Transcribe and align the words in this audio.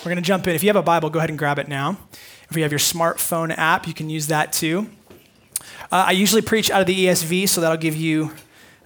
We're 0.00 0.10
going 0.10 0.16
to 0.16 0.22
jump 0.22 0.46
in. 0.46 0.54
If 0.54 0.62
you 0.62 0.68
have 0.68 0.76
a 0.76 0.82
Bible, 0.82 1.10
go 1.10 1.18
ahead 1.18 1.28
and 1.28 1.38
grab 1.38 1.58
it 1.58 1.66
now. 1.66 1.98
If 2.48 2.56
you 2.56 2.62
have 2.62 2.70
your 2.70 2.78
smartphone 2.78 3.52
app, 3.58 3.88
you 3.88 3.92
can 3.92 4.08
use 4.08 4.28
that 4.28 4.52
too. 4.52 4.88
Uh, 5.90 6.04
I 6.06 6.12
usually 6.12 6.40
preach 6.40 6.70
out 6.70 6.80
of 6.80 6.86
the 6.86 7.06
ESV, 7.06 7.48
so 7.48 7.60
that'll 7.60 7.76
give 7.76 7.96
you 7.96 8.32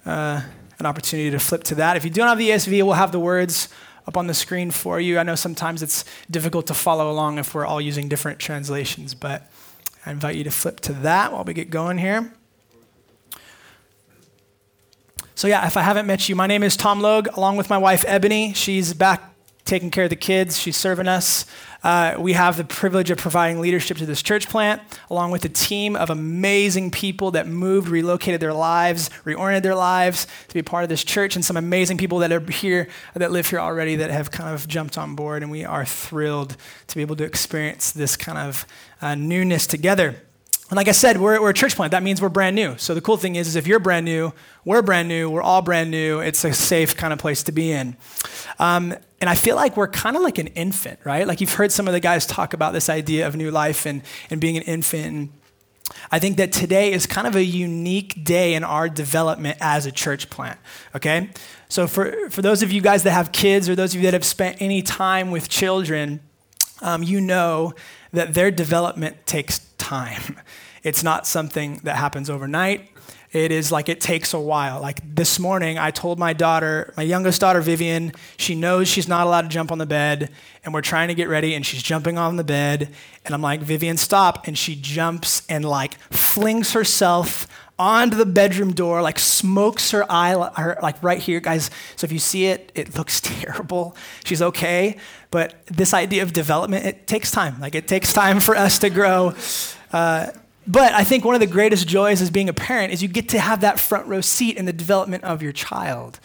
uh, 0.07 0.41
an 0.79 0.85
opportunity 0.87 1.29
to 1.29 1.37
flip 1.37 1.63
to 1.65 1.75
that. 1.75 1.97
If 1.97 2.03
you 2.03 2.09
don't 2.09 2.27
have 2.27 2.39
the 2.39 2.49
ESV, 2.49 2.83
we'll 2.83 2.93
have 2.93 3.11
the 3.11 3.19
words 3.19 3.69
up 4.07 4.17
on 4.17 4.25
the 4.25 4.33
screen 4.33 4.71
for 4.71 4.99
you. 4.99 5.19
I 5.19 5.23
know 5.23 5.35
sometimes 5.35 5.83
it's 5.83 6.03
difficult 6.31 6.65
to 6.67 6.73
follow 6.73 7.11
along 7.11 7.37
if 7.37 7.53
we're 7.53 7.65
all 7.65 7.79
using 7.79 8.09
different 8.09 8.39
translations, 8.39 9.13
but 9.13 9.51
I 10.05 10.11
invite 10.11 10.35
you 10.35 10.43
to 10.45 10.51
flip 10.51 10.79
to 10.81 10.93
that 10.93 11.31
while 11.31 11.43
we 11.43 11.53
get 11.53 11.69
going 11.69 11.99
here. 11.99 12.33
So, 15.35 15.47
yeah, 15.47 15.65
if 15.67 15.77
I 15.77 15.81
haven't 15.81 16.07
met 16.07 16.27
you, 16.27 16.35
my 16.35 16.47
name 16.47 16.63
is 16.63 16.75
Tom 16.75 17.01
Logue, 17.01 17.27
along 17.35 17.57
with 17.57 17.69
my 17.69 17.77
wife, 17.77 18.03
Ebony. 18.07 18.53
She's 18.53 18.93
back 18.93 19.32
taking 19.73 19.89
care 19.89 20.03
of 20.03 20.11
the 20.11 20.15
kids, 20.15 20.59
she's 20.59 20.77
serving 20.77 21.07
us. 21.07 21.47
Uh, 21.83 22.15
we 22.19 22.33
have 22.33 22.57
the 22.57 22.63
privilege 22.63 23.09
of 23.09 23.17
providing 23.17 23.59
leadership 23.59 23.97
to 23.97 24.05
this 24.05 24.21
church 24.21 24.47
plant, 24.47 24.79
along 25.09 25.31
with 25.31 25.43
a 25.45 25.49
team 25.49 25.95
of 25.95 26.11
amazing 26.11 26.91
people 26.91 27.31
that 27.31 27.47
moved, 27.47 27.87
relocated 27.87 28.39
their 28.39 28.53
lives, 28.53 29.09
reoriented 29.25 29.63
their 29.63 29.73
lives 29.73 30.27
to 30.47 30.53
be 30.53 30.61
part 30.61 30.83
of 30.83 30.89
this 30.89 31.03
church, 31.03 31.35
and 31.35 31.43
some 31.43 31.57
amazing 31.57 31.97
people 31.97 32.19
that 32.19 32.31
are 32.31 32.39
here, 32.51 32.87
that 33.15 33.31
live 33.31 33.47
here 33.47 33.59
already, 33.59 33.95
that 33.95 34.11
have 34.11 34.29
kind 34.29 34.53
of 34.53 34.67
jumped 34.67 34.95
on 34.95 35.15
board. 35.15 35.41
And 35.41 35.49
we 35.49 35.65
are 35.65 35.85
thrilled 35.85 36.55
to 36.85 36.95
be 36.95 37.01
able 37.01 37.15
to 37.15 37.23
experience 37.23 37.91
this 37.91 38.15
kind 38.15 38.37
of 38.37 38.67
uh, 39.01 39.15
newness 39.15 39.65
together. 39.65 40.21
And 40.69 40.77
like 40.77 40.87
I 40.87 40.91
said, 40.91 41.19
we're, 41.19 41.41
we're 41.41 41.49
a 41.49 41.53
church 41.53 41.75
plant. 41.75 41.91
That 41.91 42.03
means 42.03 42.21
we're 42.21 42.29
brand 42.29 42.55
new. 42.55 42.77
So 42.77 42.95
the 42.95 43.01
cool 43.01 43.17
thing 43.17 43.35
is, 43.35 43.47
is 43.47 43.55
if 43.55 43.67
you're 43.67 43.79
brand 43.79 44.05
new, 44.05 44.33
we're 44.65 44.81
brand 44.81 45.07
new, 45.07 45.29
we're 45.29 45.41
all 45.41 45.61
brand 45.61 45.91
new. 45.91 46.19
It's 46.19 46.43
a 46.45 46.53
safe 46.53 46.95
kind 46.95 47.11
of 47.13 47.19
place 47.19 47.43
to 47.43 47.51
be 47.51 47.71
in. 47.71 47.97
Um, 48.59 48.95
and 49.19 49.29
I 49.29 49.35
feel 49.35 49.55
like 49.55 49.77
we're 49.77 49.87
kind 49.87 50.15
of 50.15 50.21
like 50.21 50.37
an 50.37 50.47
infant, 50.47 50.99
right? 51.03 51.27
Like 51.27 51.41
you've 51.41 51.53
heard 51.53 51.71
some 51.71 51.87
of 51.87 51.93
the 51.93 51.99
guys 51.99 52.25
talk 52.25 52.53
about 52.53 52.73
this 52.73 52.89
idea 52.89 53.27
of 53.27 53.35
new 53.35 53.51
life 53.51 53.85
and, 53.85 54.01
and 54.29 54.41
being 54.41 54.57
an 54.57 54.63
infant. 54.63 55.05
And 55.05 55.29
I 56.11 56.19
think 56.19 56.37
that 56.37 56.51
today 56.51 56.91
is 56.91 57.05
kind 57.05 57.27
of 57.27 57.35
a 57.35 57.43
unique 57.43 58.23
day 58.23 58.53
in 58.53 58.63
our 58.63 58.89
development 58.89 59.57
as 59.61 59.85
a 59.85 59.91
church 59.91 60.29
plant, 60.29 60.59
okay? 60.95 61.29
So 61.69 61.87
for, 61.87 62.29
for 62.29 62.41
those 62.41 62.63
of 62.63 62.71
you 62.71 62.81
guys 62.81 63.03
that 63.03 63.11
have 63.11 63.31
kids 63.31 63.67
or 63.69 63.75
those 63.75 63.93
of 63.93 64.01
you 64.01 64.07
that 64.07 64.13
have 64.13 64.25
spent 64.25 64.61
any 64.61 64.81
time 64.81 65.31
with 65.31 65.49
children, 65.49 66.21
um, 66.81 67.03
you 67.03 67.19
know 67.21 67.73
that 68.11 68.33
their 68.33 68.51
development 68.51 69.25
takes 69.25 69.59
time. 69.77 70.39
It's 70.83 71.03
not 71.03 71.25
something 71.25 71.79
that 71.83 71.95
happens 71.95 72.29
overnight. 72.29 72.89
It 73.33 73.51
is 73.51 73.71
like 73.71 73.89
it 73.89 73.99
takes 73.99 74.33
a 74.35 74.39
while. 74.39 74.79
Like 74.79 74.99
this 75.15 75.39
morning, 75.39 75.79
I 75.79 75.89
told 75.89 76.19
my 76.19 76.33
daughter, 76.33 76.93
my 76.95 77.01
youngest 77.01 77.41
daughter, 77.41 77.61
Vivian, 77.61 78.11
she 78.37 78.53
knows 78.53 78.87
she's 78.87 79.07
not 79.07 79.25
allowed 79.25 79.41
to 79.41 79.47
jump 79.47 79.71
on 79.71 79.79
the 79.79 79.87
bed, 79.87 80.29
and 80.63 80.71
we're 80.71 80.81
trying 80.81 81.07
to 81.07 81.15
get 81.15 81.27
ready, 81.27 81.55
and 81.55 81.65
she's 81.65 81.81
jumping 81.81 82.19
on 82.19 82.35
the 82.35 82.43
bed. 82.43 82.93
And 83.25 83.33
I'm 83.33 83.41
like, 83.41 83.61
Vivian, 83.61 83.97
stop. 83.97 84.47
And 84.47 84.55
she 84.55 84.75
jumps 84.75 85.41
and 85.49 85.65
like 85.65 85.95
flings 86.11 86.73
herself 86.73 87.47
onto 87.79 88.15
the 88.15 88.25
bedroom 88.25 88.71
door, 88.71 89.01
like 89.01 89.17
smokes 89.17 89.89
her 89.91 90.05
eye, 90.11 90.51
her, 90.55 90.77
like 90.83 91.01
right 91.01 91.19
here, 91.19 91.39
guys. 91.39 91.71
So 91.95 92.05
if 92.05 92.11
you 92.11 92.19
see 92.19 92.45
it, 92.45 92.71
it 92.75 92.95
looks 92.95 93.19
terrible. 93.23 93.97
She's 94.25 94.43
okay. 94.43 94.97
But 95.31 95.55
this 95.65 95.95
idea 95.95 96.21
of 96.21 96.33
development, 96.33 96.85
it 96.85 97.07
takes 97.07 97.31
time. 97.31 97.59
Like 97.59 97.73
it 97.73 97.87
takes 97.87 98.13
time 98.13 98.39
for 98.39 98.55
us 98.55 98.77
to 98.79 98.91
grow. 98.91 99.33
Uh, 99.91 100.27
but 100.65 100.93
I 100.93 101.03
think 101.03 101.25
one 101.25 101.35
of 101.35 101.41
the 101.41 101.47
greatest 101.47 101.87
joys 101.87 102.21
as 102.21 102.29
being 102.29 102.49
a 102.49 102.53
parent 102.53 102.93
is 102.93 103.01
you 103.01 103.07
get 103.07 103.29
to 103.29 103.39
have 103.39 103.61
that 103.61 103.79
front 103.79 104.07
row 104.07 104.21
seat 104.21 104.57
in 104.57 104.65
the 104.65 104.73
development 104.73 105.23
of 105.23 105.41
your 105.41 105.51
child. 105.51 106.19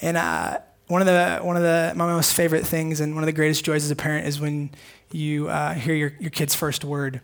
And 0.00 0.16
uh, 0.16 0.58
one 0.88 1.00
of 1.00 1.06
the 1.06 1.38
one 1.42 1.56
of 1.56 1.62
the 1.62 1.92
my 1.96 2.06
most 2.06 2.34
favorite 2.34 2.66
things 2.66 3.00
and 3.00 3.14
one 3.14 3.24
of 3.24 3.26
the 3.26 3.32
greatest 3.32 3.64
joys 3.64 3.84
as 3.84 3.90
a 3.90 3.96
parent 3.96 4.26
is 4.26 4.40
when 4.40 4.70
you 5.10 5.48
uh, 5.48 5.74
hear 5.74 5.94
your, 5.94 6.12
your 6.20 6.30
kid's 6.30 6.54
first 6.54 6.84
word. 6.84 7.20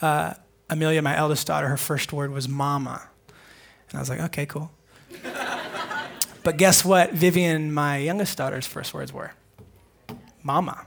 Uh, 0.00 0.34
Amelia, 0.68 1.02
my 1.02 1.16
eldest 1.16 1.46
daughter, 1.46 1.68
her 1.68 1.76
first 1.76 2.12
word 2.12 2.30
was 2.30 2.48
mama. 2.48 3.08
And 3.90 3.98
I 3.98 4.00
was 4.00 4.08
like, 4.08 4.20
okay, 4.20 4.46
cool. 4.46 4.70
but 6.42 6.56
guess 6.56 6.84
what? 6.84 7.12
Vivian, 7.12 7.72
my 7.72 7.98
youngest 7.98 8.36
daughter's 8.36 8.66
first 8.66 8.94
words 8.94 9.12
were 9.12 9.32
mama. 10.42 10.84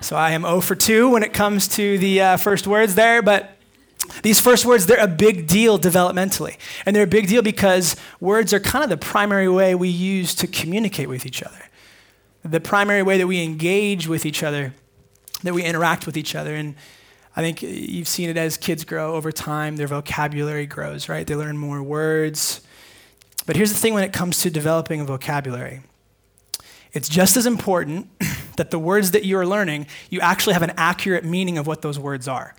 So 0.00 0.16
I 0.16 0.30
am 0.30 0.42
0 0.42 0.60
for 0.60 0.74
2 0.74 1.10
when 1.10 1.22
it 1.22 1.32
comes 1.32 1.66
to 1.68 1.98
the 1.98 2.20
uh, 2.20 2.36
first 2.36 2.66
words 2.66 2.94
there, 2.94 3.20
but 3.20 3.58
these 4.22 4.40
first 4.40 4.64
words, 4.64 4.86
they're 4.86 5.02
a 5.02 5.08
big 5.08 5.46
deal 5.46 5.78
developmentally. 5.78 6.56
And 6.86 6.94
they're 6.94 7.04
a 7.04 7.06
big 7.06 7.28
deal 7.28 7.42
because 7.42 7.96
words 8.20 8.52
are 8.52 8.60
kind 8.60 8.84
of 8.84 8.90
the 8.90 8.96
primary 8.96 9.48
way 9.48 9.74
we 9.74 9.88
use 9.88 10.34
to 10.36 10.46
communicate 10.46 11.08
with 11.08 11.26
each 11.26 11.42
other, 11.42 11.64
the 12.44 12.60
primary 12.60 13.02
way 13.02 13.18
that 13.18 13.26
we 13.26 13.42
engage 13.42 14.06
with 14.06 14.24
each 14.24 14.42
other, 14.42 14.72
that 15.42 15.52
we 15.52 15.64
interact 15.64 16.06
with 16.06 16.16
each 16.16 16.34
other. 16.34 16.54
And 16.54 16.76
I 17.36 17.40
think 17.40 17.62
you've 17.62 18.08
seen 18.08 18.30
it 18.30 18.36
as 18.36 18.56
kids 18.56 18.84
grow 18.84 19.14
over 19.14 19.32
time, 19.32 19.76
their 19.76 19.88
vocabulary 19.88 20.66
grows, 20.66 21.08
right? 21.08 21.26
They 21.26 21.34
learn 21.34 21.58
more 21.58 21.82
words. 21.82 22.60
But 23.46 23.56
here's 23.56 23.72
the 23.72 23.78
thing 23.78 23.94
when 23.94 24.04
it 24.04 24.12
comes 24.12 24.38
to 24.42 24.50
developing 24.50 25.00
a 25.00 25.04
vocabulary 25.04 25.82
it's 26.92 27.08
just 27.08 27.36
as 27.36 27.46
important 27.46 28.08
that 28.56 28.70
the 28.70 28.78
words 28.78 29.12
that 29.12 29.24
you're 29.24 29.46
learning, 29.46 29.86
you 30.10 30.20
actually 30.20 30.54
have 30.54 30.62
an 30.62 30.72
accurate 30.76 31.24
meaning 31.24 31.58
of 31.58 31.66
what 31.66 31.82
those 31.82 31.98
words 31.98 32.28
are. 32.28 32.54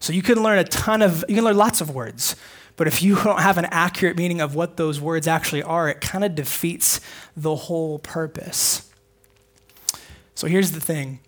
So 0.00 0.12
you 0.12 0.22
can 0.22 0.42
learn 0.42 0.58
a 0.58 0.64
ton 0.64 1.02
of, 1.02 1.24
you 1.28 1.36
can 1.36 1.44
learn 1.44 1.56
lots 1.56 1.80
of 1.80 1.90
words, 1.90 2.36
but 2.76 2.86
if 2.86 3.02
you 3.02 3.16
don't 3.24 3.40
have 3.40 3.58
an 3.58 3.66
accurate 3.66 4.16
meaning 4.16 4.40
of 4.40 4.54
what 4.54 4.76
those 4.76 5.00
words 5.00 5.26
actually 5.26 5.62
are, 5.62 5.88
it 5.88 6.00
kind 6.00 6.24
of 6.24 6.34
defeats 6.34 7.00
the 7.36 7.54
whole 7.54 7.98
purpose. 7.98 8.90
So 10.34 10.46
here's 10.46 10.72
the 10.72 10.80
thing. 10.80 11.20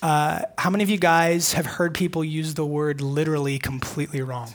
Uh, 0.00 0.42
how 0.58 0.70
many 0.70 0.84
of 0.84 0.90
you 0.90 0.98
guys 0.98 1.54
have 1.54 1.64
heard 1.64 1.94
people 1.94 2.24
use 2.24 2.54
the 2.54 2.66
word 2.66 3.00
literally 3.00 3.58
completely 3.58 4.20
wrong? 4.20 4.54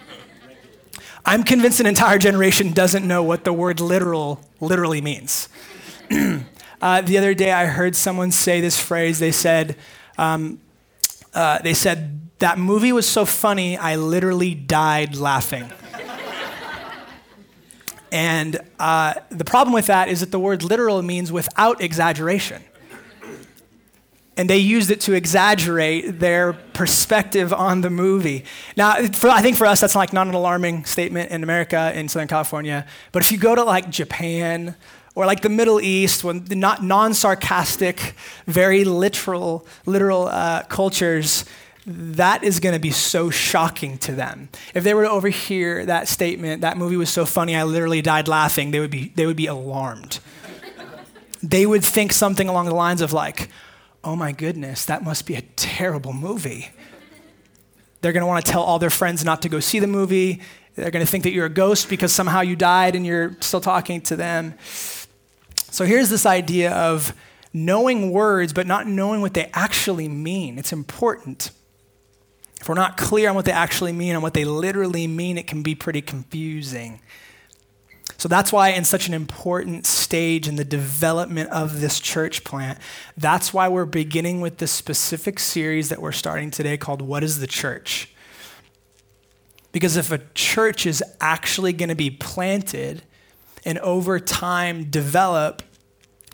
I'm 1.24 1.42
convinced 1.42 1.80
an 1.80 1.86
entire 1.86 2.18
generation 2.18 2.72
doesn't 2.72 3.06
know 3.06 3.22
what 3.22 3.44
the 3.44 3.52
word 3.52 3.80
literal 3.80 4.40
literally 4.60 5.00
means. 5.00 5.48
uh, 6.80 7.02
the 7.02 7.18
other 7.18 7.34
day, 7.34 7.52
I 7.52 7.66
heard 7.66 7.94
someone 7.94 8.30
say 8.30 8.60
this 8.60 8.78
phrase. 8.80 9.18
They 9.18 9.32
said, 9.32 9.76
um, 10.16 10.60
uh, 11.34 11.58
"They 11.60 11.74
said 11.74 12.20
that 12.38 12.58
movie 12.58 12.92
was 12.92 13.06
so 13.06 13.24
funny, 13.24 13.76
I 13.76 13.96
literally 13.96 14.54
died 14.54 15.16
laughing." 15.16 15.70
and 18.10 18.58
uh, 18.78 19.14
the 19.28 19.44
problem 19.44 19.74
with 19.74 19.86
that 19.86 20.08
is 20.08 20.20
that 20.20 20.30
the 20.30 20.40
word 20.40 20.62
literal 20.62 21.02
means 21.02 21.30
without 21.30 21.82
exaggeration. 21.82 22.62
And 24.38 24.48
they 24.48 24.58
used 24.58 24.92
it 24.92 25.00
to 25.00 25.14
exaggerate 25.14 26.20
their 26.20 26.52
perspective 26.52 27.52
on 27.52 27.80
the 27.80 27.90
movie. 27.90 28.44
Now, 28.76 28.94
for, 29.08 29.28
I 29.28 29.42
think 29.42 29.56
for 29.56 29.66
us, 29.66 29.80
that's 29.80 29.96
like 29.96 30.12
not 30.12 30.28
an 30.28 30.34
alarming 30.34 30.84
statement 30.84 31.32
in 31.32 31.42
America, 31.42 31.92
in 31.92 32.08
Southern 32.08 32.28
California. 32.28 32.86
But 33.10 33.24
if 33.24 33.32
you 33.32 33.38
go 33.38 33.56
to 33.56 33.64
like 33.64 33.90
Japan 33.90 34.76
or 35.18 35.26
like 35.26 35.40
the 35.40 35.48
Middle 35.48 35.80
East, 35.80 36.22
when 36.22 36.44
the 36.44 36.54
not 36.54 36.84
non-sarcastic, 36.84 38.14
very 38.46 38.84
literal, 38.84 39.66
literal 39.84 40.28
uh, 40.28 40.62
cultures, 40.68 41.44
that 41.84 42.44
is 42.44 42.60
going 42.60 42.72
to 42.72 42.78
be 42.78 42.92
so 42.92 43.28
shocking 43.28 43.98
to 43.98 44.12
them. 44.12 44.48
If 44.74 44.84
they 44.84 44.94
were 44.94 45.02
to 45.02 45.10
overhear 45.10 45.84
that 45.86 46.06
statement, 46.06 46.60
that 46.60 46.78
movie 46.78 46.96
was 46.96 47.10
so 47.10 47.26
funny, 47.26 47.56
I 47.56 47.64
literally 47.64 48.00
died 48.00 48.28
laughing, 48.28 48.70
they 48.70 48.78
would 48.78 48.92
be, 48.92 49.08
they 49.16 49.26
would 49.26 49.34
be 49.36 49.46
alarmed. 49.46 50.20
they 51.42 51.66
would 51.66 51.84
think 51.84 52.12
something 52.12 52.48
along 52.48 52.66
the 52.66 52.74
lines 52.76 53.02
of 53.02 53.12
like, 53.12 53.48
oh 54.04 54.14
my 54.14 54.30
goodness, 54.30 54.84
that 54.84 55.02
must 55.02 55.26
be 55.26 55.34
a 55.34 55.42
terrible 55.56 56.12
movie. 56.12 56.70
They're 58.02 58.12
going 58.12 58.22
to 58.22 58.28
want 58.28 58.46
to 58.46 58.52
tell 58.52 58.62
all 58.62 58.78
their 58.78 58.88
friends 58.88 59.24
not 59.24 59.42
to 59.42 59.48
go 59.48 59.58
see 59.58 59.80
the 59.80 59.88
movie. 59.88 60.42
They're 60.76 60.92
going 60.92 61.04
to 61.04 61.10
think 61.10 61.24
that 61.24 61.32
you're 61.32 61.46
a 61.46 61.50
ghost 61.50 61.88
because 61.88 62.12
somehow 62.12 62.42
you 62.42 62.54
died 62.54 62.94
and 62.94 63.04
you're 63.04 63.36
still 63.40 63.60
talking 63.60 64.00
to 64.02 64.14
them. 64.14 64.54
So 65.78 65.84
here's 65.84 66.10
this 66.10 66.26
idea 66.26 66.72
of 66.72 67.14
knowing 67.52 68.10
words, 68.10 68.52
but 68.52 68.66
not 68.66 68.88
knowing 68.88 69.20
what 69.20 69.34
they 69.34 69.48
actually 69.54 70.08
mean. 70.08 70.58
It's 70.58 70.72
important. 70.72 71.52
If 72.60 72.68
we're 72.68 72.74
not 72.74 72.96
clear 72.96 73.28
on 73.28 73.36
what 73.36 73.44
they 73.44 73.52
actually 73.52 73.92
mean 73.92 74.14
and 74.14 74.20
what 74.20 74.34
they 74.34 74.44
literally 74.44 75.06
mean, 75.06 75.38
it 75.38 75.46
can 75.46 75.62
be 75.62 75.76
pretty 75.76 76.02
confusing. 76.02 77.00
So 78.16 78.26
that's 78.28 78.52
why, 78.52 78.70
in 78.70 78.82
such 78.82 79.06
an 79.06 79.14
important 79.14 79.86
stage 79.86 80.48
in 80.48 80.56
the 80.56 80.64
development 80.64 81.48
of 81.50 81.80
this 81.80 82.00
church 82.00 82.42
plant, 82.42 82.80
that's 83.16 83.54
why 83.54 83.68
we're 83.68 83.84
beginning 83.84 84.40
with 84.40 84.58
this 84.58 84.72
specific 84.72 85.38
series 85.38 85.90
that 85.90 86.02
we're 86.02 86.10
starting 86.10 86.50
today 86.50 86.76
called 86.76 87.02
What 87.02 87.22
is 87.22 87.38
the 87.38 87.46
Church? 87.46 88.12
Because 89.70 89.96
if 89.96 90.10
a 90.10 90.18
church 90.34 90.86
is 90.86 91.04
actually 91.20 91.72
going 91.72 91.88
to 91.88 91.94
be 91.94 92.10
planted, 92.10 93.04
and 93.64 93.78
over 93.78 94.18
time 94.18 94.84
develop, 94.84 95.62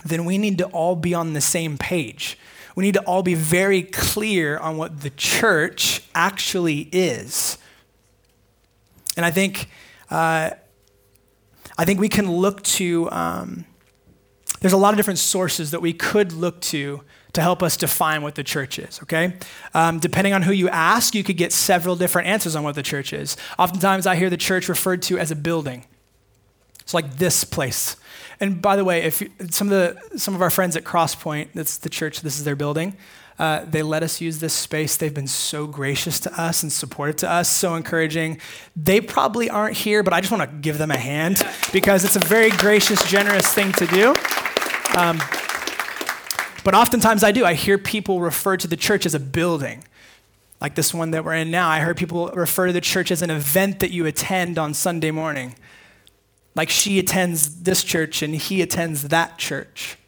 then 0.04 0.24
we 0.24 0.38
need 0.38 0.58
to 0.58 0.66
all 0.66 0.96
be 0.96 1.14
on 1.14 1.32
the 1.32 1.40
same 1.40 1.78
page. 1.78 2.38
We 2.76 2.84
need 2.84 2.94
to 2.94 3.02
all 3.02 3.22
be 3.22 3.34
very 3.34 3.82
clear 3.82 4.58
on 4.58 4.76
what 4.76 5.00
the 5.00 5.10
church 5.10 6.02
actually 6.14 6.88
is. 6.92 7.58
And 9.16 9.24
I 9.24 9.30
think, 9.30 9.68
uh, 10.10 10.50
I 11.78 11.84
think 11.84 12.00
we 12.00 12.08
can 12.08 12.30
look 12.30 12.62
to 12.62 13.10
um, 13.10 13.64
there's 14.64 14.72
a 14.72 14.78
lot 14.78 14.94
of 14.94 14.96
different 14.96 15.18
sources 15.18 15.72
that 15.72 15.82
we 15.82 15.92
could 15.92 16.32
look 16.32 16.58
to 16.62 17.02
to 17.34 17.42
help 17.42 17.62
us 17.62 17.76
define 17.76 18.22
what 18.22 18.34
the 18.34 18.42
church 18.42 18.78
is, 18.78 18.98
okay? 19.02 19.34
Um, 19.74 19.98
depending 19.98 20.32
on 20.32 20.40
who 20.40 20.52
you 20.52 20.70
ask, 20.70 21.14
you 21.14 21.22
could 21.22 21.36
get 21.36 21.52
several 21.52 21.96
different 21.96 22.28
answers 22.28 22.56
on 22.56 22.62
what 22.62 22.74
the 22.74 22.82
church 22.82 23.12
is. 23.12 23.36
Oftentimes, 23.58 24.06
I 24.06 24.16
hear 24.16 24.30
the 24.30 24.38
church 24.38 24.68
referred 24.68 25.02
to 25.02 25.18
as 25.18 25.30
a 25.30 25.36
building. 25.36 25.84
It's 26.80 26.94
like 26.94 27.16
this 27.16 27.44
place. 27.44 27.96
And 28.44 28.60
by 28.60 28.76
the 28.76 28.84
way, 28.84 29.04
if 29.04 29.22
you, 29.22 29.30
some 29.48 29.72
of 29.72 29.72
the 29.72 30.18
some 30.18 30.34
of 30.34 30.42
our 30.42 30.50
friends 30.50 30.76
at 30.76 30.84
Crosspoint, 30.84 31.48
that's 31.54 31.78
the 31.78 31.88
church, 31.88 32.20
this 32.20 32.36
is 32.36 32.44
their 32.44 32.54
building. 32.54 32.94
Uh, 33.38 33.64
they 33.64 33.82
let 33.82 34.02
us 34.02 34.20
use 34.20 34.38
this 34.38 34.52
space. 34.52 34.98
They've 34.98 35.14
been 35.14 35.26
so 35.26 35.66
gracious 35.66 36.20
to 36.20 36.40
us 36.40 36.62
and 36.62 36.70
supportive 36.70 37.16
to 37.16 37.30
us, 37.30 37.48
so 37.48 37.74
encouraging. 37.74 38.38
They 38.76 39.00
probably 39.00 39.48
aren't 39.48 39.78
here, 39.78 40.02
but 40.02 40.12
I 40.12 40.20
just 40.20 40.30
want 40.30 40.48
to 40.48 40.56
give 40.58 40.76
them 40.76 40.90
a 40.90 40.98
hand 40.98 41.42
because 41.72 42.04
it's 42.04 42.16
a 42.16 42.20
very 42.20 42.50
gracious, 42.50 43.02
generous 43.10 43.50
thing 43.50 43.72
to 43.72 43.86
do. 43.86 44.10
Um, 44.94 45.18
but 46.64 46.74
oftentimes 46.74 47.24
I 47.24 47.32
do. 47.32 47.46
I 47.46 47.54
hear 47.54 47.78
people 47.78 48.20
refer 48.20 48.58
to 48.58 48.68
the 48.68 48.76
church 48.76 49.06
as 49.06 49.14
a 49.14 49.20
building, 49.20 49.84
like 50.60 50.74
this 50.74 50.92
one 50.92 51.12
that 51.12 51.24
we're 51.24 51.32
in 51.32 51.50
now. 51.50 51.70
I 51.70 51.80
heard 51.80 51.96
people 51.96 52.28
refer 52.28 52.66
to 52.66 52.74
the 52.74 52.82
church 52.82 53.10
as 53.10 53.22
an 53.22 53.30
event 53.30 53.80
that 53.80 53.90
you 53.90 54.04
attend 54.04 54.58
on 54.58 54.74
Sunday 54.74 55.10
morning. 55.10 55.54
Like 56.54 56.70
she 56.70 56.98
attends 56.98 57.62
this 57.62 57.82
church 57.82 58.22
and 58.22 58.34
he 58.34 58.62
attends 58.62 59.08
that 59.08 59.38
church. 59.38 59.98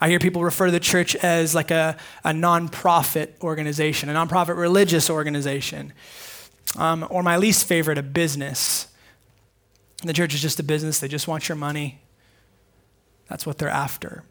I 0.00 0.08
hear 0.08 0.18
people 0.18 0.42
refer 0.42 0.66
to 0.66 0.72
the 0.72 0.80
church 0.80 1.14
as 1.16 1.54
like 1.54 1.70
a, 1.70 1.96
a 2.24 2.30
nonprofit 2.30 3.40
organization, 3.40 4.08
a 4.08 4.14
nonprofit 4.14 4.56
religious 4.56 5.08
organization. 5.08 5.92
Um, 6.76 7.06
or 7.08 7.22
my 7.22 7.36
least 7.36 7.66
favorite, 7.66 7.98
a 7.98 8.02
business. 8.02 8.88
The 10.02 10.12
church 10.12 10.34
is 10.34 10.42
just 10.42 10.58
a 10.58 10.64
business, 10.64 10.98
they 10.98 11.06
just 11.06 11.28
want 11.28 11.48
your 11.48 11.56
money. 11.56 12.00
That's 13.28 13.46
what 13.46 13.58
they're 13.58 13.68
after. 13.68 14.24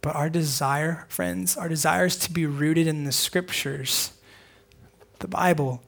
But 0.00 0.16
our 0.16 0.30
desire, 0.30 1.04
friends, 1.08 1.56
our 1.56 1.68
desire 1.68 2.06
is 2.06 2.16
to 2.20 2.32
be 2.32 2.46
rooted 2.46 2.86
in 2.86 3.04
the 3.04 3.12
scriptures, 3.12 4.12
the 5.18 5.28
Bible. 5.28 5.82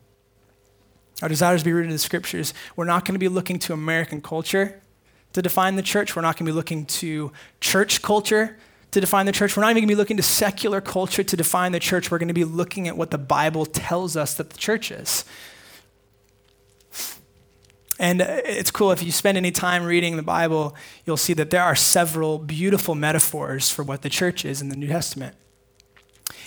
Our 1.23 1.29
desire 1.29 1.55
is 1.55 1.63
to 1.63 1.65
be 1.65 1.73
rooted 1.73 1.91
in 1.91 1.95
the 1.95 1.99
scriptures. 1.99 2.53
We're 2.75 2.85
not 2.85 3.05
going 3.05 3.15
to 3.15 3.19
be 3.21 3.29
looking 3.29 3.59
to 3.61 3.73
American 3.73 4.21
culture 4.21 4.83
to 5.33 5.41
define 5.41 5.77
the 5.77 5.83
church. 5.83 6.15
We're 6.15 6.23
not 6.23 6.37
going 6.37 6.47
to 6.47 6.53
be 6.53 6.57
looking 6.57 6.85
to 6.87 7.33
church 7.61 8.03
culture 8.03 8.59
to 8.91 9.01
define 9.01 9.27
the 9.27 9.33
church. 9.33 9.57
We're 9.57 9.63
not 9.63 9.71
even 9.71 9.83
going 9.83 9.89
to 9.89 9.95
be 9.95 9.99
looking 9.99 10.17
to 10.19 10.23
secular 10.23 10.81
culture 10.81 11.23
to 11.23 11.37
define 11.37 11.73
the 11.73 11.81
church. 11.81 12.11
We're 12.11 12.19
going 12.19 12.29
to 12.29 12.35
be 12.35 12.45
looking 12.45 12.89
at 12.89 12.97
what 12.97 13.11
the 13.11 13.19
Bible 13.19 13.65
tells 13.65 14.17
us 14.17 14.35
that 14.35 14.51
the 14.51 14.59
church 14.59 14.91
is. 14.91 15.25
And 17.99 18.21
uh, 18.21 18.41
it's 18.45 18.73
cool 18.73 18.91
if 18.91 19.03
you 19.03 19.13
spend 19.13 19.39
any 19.39 19.53
time 19.53 19.85
reading 19.85 20.17
the 20.17 20.23
Bible, 20.23 20.75
you'll 21.07 21.17
see 21.17 21.35
that 21.35 21.51
there 21.51 21.63
are 21.63 21.77
several 21.77 22.39
beautiful 22.39 22.97
metaphors 22.97 23.71
for 23.71 23.85
what 23.85 24.03
the 24.03 24.11
church 24.11 24.45
is 24.45 24.61
in 24.61 24.69
the 24.71 24.77
New 24.77 24.89
Testament. 24.89 25.37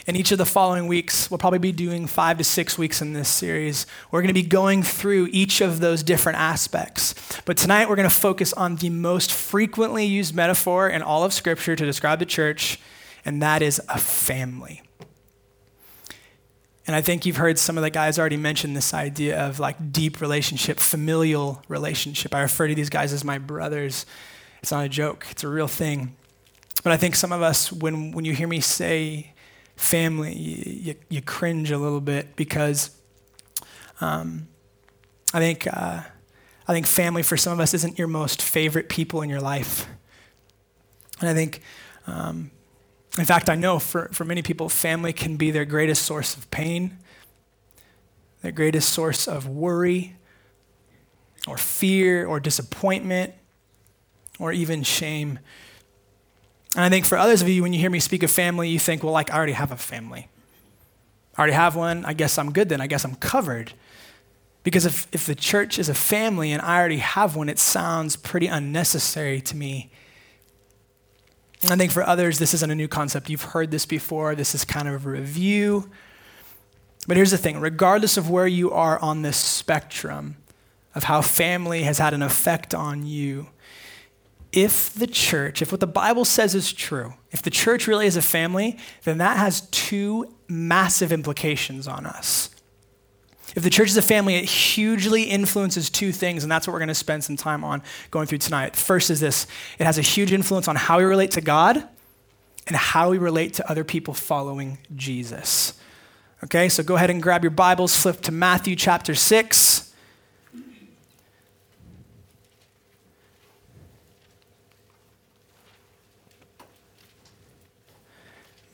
In 0.07 0.15
each 0.15 0.31
of 0.31 0.37
the 0.37 0.45
following 0.45 0.85
weeks, 0.85 1.31
we'll 1.31 1.39
probably 1.39 1.57
be 1.57 1.71
doing 1.71 2.05
five 2.05 2.37
to 2.37 2.43
six 2.43 2.77
weeks 2.77 3.01
in 3.01 3.13
this 3.13 3.27
series. 3.27 3.87
We're 4.11 4.21
going 4.21 4.27
to 4.27 4.39
be 4.39 4.43
going 4.43 4.83
through 4.83 5.29
each 5.31 5.61
of 5.61 5.79
those 5.79 6.03
different 6.03 6.37
aspects. 6.37 7.15
But 7.43 7.57
tonight, 7.57 7.89
we're 7.89 7.95
going 7.95 8.07
to 8.07 8.13
focus 8.13 8.53
on 8.53 8.75
the 8.75 8.91
most 8.91 9.31
frequently 9.31 10.05
used 10.05 10.35
metaphor 10.35 10.87
in 10.87 11.01
all 11.01 11.23
of 11.23 11.33
Scripture 11.33 11.75
to 11.75 11.85
describe 11.85 12.19
the 12.19 12.25
church, 12.27 12.79
and 13.25 13.41
that 13.41 13.63
is 13.63 13.81
a 13.89 13.97
family. 13.97 14.83
And 16.85 16.95
I 16.95 17.01
think 17.01 17.25
you've 17.25 17.37
heard 17.37 17.57
some 17.57 17.75
of 17.75 17.83
the 17.83 17.89
guys 17.89 18.19
already 18.19 18.37
mention 18.37 18.75
this 18.75 18.93
idea 18.93 19.43
of 19.43 19.59
like 19.59 19.91
deep 19.91 20.21
relationship, 20.21 20.79
familial 20.79 21.63
relationship. 21.67 22.35
I 22.35 22.43
refer 22.43 22.67
to 22.67 22.75
these 22.75 22.91
guys 22.91 23.11
as 23.11 23.23
my 23.23 23.39
brothers. 23.39 24.05
It's 24.61 24.71
not 24.71 24.85
a 24.85 24.89
joke, 24.89 25.25
it's 25.31 25.43
a 25.43 25.47
real 25.47 25.67
thing. 25.67 26.15
But 26.83 26.93
I 26.93 26.97
think 26.97 27.15
some 27.15 27.31
of 27.31 27.41
us, 27.41 27.71
when, 27.71 28.11
when 28.11 28.23
you 28.23 28.33
hear 28.33 28.47
me 28.47 28.59
say 28.59 29.31
family, 29.75 30.33
you, 30.35 30.95
you, 31.09 31.21
cringe 31.21 31.71
a 31.71 31.77
little 31.77 32.01
bit 32.01 32.35
because 32.35 32.91
um, 34.01 34.47
I, 35.33 35.39
think, 35.39 35.67
uh, 35.67 36.01
I 36.67 36.73
think 36.73 36.85
family 36.87 37.23
for 37.23 37.37
some 37.37 37.53
of 37.53 37.59
us 37.59 37.73
isn't 37.73 37.97
your 37.97 38.07
most 38.07 38.41
favorite 38.41 38.89
people 38.89 39.21
in 39.21 39.29
your 39.29 39.41
life. 39.41 39.87
And 41.19 41.29
I 41.29 41.33
think 41.33 41.61
um, 42.07 42.51
in 43.17 43.25
fact, 43.25 43.49
I 43.49 43.55
know 43.55 43.79
for, 43.79 44.09
for 44.11 44.25
many 44.25 44.41
people, 44.41 44.67
family 44.67 45.13
can 45.13 45.37
be 45.37 45.51
their 45.51 45.65
greatest 45.65 46.03
source 46.03 46.35
of 46.35 46.49
pain, 46.51 46.97
their 48.41 48.51
greatest 48.51 48.89
source 48.89 49.27
of 49.27 49.47
worry, 49.47 50.15
or 51.47 51.57
fear, 51.57 52.25
or 52.25 52.39
disappointment, 52.39 53.33
or 54.39 54.51
even 54.51 54.83
shame. 54.83 55.39
And 56.75 56.83
I 56.83 56.89
think 56.89 57.05
for 57.05 57.17
others 57.17 57.41
of 57.41 57.49
you, 57.49 57.63
when 57.63 57.73
you 57.73 57.79
hear 57.79 57.89
me 57.89 57.99
speak 57.99 58.21
of 58.21 58.29
family, 58.29 58.69
you 58.69 58.79
think, 58.79 59.01
well, 59.03 59.13
like, 59.13 59.31
I 59.31 59.37
already 59.37 59.53
have 59.53 59.71
a 59.71 59.77
family. 59.77 60.27
I 61.35 61.39
already 61.39 61.53
have 61.53 61.75
one. 61.75 62.05
I 62.05 62.13
guess 62.13 62.37
I'm 62.37 62.51
good 62.51 62.69
then. 62.69 62.81
I 62.81 62.87
guess 62.87 63.05
I'm 63.05 63.15
covered. 63.15 63.73
Because 64.63 64.85
if, 64.85 65.07
if 65.11 65.25
the 65.25 65.35
church 65.35 65.79
is 65.79 65.89
a 65.89 65.93
family 65.93 66.51
and 66.51 66.61
I 66.61 66.77
already 66.79 66.97
have 66.97 67.35
one, 67.35 67.49
it 67.49 67.59
sounds 67.59 68.15
pretty 68.15 68.47
unnecessary 68.47 69.39
to 69.41 69.55
me 69.55 69.91
And 71.63 71.71
I 71.71 71.75
think 71.77 71.91
for 71.91 72.03
others, 72.03 72.37
this 72.39 72.53
isn't 72.53 72.69
a 72.69 72.75
new 72.75 72.87
concept. 72.87 73.29
You've 73.29 73.41
heard 73.41 73.71
this 73.71 73.85
before. 73.85 74.35
This 74.35 74.53
is 74.53 74.65
kind 74.65 74.87
of 74.87 75.05
a 75.05 75.09
review. 75.09 75.89
But 77.07 77.17
here's 77.17 77.31
the 77.31 77.37
thing 77.37 77.59
regardless 77.59 78.17
of 78.17 78.29
where 78.29 78.47
you 78.47 78.71
are 78.71 78.99
on 78.99 79.21
this 79.21 79.37
spectrum 79.37 80.37
of 80.93 81.05
how 81.05 81.21
family 81.21 81.83
has 81.83 81.97
had 81.99 82.13
an 82.13 82.21
effect 82.21 82.73
on 82.73 83.05
you, 83.05 83.47
if 84.55 84.93
the 84.93 85.05
church, 85.05 85.61
if 85.61 85.71
what 85.71 85.81
the 85.81 85.87
Bible 85.87 86.23
says 86.23 86.55
is 86.55 86.71
true, 86.71 87.13
if 87.31 87.41
the 87.41 87.49
church 87.49 87.87
really 87.87 88.07
is 88.07 88.15
a 88.15 88.21
family, 88.21 88.77
then 89.03 89.17
that 89.17 89.37
has 89.37 89.61
two 89.69 90.33
massive 90.47 91.11
implications 91.11 91.87
on 91.87 92.05
us. 92.05 92.49
If 93.53 93.63
the 93.63 93.69
church 93.69 93.89
is 93.89 93.97
a 93.97 94.01
family, 94.01 94.35
it 94.35 94.45
hugely 94.45 95.23
influences 95.23 95.89
two 95.89 96.13
things, 96.13 96.43
and 96.43 96.51
that's 96.51 96.67
what 96.67 96.73
we're 96.73 96.79
going 96.79 96.87
to 96.87 96.95
spend 96.95 97.23
some 97.23 97.35
time 97.35 97.65
on 97.65 97.83
going 98.11 98.27
through 98.27 98.39
tonight. 98.39 98.77
First 98.77 99.09
is 99.09 99.19
this 99.19 99.45
it 99.77 99.83
has 99.83 99.97
a 99.97 100.01
huge 100.01 100.31
influence 100.31 100.69
on 100.69 100.77
how 100.77 100.97
we 100.97 101.03
relate 101.03 101.31
to 101.31 101.41
God 101.41 101.83
and 102.65 102.75
how 102.75 103.11
we 103.11 103.17
relate 103.17 103.53
to 103.55 103.69
other 103.69 103.83
people 103.83 104.13
following 104.13 104.77
Jesus. 104.95 105.73
Okay, 106.45 106.69
so 106.69 106.81
go 106.81 106.95
ahead 106.95 107.09
and 107.09 107.21
grab 107.21 107.43
your 107.43 107.51
Bibles, 107.51 107.95
flip 107.95 108.21
to 108.21 108.31
Matthew 108.31 108.75
chapter 108.75 109.15
6. 109.15 109.84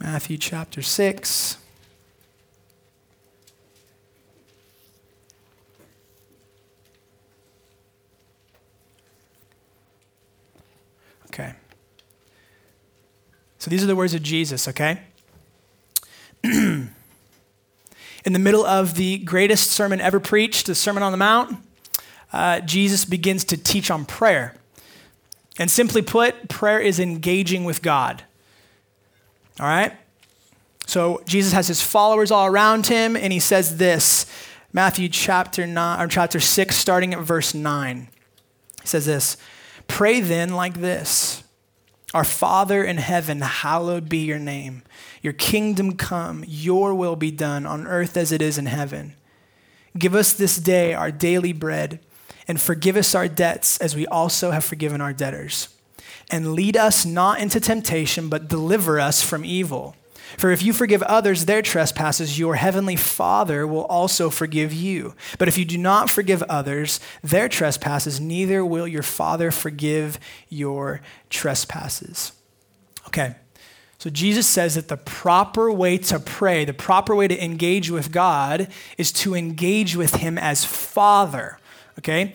Matthew 0.02 0.40
chapter 0.40 0.82
6. 0.82 1.58
Okay. 11.28 11.54
So 13.60 13.70
these 13.70 13.84
are 13.84 13.86
the 13.86 13.96
words 13.96 14.16
of 14.16 14.24
Jesus, 14.24 14.68
okay? 14.68 15.02
In 16.44 16.90
the 18.24 18.40
middle 18.40 18.66
of 18.66 18.96
the 18.96 19.20
greatest 19.20 19.70
sermon 19.70 20.02
ever 20.02 20.20
preached, 20.20 20.66
the 20.66 20.74
Sermon 20.74 21.04
on 21.04 21.12
the 21.12 21.18
Mount, 21.20 21.60
uh, 22.34 22.62
Jesus 22.62 23.06
begins 23.06 23.44
to 23.46 23.56
teach 23.56 23.92
on 23.92 24.06
prayer. 24.06 24.56
And 25.60 25.70
simply 25.70 26.02
put, 26.02 26.50
prayer 26.50 26.80
is 26.80 27.00
engaging 27.00 27.66
with 27.66 27.84
God. 27.84 28.24
All 29.62 29.68
right? 29.68 29.94
So 30.88 31.22
Jesus 31.26 31.54
has 31.54 31.68
his 31.68 31.82
followers 31.82 32.32
all 32.32 32.48
around 32.48 32.88
him, 32.88 33.16
and 33.16 33.32
he 33.32 33.40
says 33.40 33.78
this 33.78 34.26
Matthew 34.74 35.08
chapter, 35.08 35.68
nine, 35.68 36.02
or 36.02 36.08
chapter 36.08 36.40
6, 36.40 36.76
starting 36.76 37.14
at 37.14 37.20
verse 37.20 37.54
9. 37.54 38.08
He 38.82 38.88
says 38.88 39.06
this 39.06 39.38
Pray 39.88 40.20
then 40.20 40.50
like 40.50 40.82
this 40.82 41.44
Our 42.14 42.24
Father 42.24 42.84
in 42.84 42.98
heaven, 42.98 43.42
hallowed 43.42 44.10
be 44.10 44.20
your 44.20 44.40
name. 44.40 44.84
Your 45.22 45.34
kingdom 45.34 45.96
come, 45.96 46.44
your 46.48 46.96
will 46.96 47.16
be 47.16 47.32
done 47.32 47.66
on 47.68 47.86
earth 47.86 48.18
as 48.18 48.32
it 48.32 48.42
is 48.42 48.58
in 48.58 48.66
heaven. 48.66 49.14
Give 49.98 50.16
us 50.16 50.34
this 50.34 50.58
day 50.58 50.94
our 50.94 51.12
daily 51.12 51.54
bread, 51.54 52.00
and 52.48 52.60
forgive 52.60 52.98
us 52.98 53.14
our 53.14 53.28
debts 53.28 53.78
as 53.78 53.96
we 53.96 54.08
also 54.08 54.52
have 54.52 54.66
forgiven 54.66 55.00
our 55.00 55.14
debtors. 55.14 55.68
And 56.32 56.54
lead 56.54 56.78
us 56.78 57.06
not 57.06 57.40
into 57.40 57.60
temptation, 57.60 58.30
but 58.30 58.48
deliver 58.48 59.00
us 59.00 59.22
from 59.22 59.44
evil. 59.44 59.96
For 60.38 60.50
if 60.52 60.64
you 60.64 60.72
forgive 60.72 61.04
others 61.04 61.46
their 61.46 61.62
trespasses, 61.62 62.40
your 62.40 62.56
heavenly 62.56 62.96
Father 62.96 63.68
will 63.68 63.86
also 63.86 64.30
forgive 64.30 64.74
you. 64.74 65.14
But 65.38 65.50
if 65.50 65.58
you 65.58 65.66
do 65.66 65.78
not 65.78 66.10
forgive 66.10 66.42
others 66.44 67.00
their 67.22 67.50
trespasses, 67.50 68.22
neither 68.22 68.66
will 68.66 68.88
your 68.88 69.04
Father 69.04 69.52
forgive 69.52 70.20
your 70.50 71.02
trespasses. 71.30 72.32
Okay, 73.08 73.36
so 73.98 74.10
Jesus 74.10 74.48
says 74.48 74.76
that 74.76 74.88
the 74.88 74.98
proper 74.98 75.72
way 75.72 75.98
to 75.98 76.20
pray, 76.20 76.66
the 76.66 76.74
proper 76.74 77.16
way 77.16 77.28
to 77.28 77.44
engage 77.44 77.92
with 77.92 78.12
God, 78.12 78.68
is 78.98 79.12
to 79.12 79.36
engage 79.36 79.96
with 79.96 80.16
Him 80.16 80.38
as 80.38 80.64
Father. 80.64 81.60
Okay? 82.00 82.34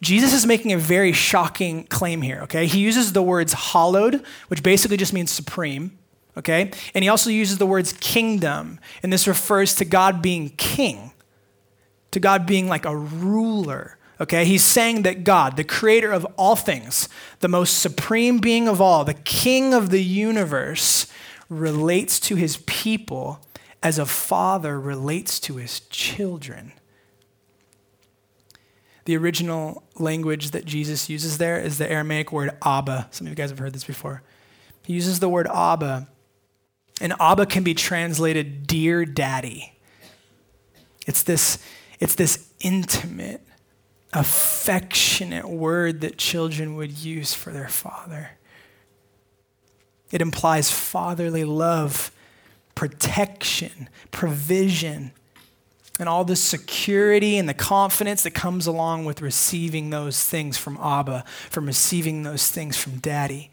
Jesus 0.00 0.32
is 0.32 0.46
making 0.46 0.72
a 0.72 0.78
very 0.78 1.12
shocking 1.12 1.84
claim 1.84 2.22
here, 2.22 2.40
okay? 2.42 2.66
He 2.66 2.78
uses 2.78 3.12
the 3.12 3.22
words 3.22 3.52
hallowed, 3.52 4.22
which 4.48 4.62
basically 4.62 4.96
just 4.96 5.12
means 5.12 5.30
supreme, 5.30 5.98
okay? 6.36 6.70
And 6.94 7.02
he 7.02 7.08
also 7.08 7.30
uses 7.30 7.58
the 7.58 7.66
words 7.66 7.92
kingdom, 7.94 8.78
and 9.02 9.12
this 9.12 9.26
refers 9.26 9.74
to 9.76 9.84
God 9.84 10.22
being 10.22 10.50
king, 10.50 11.12
to 12.12 12.20
God 12.20 12.46
being 12.46 12.68
like 12.68 12.84
a 12.84 12.96
ruler. 12.96 13.96
Okay, 14.20 14.44
he's 14.44 14.64
saying 14.64 15.02
that 15.02 15.22
God, 15.22 15.56
the 15.56 15.62
creator 15.62 16.10
of 16.10 16.26
all 16.36 16.56
things, 16.56 17.08
the 17.38 17.48
most 17.48 17.78
supreme 17.78 18.38
being 18.38 18.66
of 18.66 18.80
all, 18.80 19.04
the 19.04 19.14
king 19.14 19.72
of 19.72 19.90
the 19.90 20.02
universe, 20.02 21.06
relates 21.48 22.18
to 22.20 22.34
his 22.34 22.56
people 22.66 23.40
as 23.82 23.98
a 23.98 24.06
father 24.06 24.78
relates 24.80 25.38
to 25.40 25.56
his 25.56 25.80
children. 25.80 26.72
The 29.08 29.16
original 29.16 29.84
language 29.98 30.50
that 30.50 30.66
Jesus 30.66 31.08
uses 31.08 31.38
there 31.38 31.58
is 31.58 31.78
the 31.78 31.90
Aramaic 31.90 32.30
word 32.30 32.50
Abba. 32.62 33.08
Some 33.10 33.26
of 33.26 33.30
you 33.30 33.36
guys 33.36 33.48
have 33.48 33.58
heard 33.58 33.72
this 33.72 33.84
before. 33.84 34.22
He 34.84 34.92
uses 34.92 35.18
the 35.18 35.30
word 35.30 35.46
Abba 35.46 36.08
and 37.00 37.14
Abba 37.18 37.46
can 37.46 37.64
be 37.64 37.72
translated 37.72 38.66
dear 38.66 39.06
daddy. 39.06 39.72
It's 41.06 41.22
this, 41.22 41.56
it's 42.00 42.16
this 42.16 42.52
intimate, 42.60 43.40
affectionate 44.12 45.48
word 45.48 46.02
that 46.02 46.18
children 46.18 46.74
would 46.74 46.98
use 46.98 47.32
for 47.32 47.50
their 47.50 47.68
father. 47.68 48.32
It 50.10 50.20
implies 50.20 50.70
fatherly 50.70 51.46
love, 51.46 52.10
protection, 52.74 53.88
provision, 54.10 55.12
and 55.98 56.08
all 56.08 56.24
the 56.24 56.36
security 56.36 57.38
and 57.38 57.48
the 57.48 57.54
confidence 57.54 58.22
that 58.22 58.30
comes 58.30 58.66
along 58.66 59.04
with 59.04 59.20
receiving 59.20 59.90
those 59.90 60.24
things 60.24 60.56
from 60.56 60.78
Abba, 60.80 61.24
from 61.50 61.66
receiving 61.66 62.22
those 62.22 62.48
things 62.48 62.76
from 62.76 62.98
daddy. 62.98 63.50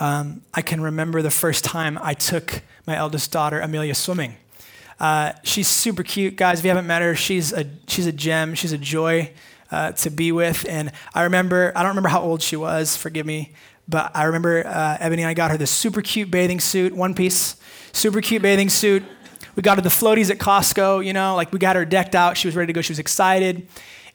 Um, 0.00 0.42
I 0.54 0.62
can 0.62 0.80
remember 0.80 1.22
the 1.22 1.30
first 1.30 1.64
time 1.64 1.98
I 2.00 2.14
took 2.14 2.62
my 2.86 2.96
eldest 2.96 3.32
daughter, 3.32 3.60
Amelia, 3.60 3.94
swimming. 3.94 4.36
Uh, 5.00 5.32
she's 5.42 5.68
super 5.68 6.02
cute, 6.02 6.36
guys. 6.36 6.58
If 6.58 6.64
you 6.64 6.70
haven't 6.70 6.86
met 6.86 7.02
her, 7.02 7.14
she's 7.14 7.52
a, 7.52 7.66
she's 7.86 8.06
a 8.06 8.12
gem. 8.12 8.54
She's 8.54 8.72
a 8.72 8.78
joy 8.78 9.32
uh, 9.70 9.92
to 9.92 10.10
be 10.10 10.32
with. 10.32 10.66
And 10.68 10.92
I 11.14 11.22
remember, 11.22 11.72
I 11.76 11.82
don't 11.82 11.90
remember 11.90 12.08
how 12.08 12.22
old 12.22 12.42
she 12.42 12.56
was, 12.56 12.96
forgive 12.96 13.26
me, 13.26 13.52
but 13.88 14.10
I 14.14 14.24
remember 14.24 14.66
uh, 14.66 14.96
Ebony 15.00 15.22
and 15.22 15.30
I 15.30 15.34
got 15.34 15.50
her 15.50 15.56
this 15.56 15.70
super 15.70 16.02
cute 16.02 16.30
bathing 16.30 16.60
suit, 16.60 16.94
one 16.94 17.14
piece, 17.14 17.56
super 17.92 18.20
cute 18.20 18.42
bathing 18.42 18.68
suit. 18.68 19.02
We 19.58 19.62
got 19.62 19.76
her 19.76 19.82
the 19.82 19.88
floaties 19.88 20.30
at 20.30 20.38
Costco, 20.38 21.04
you 21.04 21.12
know, 21.12 21.34
like 21.34 21.52
we 21.52 21.58
got 21.58 21.74
her 21.74 21.84
decked 21.84 22.14
out. 22.14 22.36
She 22.36 22.46
was 22.46 22.54
ready 22.54 22.68
to 22.68 22.72
go. 22.72 22.80
She 22.80 22.92
was 22.92 23.00
excited. 23.00 23.66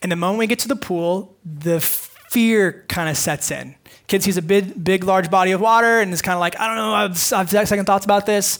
And 0.01 0.09
the 0.09 0.15
moment 0.15 0.39
we 0.39 0.47
get 0.47 0.59
to 0.59 0.69
the 0.69 0.77
pool, 0.77 1.35
the 1.43 1.81
fear 1.81 2.85
kind 2.87 3.09
of 3.09 3.17
sets 3.17 3.51
in 3.51 3.75
Kid 4.07 4.23
sees 4.23 4.37
a 4.37 4.41
big, 4.41 4.81
big, 4.81 5.03
large 5.03 5.29
body 5.29 5.51
of 5.51 5.59
water 5.59 5.99
and 5.99 6.13
is 6.13 6.21
kind 6.21 6.33
of 6.35 6.39
like, 6.39 6.57
I 6.57 6.67
don't 6.67 6.77
know, 6.77 6.93
I've, 6.93 7.33
I've 7.33 7.67
second 7.67 7.83
thoughts 7.85 8.05
about 8.05 8.25
this. 8.25 8.57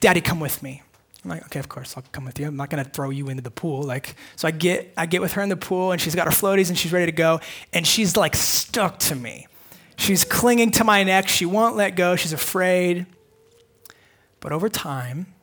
Daddy, 0.00 0.20
come 0.20 0.38
with 0.38 0.62
me. 0.62 0.82
I'm 1.24 1.30
like, 1.30 1.44
okay, 1.46 1.58
of 1.58 1.70
course, 1.70 1.96
I'll 1.96 2.04
come 2.12 2.26
with 2.26 2.38
you. 2.38 2.46
I'm 2.46 2.56
not 2.56 2.68
gonna 2.68 2.84
throw 2.84 3.08
you 3.08 3.30
into 3.30 3.42
the 3.42 3.50
pool. 3.50 3.82
Like, 3.82 4.14
so 4.36 4.46
I 4.46 4.50
get, 4.50 4.92
I 4.94 5.06
get 5.06 5.22
with 5.22 5.32
her 5.32 5.42
in 5.42 5.48
the 5.48 5.56
pool, 5.56 5.92
and 5.92 6.00
she's 6.00 6.14
got 6.14 6.26
her 6.26 6.32
floaties, 6.32 6.68
and 6.68 6.76
she's 6.76 6.92
ready 6.92 7.06
to 7.06 7.16
go, 7.16 7.40
and 7.72 7.86
she's 7.86 8.14
like 8.14 8.36
stuck 8.36 8.98
to 8.98 9.14
me. 9.14 9.46
She's 9.96 10.22
clinging 10.22 10.72
to 10.72 10.84
my 10.84 11.02
neck. 11.02 11.28
She 11.28 11.46
won't 11.46 11.76
let 11.76 11.96
go. 11.96 12.14
She's 12.16 12.34
afraid. 12.34 13.06
But 14.40 14.52
over 14.52 14.68
time, 14.68 15.34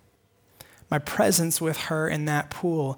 my 0.94 1.00
presence 1.00 1.60
with 1.60 1.78
her 1.88 2.08
in 2.08 2.26
that 2.26 2.50
pool, 2.50 2.98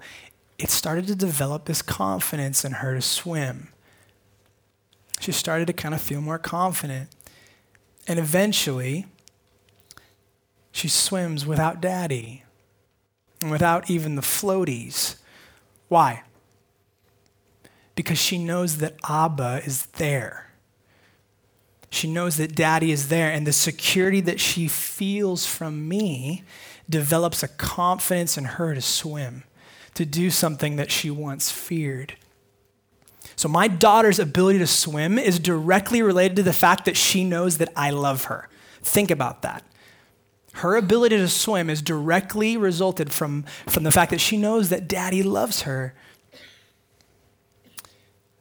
it 0.58 0.70
started 0.70 1.08
to 1.08 1.16
develop 1.16 1.64
this 1.64 1.82
confidence 1.82 2.64
in 2.64 2.72
her 2.72 2.94
to 2.94 3.02
swim 3.02 3.72
she 5.20 5.32
started 5.32 5.66
to 5.66 5.72
kind 5.72 5.94
of 5.94 6.00
feel 6.00 6.20
more 6.20 6.38
confident. 6.38 7.08
And 8.06 8.18
eventually, 8.18 9.06
she 10.72 10.88
swims 10.88 11.46
without 11.46 11.80
daddy 11.80 12.44
and 13.40 13.50
without 13.50 13.90
even 13.90 14.14
the 14.14 14.22
floaties. 14.22 15.16
Why? 15.88 16.22
Because 17.94 18.18
she 18.18 18.38
knows 18.38 18.78
that 18.78 18.96
Abba 19.08 19.62
is 19.64 19.86
there. 19.86 20.50
She 21.90 22.10
knows 22.10 22.36
that 22.36 22.54
daddy 22.54 22.90
is 22.90 23.08
there, 23.08 23.30
and 23.30 23.46
the 23.46 23.52
security 23.52 24.20
that 24.20 24.40
she 24.40 24.68
feels 24.68 25.46
from 25.46 25.88
me 25.88 26.44
develops 26.88 27.42
a 27.42 27.48
confidence 27.48 28.38
in 28.38 28.44
her 28.44 28.74
to 28.74 28.80
swim, 28.80 29.44
to 29.94 30.04
do 30.04 30.30
something 30.30 30.76
that 30.76 30.90
she 30.90 31.10
once 31.10 31.50
feared. 31.50 32.14
So, 33.34 33.48
my 33.48 33.68
daughter's 33.68 34.18
ability 34.18 34.60
to 34.60 34.66
swim 34.66 35.18
is 35.18 35.38
directly 35.38 36.00
related 36.00 36.36
to 36.36 36.42
the 36.42 36.52
fact 36.52 36.84
that 36.86 36.96
she 36.96 37.24
knows 37.24 37.58
that 37.58 37.72
I 37.76 37.90
love 37.90 38.24
her. 38.24 38.48
Think 38.82 39.10
about 39.10 39.42
that. 39.42 39.62
Her 40.54 40.76
ability 40.76 41.18
to 41.18 41.28
swim 41.28 41.68
is 41.68 41.82
directly 41.82 42.56
resulted 42.56 43.12
from, 43.12 43.44
from 43.66 43.82
the 43.82 43.90
fact 43.90 44.10
that 44.10 44.22
she 44.22 44.38
knows 44.38 44.70
that 44.70 44.88
daddy 44.88 45.22
loves 45.22 45.62
her. 45.62 45.94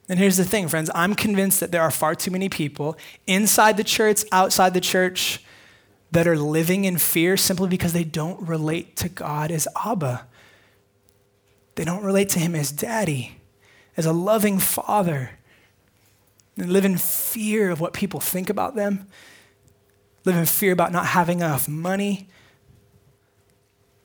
And 0.07 0.19
here's 0.19 0.37
the 0.37 0.45
thing, 0.45 0.69
friends 0.69 0.89
I'm 0.95 1.15
convinced 1.15 1.59
that 1.59 1.71
there 1.71 1.81
are 1.81 1.91
far 1.91 2.15
too 2.15 2.31
many 2.31 2.47
people 2.47 2.95
inside 3.27 3.75
the 3.75 3.83
church, 3.83 4.23
outside 4.31 4.73
the 4.73 4.81
church, 4.81 5.43
that 6.15 6.27
are 6.27 6.37
living 6.37 6.85
in 6.85 6.97
fear 6.97 7.35
simply 7.35 7.67
because 7.67 7.91
they 7.91 8.05
don't 8.05 8.47
relate 8.47 8.95
to 8.95 9.09
God 9.09 9.51
as 9.51 9.67
Abba. 9.85 10.25
They 11.75 11.83
don't 11.83 12.05
relate 12.05 12.29
to 12.29 12.39
Him 12.39 12.55
as 12.55 12.71
daddy 12.71 13.41
as 13.97 14.05
a 14.05 14.13
loving 14.13 14.57
father 14.57 15.31
and 16.55 16.71
live 16.71 16.85
in 16.85 16.97
fear 16.97 17.69
of 17.69 17.81
what 17.81 17.91
people 17.91 18.21
think 18.21 18.49
about 18.49 18.75
them, 18.75 19.07
live 20.23 20.37
in 20.37 20.45
fear 20.45 20.71
about 20.71 20.93
not 20.93 21.07
having 21.07 21.39
enough 21.39 21.67
money, 21.67 22.29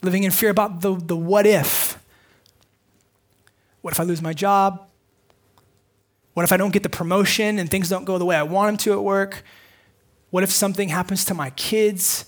living 0.03 0.25
in 0.25 0.33
fear 0.33 0.51
about 0.51 0.81
the, 0.81 0.97
the 0.97 1.17
what 1.17 1.47
if. 1.47 1.97
What 3.83 3.95
if 3.95 4.01
I 4.01 4.03
lose 4.03 4.21
my 4.21 4.33
job? 4.33 4.85
What 6.35 6.43
if 6.43 6.51
I 6.51 6.57
don't 6.57 6.73
get 6.73 6.83
the 6.83 6.89
promotion 6.89 7.61
and 7.61 7.71
things 7.71 7.89
don't 7.89 8.05
go 8.05 8.19
the 8.19 8.25
way 8.25 8.35
I 8.35 8.43
want 8.43 8.67
them 8.67 8.77
to 8.79 8.93
at 8.95 9.05
work? 9.05 9.45
What 10.31 10.43
if 10.43 10.51
something 10.51 10.89
happens 10.89 11.25
to 11.27 11.35
my 11.35 11.51
kids? 11.51 12.25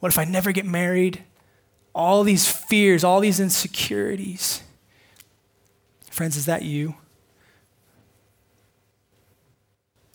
What 0.00 0.12
if 0.12 0.18
I 0.18 0.24
never 0.24 0.52
get 0.52 0.64
married? 0.64 1.24
All 1.94 2.22
these 2.22 2.48
fears, 2.48 3.02
all 3.02 3.20
these 3.20 3.40
insecurities. 3.40 4.62
Friends, 6.10 6.36
is 6.36 6.46
that 6.46 6.62
you? 6.62 6.94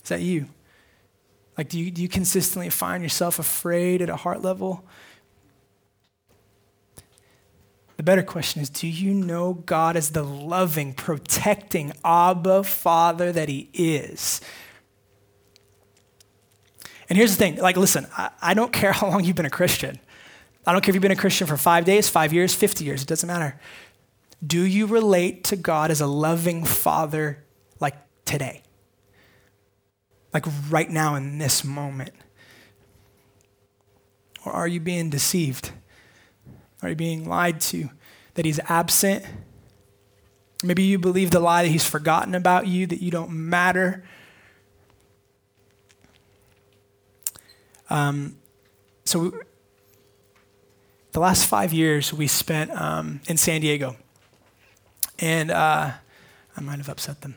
Is 0.04 0.10
that 0.10 0.22
you? 0.22 0.48
Like, 1.58 1.70
do 1.70 1.80
you, 1.80 1.92
do 1.92 2.02
you 2.02 2.10
consistently 2.10 2.70
find 2.70 3.04
yourself 3.04 3.38
afraid 3.38 4.02
at 4.02 4.10
a 4.10 4.16
heart 4.16 4.42
level? 4.42 4.86
The 7.98 8.04
better 8.04 8.24
question 8.24 8.64
is 8.64 8.70
do 8.70 8.88
you 8.88 9.14
know 9.14 9.54
God 9.54 9.96
as 9.96 10.12
the 10.12 10.24
loving, 10.24 10.94
protecting 10.94 11.94
Abba 12.04 12.64
Father 12.64 13.32
that 13.32 13.48
He 13.48 13.70
is? 13.74 14.42
And 17.12 17.18
here's 17.18 17.32
the 17.32 17.38
thing 17.38 17.58
like, 17.58 17.75
listen, 17.75 18.08
I, 18.15 18.30
I 18.41 18.53
don't 18.53 18.72
care 18.72 18.94
how 18.94 19.10
long 19.10 19.25
you've 19.25 19.36
been 19.36 19.46
a 19.46 19.50
Christian. 19.50 20.00
I 20.65 20.72
don't 20.72 20.82
care 20.82 20.91
if 20.91 20.96
you've 20.96 21.01
been 21.01 21.12
a 21.12 21.15
Christian 21.18 21.46
for 21.46 21.58
five 21.58 21.84
days, 21.84 22.08
five 22.08 22.32
years, 22.32 22.56
50 22.56 22.86
years, 22.86 23.01
it 23.01 23.08
doesn't 23.10 23.27
matter. 23.27 23.60
Do 24.48 24.62
you 24.62 24.86
relate 24.86 25.44
to 25.46 25.58
God 25.58 25.91
as 25.91 26.00
a 26.00 26.08
loving 26.08 26.63
father 26.63 27.44
like 27.82 27.96
today? 28.24 28.63
Like 30.34 30.46
right 30.70 30.89
now 30.89 31.15
in 31.15 31.38
this 31.38 31.65
moment? 31.65 32.13
Or 34.46 34.53
are 34.53 34.68
you 34.68 34.80
being 34.80 35.10
deceived? 35.10 35.74
Are 36.82 36.88
you 36.88 36.96
being 36.96 37.27
lied 37.27 37.60
to? 37.60 37.89
That 38.36 38.46
he's 38.46 38.62
absent? 38.70 39.25
Maybe 40.63 40.84
you 40.84 40.98
believe 40.98 41.32
the 41.32 41.41
lie 41.41 41.63
that 41.63 41.70
he's 41.70 41.86
forgotten 41.86 42.36
about 42.36 42.68
you, 42.68 42.88
that 42.88 43.01
you 43.01 43.12
don't 43.12 43.32
matter. 43.32 44.06
Um, 47.92 48.38
so, 49.04 49.34
the 51.12 51.20
last 51.20 51.46
five 51.46 51.74
years 51.74 52.14
we 52.14 52.26
spent 52.26 52.72
um, 52.72 53.20
in 53.28 53.36
San 53.36 53.60
Diego. 53.60 53.98
And 55.20 55.52
uh, 55.52 55.92
I 56.56 56.62
might 56.62 56.78
have 56.78 56.88
upset 56.88 57.22
them. 57.22 57.36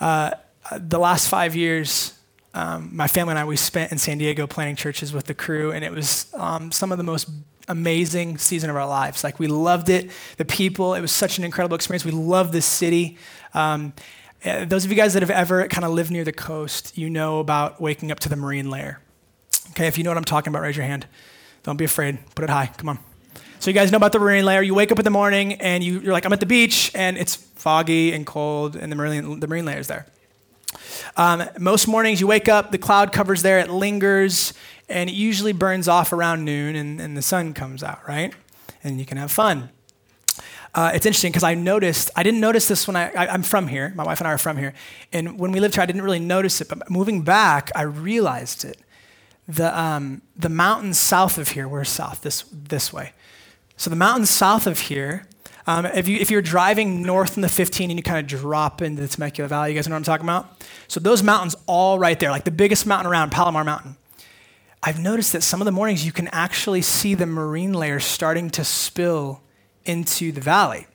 Uh, 0.00 0.32
the 0.76 0.98
last 0.98 1.28
five 1.28 1.54
years, 1.54 2.18
um, 2.52 2.90
my 2.92 3.06
family 3.06 3.30
and 3.30 3.38
I, 3.38 3.44
we 3.44 3.56
spent 3.56 3.92
in 3.92 3.98
San 3.98 4.18
Diego 4.18 4.48
planning 4.48 4.74
churches 4.74 5.12
with 5.12 5.26
the 5.26 5.34
crew, 5.34 5.70
and 5.70 5.84
it 5.84 5.92
was 5.92 6.26
um, 6.34 6.72
some 6.72 6.90
of 6.90 6.98
the 6.98 7.04
most 7.04 7.28
amazing 7.68 8.38
season 8.38 8.70
of 8.70 8.76
our 8.76 8.88
lives. 8.88 9.22
Like 9.22 9.38
we 9.38 9.46
loved 9.46 9.88
it, 9.88 10.10
the 10.36 10.44
people. 10.44 10.94
It 10.94 11.00
was 11.00 11.12
such 11.12 11.38
an 11.38 11.44
incredible 11.44 11.76
experience. 11.76 12.04
We 12.04 12.10
love 12.10 12.50
this 12.50 12.66
city. 12.66 13.18
Um, 13.54 13.92
eh, 14.42 14.64
those 14.64 14.84
of 14.84 14.90
you 14.90 14.96
guys 14.96 15.14
that 15.14 15.22
have 15.22 15.30
ever 15.30 15.68
kind 15.68 15.84
of 15.84 15.92
lived 15.92 16.10
near 16.10 16.24
the 16.24 16.32
coast, 16.32 16.98
you 16.98 17.08
know 17.08 17.38
about 17.38 17.80
waking 17.80 18.10
up 18.10 18.18
to 18.20 18.28
the 18.28 18.36
marine 18.36 18.68
layer. 18.68 19.00
Okay, 19.70 19.86
if 19.86 19.96
you 19.96 20.04
know 20.04 20.10
what 20.10 20.18
I'm 20.18 20.24
talking 20.24 20.52
about, 20.52 20.62
raise 20.62 20.76
your 20.76 20.86
hand. 20.86 21.06
Don't 21.62 21.76
be 21.76 21.84
afraid. 21.84 22.18
Put 22.34 22.44
it 22.44 22.50
high. 22.50 22.70
Come 22.76 22.88
on. 22.88 22.98
So 23.58 23.70
you 23.70 23.74
guys 23.74 23.92
know 23.92 23.96
about 23.96 24.12
the 24.12 24.18
marine 24.18 24.44
layer. 24.44 24.60
You 24.60 24.74
wake 24.74 24.90
up 24.90 24.98
in 24.98 25.04
the 25.04 25.10
morning 25.10 25.54
and 25.54 25.84
you, 25.84 26.00
are 26.00 26.12
like, 26.12 26.24
I'm 26.24 26.32
at 26.32 26.40
the 26.40 26.46
beach, 26.46 26.90
and 26.94 27.16
it's 27.16 27.36
foggy 27.36 28.12
and 28.12 28.26
cold, 28.26 28.74
and 28.74 28.90
the 28.90 28.96
marine, 28.96 29.38
the 29.38 29.46
marine 29.46 29.64
layer 29.64 29.78
is 29.78 29.86
there. 29.86 30.06
Um, 31.16 31.44
most 31.58 31.86
mornings 31.86 32.20
you 32.20 32.26
wake 32.26 32.48
up, 32.48 32.72
the 32.72 32.78
cloud 32.78 33.12
covers 33.12 33.42
there, 33.42 33.60
it 33.60 33.70
lingers, 33.70 34.52
and 34.88 35.08
it 35.08 35.12
usually 35.12 35.52
burns 35.52 35.86
off 35.86 36.12
around 36.12 36.44
noon, 36.44 36.74
and, 36.74 37.00
and 37.00 37.16
the 37.16 37.22
sun 37.22 37.54
comes 37.54 37.84
out, 37.84 38.00
right? 38.08 38.34
And 38.82 38.98
you 38.98 39.06
can 39.06 39.16
have 39.16 39.30
fun. 39.30 39.70
Uh, 40.74 40.90
it's 40.94 41.06
interesting 41.06 41.30
because 41.30 41.44
I 41.44 41.54
noticed, 41.54 42.10
I 42.16 42.22
didn't 42.22 42.40
notice 42.40 42.66
this 42.66 42.88
when 42.88 42.96
I, 42.96 43.12
I, 43.12 43.34
am 43.34 43.42
from 43.42 43.68
here. 43.68 43.92
My 43.94 44.04
wife 44.04 44.20
and 44.20 44.26
I 44.26 44.32
are 44.32 44.38
from 44.38 44.56
here. 44.56 44.72
And 45.12 45.38
when 45.38 45.52
we 45.52 45.60
lived 45.60 45.74
here, 45.74 45.82
I 45.82 45.86
didn't 45.86 46.02
really 46.02 46.18
notice 46.18 46.60
it. 46.62 46.68
But 46.68 46.90
moving 46.90 47.22
back, 47.22 47.70
I 47.76 47.82
realized 47.82 48.64
it. 48.64 48.78
The, 49.56 49.78
um, 49.78 50.22
the 50.36 50.48
mountains 50.48 50.98
south 50.98 51.36
of 51.36 51.48
here, 51.48 51.68
we're 51.68 51.84
south, 51.84 52.22
this, 52.22 52.44
this 52.50 52.92
way. 52.92 53.12
So 53.76 53.90
the 53.90 53.96
mountains 53.96 54.30
south 54.30 54.66
of 54.66 54.78
here, 54.78 55.26
um, 55.66 55.86
if, 55.86 56.08
you, 56.08 56.16
if 56.18 56.30
you're 56.30 56.42
driving 56.42 57.02
north 57.02 57.36
in 57.36 57.42
the 57.42 57.48
15 57.48 57.90
and 57.90 57.98
you 57.98 58.02
kind 58.02 58.18
of 58.18 58.26
drop 58.26 58.82
into 58.82 59.02
the 59.02 59.08
Temecula 59.08 59.48
Valley, 59.48 59.70
you 59.70 59.74
guys 59.76 59.88
know 59.88 59.94
what 59.94 59.98
I'm 59.98 60.04
talking 60.04 60.24
about? 60.24 60.62
So 60.88 61.00
those 61.00 61.22
mountains 61.22 61.54
all 61.66 61.98
right 61.98 62.18
there, 62.18 62.30
like 62.30 62.44
the 62.44 62.50
biggest 62.50 62.86
mountain 62.86 63.10
around, 63.10 63.30
Palomar 63.30 63.64
Mountain. 63.64 63.96
I've 64.82 64.98
noticed 64.98 65.32
that 65.32 65.42
some 65.42 65.60
of 65.60 65.64
the 65.64 65.72
mornings 65.72 66.04
you 66.04 66.12
can 66.12 66.28
actually 66.28 66.82
see 66.82 67.14
the 67.14 67.26
marine 67.26 67.72
layer 67.72 68.00
starting 68.00 68.50
to 68.50 68.64
spill 68.64 69.42
into 69.84 70.32
the 70.32 70.40
valley. 70.40 70.86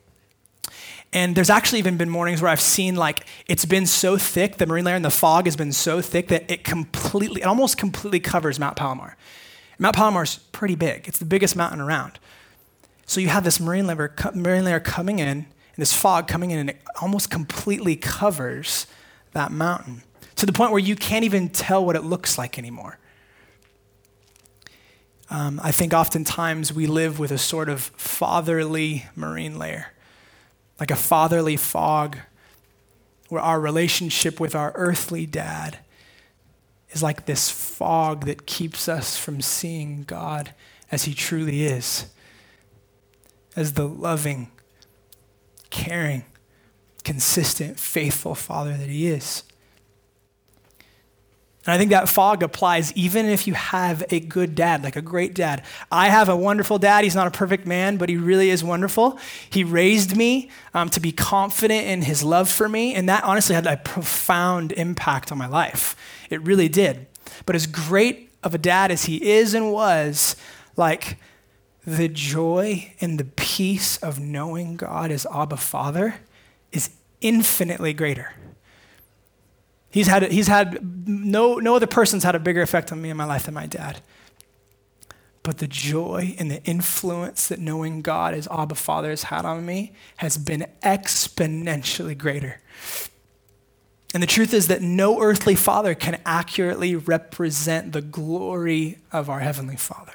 And 1.13 1.35
there's 1.35 1.49
actually 1.49 1.79
even 1.79 1.97
been 1.97 2.09
mornings 2.09 2.41
where 2.41 2.51
I've 2.51 2.61
seen 2.61 2.95
like 2.95 3.25
it's 3.47 3.65
been 3.65 3.85
so 3.85 4.17
thick, 4.17 4.57
the 4.57 4.65
marine 4.65 4.85
layer 4.85 4.95
and 4.95 5.05
the 5.05 5.09
fog 5.09 5.45
has 5.45 5.55
been 5.55 5.71
so 5.71 6.01
thick 6.01 6.27
that 6.27 6.49
it 6.51 6.63
completely, 6.63 7.41
it 7.41 7.45
almost 7.45 7.77
completely 7.77 8.19
covers 8.19 8.59
Mount 8.59 8.75
Palomar. 8.75 9.15
Mount 9.79 9.95
Palomar 9.95 10.23
is 10.23 10.37
pretty 10.51 10.75
big. 10.75 11.07
It's 11.07 11.19
the 11.19 11.25
biggest 11.25 11.55
mountain 11.55 11.79
around. 11.79 12.19
So 13.05 13.21
you 13.21 13.29
have 13.29 13.43
this 13.43 13.59
marine 13.59 13.87
layer, 13.87 14.13
marine 14.33 14.65
layer 14.65 14.81
coming 14.81 15.19
in, 15.19 15.27
and 15.27 15.47
this 15.77 15.93
fog 15.93 16.27
coming 16.27 16.51
in, 16.51 16.59
and 16.59 16.69
it 16.71 16.81
almost 17.01 17.29
completely 17.29 17.95
covers 17.95 18.87
that 19.31 19.51
mountain 19.51 20.01
to 20.35 20.45
the 20.45 20.51
point 20.51 20.71
where 20.71 20.79
you 20.79 20.95
can't 20.95 21.23
even 21.23 21.49
tell 21.49 21.85
what 21.85 21.95
it 21.95 22.03
looks 22.03 22.37
like 22.37 22.57
anymore. 22.57 22.97
Um, 25.29 25.59
I 25.63 25.71
think 25.71 25.93
oftentimes 25.93 26.73
we 26.73 26.87
live 26.87 27.19
with 27.19 27.31
a 27.31 27.37
sort 27.37 27.69
of 27.69 27.81
fatherly 27.81 29.05
marine 29.15 29.59
layer, 29.59 29.87
like 30.79 30.91
a 30.91 30.95
fatherly 30.95 31.57
fog, 31.57 32.17
where 33.29 33.41
our 33.41 33.59
relationship 33.59 34.39
with 34.39 34.55
our 34.55 34.71
earthly 34.75 35.25
dad 35.25 35.79
is 36.91 37.03
like 37.03 37.25
this 37.25 37.49
fog 37.49 38.25
that 38.25 38.45
keeps 38.45 38.87
us 38.87 39.17
from 39.17 39.41
seeing 39.41 40.03
God 40.03 40.53
as 40.91 41.03
he 41.03 41.13
truly 41.13 41.63
is 41.63 42.05
as 43.57 43.73
the 43.73 43.87
loving, 43.87 44.51
caring, 45.71 46.23
consistent, 47.03 47.79
faithful 47.79 48.35
Father 48.35 48.77
that 48.77 48.87
He 48.87 49.07
is. 49.07 49.43
And 51.67 51.73
I 51.73 51.77
think 51.77 51.91
that 51.91 52.07
fog 52.07 52.43
applies 52.43 52.93
even 52.93 53.25
if 53.25 53.45
you 53.45 53.53
have 53.53 54.01
a 54.09 54.21
good 54.21 54.55
dad, 54.55 54.83
like 54.83 54.95
a 54.95 55.01
great 55.01 55.35
dad. 55.35 55.63
I 55.91 56.07
have 56.07 56.29
a 56.29 56.35
wonderful 56.35 56.79
dad. 56.79 57.03
He's 57.03 57.13
not 57.13 57.27
a 57.27 57.31
perfect 57.31 57.67
man, 57.67 57.97
but 57.97 58.07
he 58.07 58.15
really 58.15 58.49
is 58.49 58.63
wonderful. 58.63 59.19
He 59.49 59.65
raised 59.65 60.15
me 60.15 60.49
um, 60.73 60.89
to 60.91 61.01
be 61.01 61.11
confident 61.11 61.85
in 61.85 62.03
his 62.03 62.23
love 62.23 62.49
for 62.49 62.69
me, 62.69 62.95
and 62.95 63.09
that 63.09 63.25
honestly 63.25 63.53
had 63.53 63.67
a 63.67 63.75
profound 63.75 64.71
impact 64.71 65.29
on 65.29 65.37
my 65.37 65.47
life. 65.47 65.97
It 66.29 66.41
really 66.41 66.69
did. 66.69 67.05
But 67.45 67.57
as 67.57 67.67
great 67.67 68.31
of 68.43 68.55
a 68.55 68.57
dad 68.57 68.89
as 68.89 69.03
he 69.03 69.17
is 69.29 69.53
and 69.53 69.73
was, 69.73 70.37
like, 70.77 71.17
the 71.85 72.07
joy 72.07 72.93
and 73.01 73.19
the 73.19 73.25
peace 73.25 73.97
of 73.97 74.21
knowing 74.21 74.77
God 74.77 75.11
as 75.11 75.25
Abba 75.33 75.57
Father 75.57 76.15
is 76.71 76.91
infinitely 77.19 77.93
greater. 77.93 78.33
He's 79.97 80.05
had, 80.05 80.31
he's 80.31 80.45
had 80.45 81.07
no, 81.07 81.55
no 81.55 81.75
other 81.75 81.87
person's 81.87 82.23
had 82.23 82.35
a 82.35 82.39
bigger 82.39 82.61
effect 82.61 82.91
on 82.91 83.01
me 83.01 83.09
in 83.09 83.17
my 83.17 83.25
life 83.25 83.45
than 83.45 83.55
my 83.55 83.65
dad. 83.65 83.99
But 85.41 85.57
the 85.57 85.65
joy 85.65 86.35
and 86.37 86.51
the 86.51 86.63
influence 86.65 87.47
that 87.47 87.57
knowing 87.57 88.03
God 88.03 88.35
as 88.35 88.47
Abba 88.51 88.75
Father 88.75 89.09
has 89.09 89.23
had 89.23 89.43
on 89.43 89.65
me 89.65 89.93
has 90.17 90.37
been 90.37 90.67
exponentially 90.83 92.15
greater. 92.15 92.61
And 94.13 94.21
the 94.21 94.27
truth 94.27 94.53
is 94.53 94.67
that 94.67 94.83
no 94.83 95.19
earthly 95.19 95.55
father 95.55 95.95
can 95.95 96.21
accurately 96.27 96.95
represent 96.95 97.91
the 97.91 98.03
glory 98.03 98.99
of 99.11 99.31
our 99.31 99.39
Heavenly 99.39 99.77
Father. 99.77 100.13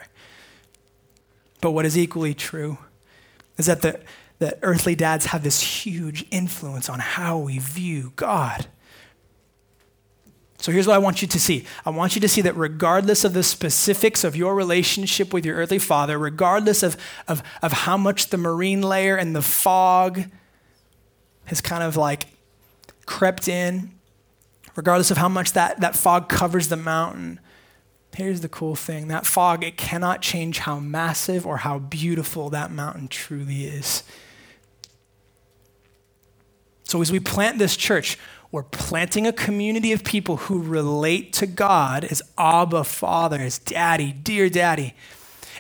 But 1.61 1.73
what 1.73 1.87
is 1.87 1.99
equally 1.99 2.35
true 2.35 2.79
is 3.59 3.67
that 3.67 3.83
the, 3.83 3.99
the 4.39 4.57
earthly 4.63 4.95
dads 4.95 5.27
have 5.27 5.43
this 5.43 5.85
huge 5.85 6.25
influence 6.31 6.89
on 6.89 7.01
how 7.01 7.37
we 7.37 7.59
view 7.59 8.13
God. 8.15 8.69
So 10.63 10.71
here's 10.73 10.87
what 10.87 10.95
I 10.95 10.99
want 10.99 11.21
you 11.21 11.29
to 11.29 11.41
see. 11.41 11.67
I 11.85 11.91
want 11.91 12.15
you 12.15 12.21
to 12.21 12.29
see 12.29 12.41
that 12.43 12.57
regardless 12.57 13.25
of 13.25 13.35
the 13.35 13.43
specifics 13.43 14.23
of 14.23 14.37
your 14.37 14.55
relationship 14.55 15.35
with 15.35 15.45
your 15.45 15.57
earthly 15.57 15.81
father, 15.81 16.17
regardless 16.17 16.83
of, 16.83 16.97
of, 17.27 17.43
of 17.61 17.73
how 17.73 17.97
much 17.97 18.29
the 18.29 18.37
marine 18.39 18.81
layer 18.81 19.17
and 19.17 19.35
the 19.35 19.43
fog 19.43 20.31
has 21.47 21.61
kind 21.61 21.83
of 21.83 21.97
like 21.97 22.29
crept 23.07 23.49
in, 23.49 23.91
regardless 24.77 25.11
of 25.11 25.19
how 25.19 25.29
much 25.29 25.53
that, 25.53 25.81
that 25.81 25.97
fog 25.97 26.29
covers 26.29 26.69
the 26.69 26.77
mountain, 26.77 27.41
Here's 28.15 28.43
the 28.43 28.49
cool 28.49 28.77
thing 28.77 29.09
that 29.09 29.27
fog, 29.27 29.65
it 29.65 29.79
cannot 29.79 30.21
change 30.21 30.59
how 30.59 30.79
massive 30.79 31.47
or 31.47 31.59
how 31.59 31.79
beautiful 31.79 32.51
that 32.51 32.71
mountain 32.71 33.09
truly 33.09 33.65
is. 33.65 34.03
So, 36.85 37.01
as 37.01 37.11
we 37.11 37.21
plant 37.21 37.59
this 37.59 37.75
church, 37.75 38.19
we're 38.53 38.63
planting 38.63 39.27
a 39.27 39.33
community 39.33 39.93
of 39.93 40.05
people 40.05 40.37
who 40.37 40.63
relate 40.63 41.33
to 41.33 41.47
God 41.47 42.05
as 42.05 42.23
Abba 42.37 42.85
Father, 42.85 43.39
as 43.39 43.59
Daddy, 43.59 44.13
dear 44.13 44.51
Daddy. 44.51 44.95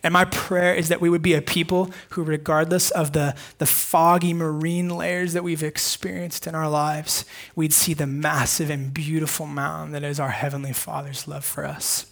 And 0.02 0.12
my 0.12 0.26
prayer 0.26 0.74
is 0.74 0.88
that 0.88 1.00
we 1.00 1.08
would 1.08 1.22
be 1.22 1.32
a 1.32 1.40
people 1.40 1.90
who, 2.10 2.22
regardless 2.22 2.90
of 2.90 3.12
the, 3.12 3.34
the 3.58 3.66
foggy 3.66 4.34
marine 4.34 4.90
layers 4.90 5.32
that 5.32 5.42
we've 5.42 5.62
experienced 5.62 6.46
in 6.46 6.54
our 6.54 6.68
lives, 6.68 7.24
we'd 7.56 7.72
see 7.72 7.94
the 7.94 8.06
massive 8.06 8.68
and 8.68 8.92
beautiful 8.92 9.46
mountain 9.46 9.92
that 9.92 10.02
is 10.02 10.20
our 10.20 10.30
Heavenly 10.30 10.72
Father's 10.72 11.26
love 11.26 11.44
for 11.44 11.64
us 11.64 12.11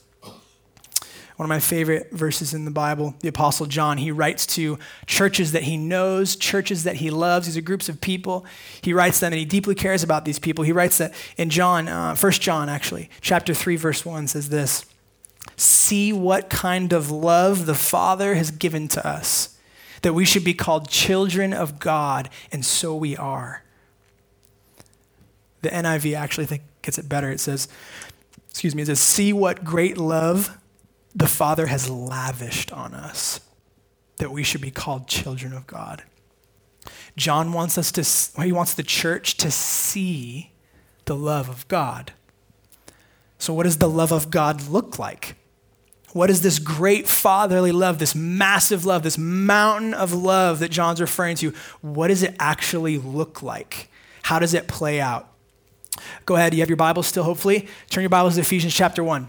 one 1.40 1.46
of 1.46 1.48
my 1.48 1.58
favorite 1.58 2.10
verses 2.10 2.52
in 2.52 2.66
the 2.66 2.70
Bible, 2.70 3.14
the 3.20 3.28
Apostle 3.28 3.64
John. 3.64 3.96
He 3.96 4.10
writes 4.10 4.44
to 4.48 4.78
churches 5.06 5.52
that 5.52 5.62
he 5.62 5.78
knows, 5.78 6.36
churches 6.36 6.84
that 6.84 6.96
he 6.96 7.08
loves. 7.08 7.46
These 7.46 7.56
are 7.56 7.62
groups 7.62 7.88
of 7.88 8.02
people. 8.02 8.44
He 8.82 8.92
writes 8.92 9.20
them 9.20 9.32
and 9.32 9.38
he 9.38 9.46
deeply 9.46 9.74
cares 9.74 10.02
about 10.02 10.26
these 10.26 10.38
people. 10.38 10.64
He 10.64 10.72
writes 10.72 10.98
that 10.98 11.14
in 11.38 11.48
John, 11.48 11.88
uh, 11.88 12.14
1 12.14 12.32
John 12.32 12.68
actually, 12.68 13.08
chapter 13.22 13.54
3, 13.54 13.76
verse 13.76 14.04
1 14.04 14.28
says 14.28 14.50
this 14.50 14.84
See 15.56 16.12
what 16.12 16.50
kind 16.50 16.92
of 16.92 17.10
love 17.10 17.64
the 17.64 17.74
Father 17.74 18.34
has 18.34 18.50
given 18.50 18.86
to 18.88 19.08
us, 19.08 19.56
that 20.02 20.12
we 20.12 20.26
should 20.26 20.44
be 20.44 20.52
called 20.52 20.90
children 20.90 21.54
of 21.54 21.78
God, 21.78 22.28
and 22.52 22.66
so 22.66 22.94
we 22.94 23.16
are. 23.16 23.64
The 25.62 25.70
NIV 25.70 26.14
actually 26.18 26.44
think 26.44 26.64
gets 26.82 26.98
it 26.98 27.08
better. 27.08 27.30
It 27.30 27.40
says, 27.40 27.66
excuse 28.50 28.74
me, 28.74 28.82
it 28.82 28.86
says, 28.86 29.00
See 29.00 29.32
what 29.32 29.64
great 29.64 29.96
love 29.96 30.58
the 31.14 31.26
Father 31.26 31.66
has 31.66 31.90
lavished 31.90 32.72
on 32.72 32.94
us 32.94 33.40
that 34.18 34.30
we 34.30 34.42
should 34.42 34.60
be 34.60 34.70
called 34.70 35.08
children 35.08 35.52
of 35.52 35.66
God. 35.66 36.02
John 37.16 37.52
wants 37.52 37.76
us 37.76 37.90
to, 37.92 38.42
he 38.42 38.52
wants 38.52 38.74
the 38.74 38.82
church 38.82 39.36
to 39.38 39.50
see 39.50 40.52
the 41.06 41.16
love 41.16 41.48
of 41.48 41.66
God. 41.68 42.12
So, 43.38 43.52
what 43.54 43.64
does 43.64 43.78
the 43.78 43.88
love 43.88 44.12
of 44.12 44.30
God 44.30 44.68
look 44.68 44.98
like? 44.98 45.34
What 46.12 46.28
is 46.28 46.42
this 46.42 46.58
great 46.58 47.06
fatherly 47.06 47.72
love, 47.72 47.98
this 47.98 48.14
massive 48.14 48.84
love, 48.84 49.02
this 49.02 49.18
mountain 49.18 49.94
of 49.94 50.12
love 50.12 50.58
that 50.58 50.70
John's 50.70 51.00
referring 51.00 51.36
to? 51.36 51.52
What 51.80 52.08
does 52.08 52.22
it 52.22 52.34
actually 52.38 52.98
look 52.98 53.42
like? 53.42 53.90
How 54.22 54.38
does 54.38 54.54
it 54.54 54.68
play 54.68 55.00
out? 55.00 55.28
Go 56.26 56.36
ahead, 56.36 56.52
you 56.54 56.60
have 56.60 56.68
your 56.68 56.76
Bible 56.76 57.02
still, 57.02 57.22
hopefully. 57.22 57.68
Turn 57.88 58.02
your 58.02 58.10
Bibles 58.10 58.34
to 58.34 58.40
Ephesians 58.40 58.74
chapter 58.74 59.04
1. 59.04 59.28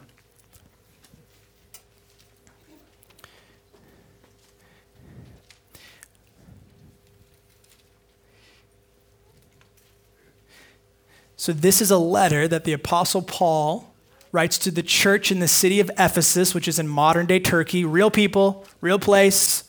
So, 11.41 11.53
this 11.53 11.81
is 11.81 11.89
a 11.89 11.97
letter 11.97 12.47
that 12.47 12.65
the 12.65 12.73
Apostle 12.73 13.23
Paul 13.23 13.91
writes 14.31 14.59
to 14.59 14.69
the 14.69 14.83
church 14.83 15.31
in 15.31 15.39
the 15.39 15.47
city 15.47 15.79
of 15.79 15.89
Ephesus, 15.97 16.53
which 16.53 16.67
is 16.67 16.77
in 16.77 16.87
modern 16.87 17.25
day 17.25 17.39
Turkey. 17.39 17.83
Real 17.83 18.11
people, 18.11 18.63
real 18.79 18.99
place. 18.99 19.63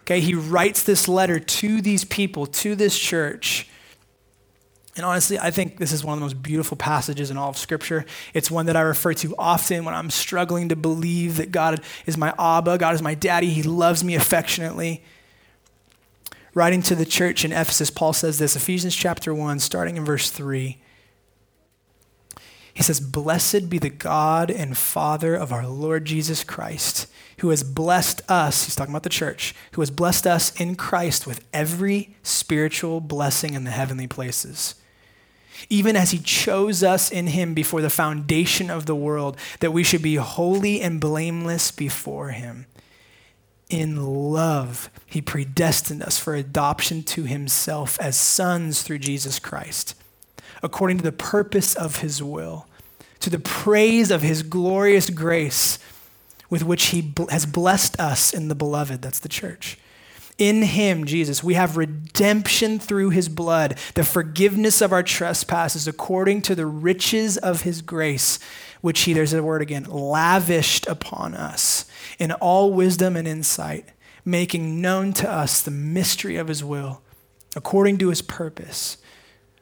Okay, 0.00 0.18
he 0.18 0.34
writes 0.34 0.82
this 0.82 1.06
letter 1.06 1.38
to 1.38 1.80
these 1.80 2.04
people, 2.04 2.46
to 2.46 2.74
this 2.74 2.98
church. 2.98 3.68
And 4.96 5.06
honestly, 5.06 5.38
I 5.38 5.52
think 5.52 5.76
this 5.76 5.92
is 5.92 6.02
one 6.02 6.14
of 6.14 6.18
the 6.18 6.24
most 6.24 6.42
beautiful 6.42 6.76
passages 6.76 7.30
in 7.30 7.36
all 7.36 7.50
of 7.50 7.56
Scripture. 7.56 8.04
It's 8.34 8.50
one 8.50 8.66
that 8.66 8.76
I 8.76 8.80
refer 8.80 9.14
to 9.14 9.36
often 9.38 9.84
when 9.84 9.94
I'm 9.94 10.10
struggling 10.10 10.68
to 10.70 10.74
believe 10.74 11.36
that 11.36 11.52
God 11.52 11.80
is 12.06 12.16
my 12.16 12.34
Abba, 12.36 12.76
God 12.76 12.96
is 12.96 13.02
my 13.02 13.14
daddy, 13.14 13.50
He 13.50 13.62
loves 13.62 14.02
me 14.02 14.16
affectionately. 14.16 15.04
Writing 16.54 16.82
to 16.82 16.96
the 16.96 17.06
church 17.06 17.44
in 17.44 17.52
Ephesus, 17.52 17.88
Paul 17.88 18.12
says 18.12 18.40
this 18.40 18.56
Ephesians 18.56 18.96
chapter 18.96 19.32
1, 19.32 19.60
starting 19.60 19.96
in 19.96 20.04
verse 20.04 20.28
3. 20.32 20.78
He 22.78 22.84
says, 22.84 23.00
Blessed 23.00 23.68
be 23.68 23.80
the 23.80 23.90
God 23.90 24.52
and 24.52 24.78
Father 24.78 25.34
of 25.34 25.52
our 25.52 25.66
Lord 25.66 26.04
Jesus 26.04 26.44
Christ, 26.44 27.08
who 27.40 27.50
has 27.50 27.64
blessed 27.64 28.22
us, 28.30 28.66
he's 28.66 28.76
talking 28.76 28.92
about 28.92 29.02
the 29.02 29.08
church, 29.08 29.52
who 29.72 29.82
has 29.82 29.90
blessed 29.90 30.28
us 30.28 30.54
in 30.60 30.76
Christ 30.76 31.26
with 31.26 31.44
every 31.52 32.14
spiritual 32.22 33.00
blessing 33.00 33.54
in 33.54 33.64
the 33.64 33.72
heavenly 33.72 34.06
places 34.06 34.76
even 35.68 35.96
as 35.96 36.12
he 36.12 36.18
chose 36.18 36.84
us 36.84 37.10
in 37.10 37.26
him 37.26 37.52
before 37.52 37.82
the 37.82 37.90
foundation 37.90 38.70
of 38.70 38.86
the 38.86 38.94
world, 38.94 39.36
that 39.58 39.72
we 39.72 39.82
should 39.82 40.00
be 40.00 40.14
holy 40.14 40.80
and 40.80 41.00
blameless 41.00 41.72
before 41.72 42.28
him. 42.28 42.66
In 43.68 43.96
love, 44.32 44.88
he 45.04 45.20
predestined 45.20 46.00
us 46.04 46.16
for 46.16 46.36
adoption 46.36 47.02
to 47.02 47.24
himself 47.24 47.98
as 48.00 48.16
sons 48.16 48.82
through 48.84 49.00
Jesus 49.00 49.40
Christ, 49.40 49.96
according 50.62 50.98
to 50.98 51.02
the 51.02 51.10
purpose 51.10 51.74
of 51.74 51.96
his 51.96 52.22
will, 52.22 52.67
to 53.20 53.30
the 53.30 53.38
praise 53.38 54.10
of 54.10 54.22
his 54.22 54.42
glorious 54.42 55.10
grace 55.10 55.78
with 56.50 56.64
which 56.64 56.86
he 56.86 57.12
has 57.30 57.44
blessed 57.46 57.98
us 58.00 58.32
in 58.32 58.48
the 58.48 58.54
beloved. 58.54 59.02
That's 59.02 59.18
the 59.18 59.28
church 59.28 59.78
in 60.38 60.62
him, 60.62 61.04
Jesus, 61.04 61.42
we 61.42 61.54
have 61.54 61.76
redemption 61.76 62.78
through 62.78 63.10
his 63.10 63.28
blood, 63.28 63.76
the 63.94 64.04
forgiveness 64.04 64.80
of 64.80 64.92
our 64.92 65.02
trespasses 65.02 65.88
according 65.88 66.42
to 66.42 66.54
the 66.54 66.66
riches 66.66 67.36
of 67.36 67.62
his 67.62 67.82
grace, 67.82 68.38
which 68.80 69.00
he, 69.00 69.12
there's 69.12 69.32
a 69.32 69.42
word 69.42 69.60
again, 69.60 69.84
lavished 69.84 70.86
upon 70.86 71.34
us 71.34 71.86
in 72.20 72.30
all 72.30 72.72
wisdom 72.72 73.16
and 73.16 73.26
insight, 73.26 73.86
making 74.24 74.80
known 74.80 75.12
to 75.14 75.28
us 75.28 75.60
the 75.60 75.72
mystery 75.72 76.36
of 76.36 76.46
his 76.46 76.62
will, 76.62 77.02
according 77.56 77.98
to 77.98 78.08
his 78.08 78.22
purpose, 78.22 78.98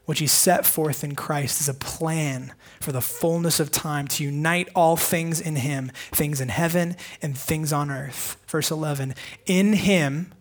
which 0.07 0.21
he 0.21 0.27
set 0.27 0.64
forth 0.64 1.05
in 1.05 1.14
Christ 1.14 1.61
is 1.61 1.69
a 1.69 1.75
plan 1.75 2.55
for 2.81 2.92
the 2.92 3.01
fullness 3.01 3.61
of 3.61 3.71
time 3.71 4.09
to 4.09 4.25
unite 4.25 4.69
all 4.75 4.97
things 4.97 5.40
in 5.40 5.57
him, 5.57 5.90
things 6.12 6.40
in 6.40 6.49
heaven 6.49 6.97
and 7.21 7.37
things 7.37 7.73
on 7.73 7.90
earth. 7.90 8.37
Verse 8.47 8.71
11, 8.71 9.14
in 9.47 9.75
him, 9.75 10.33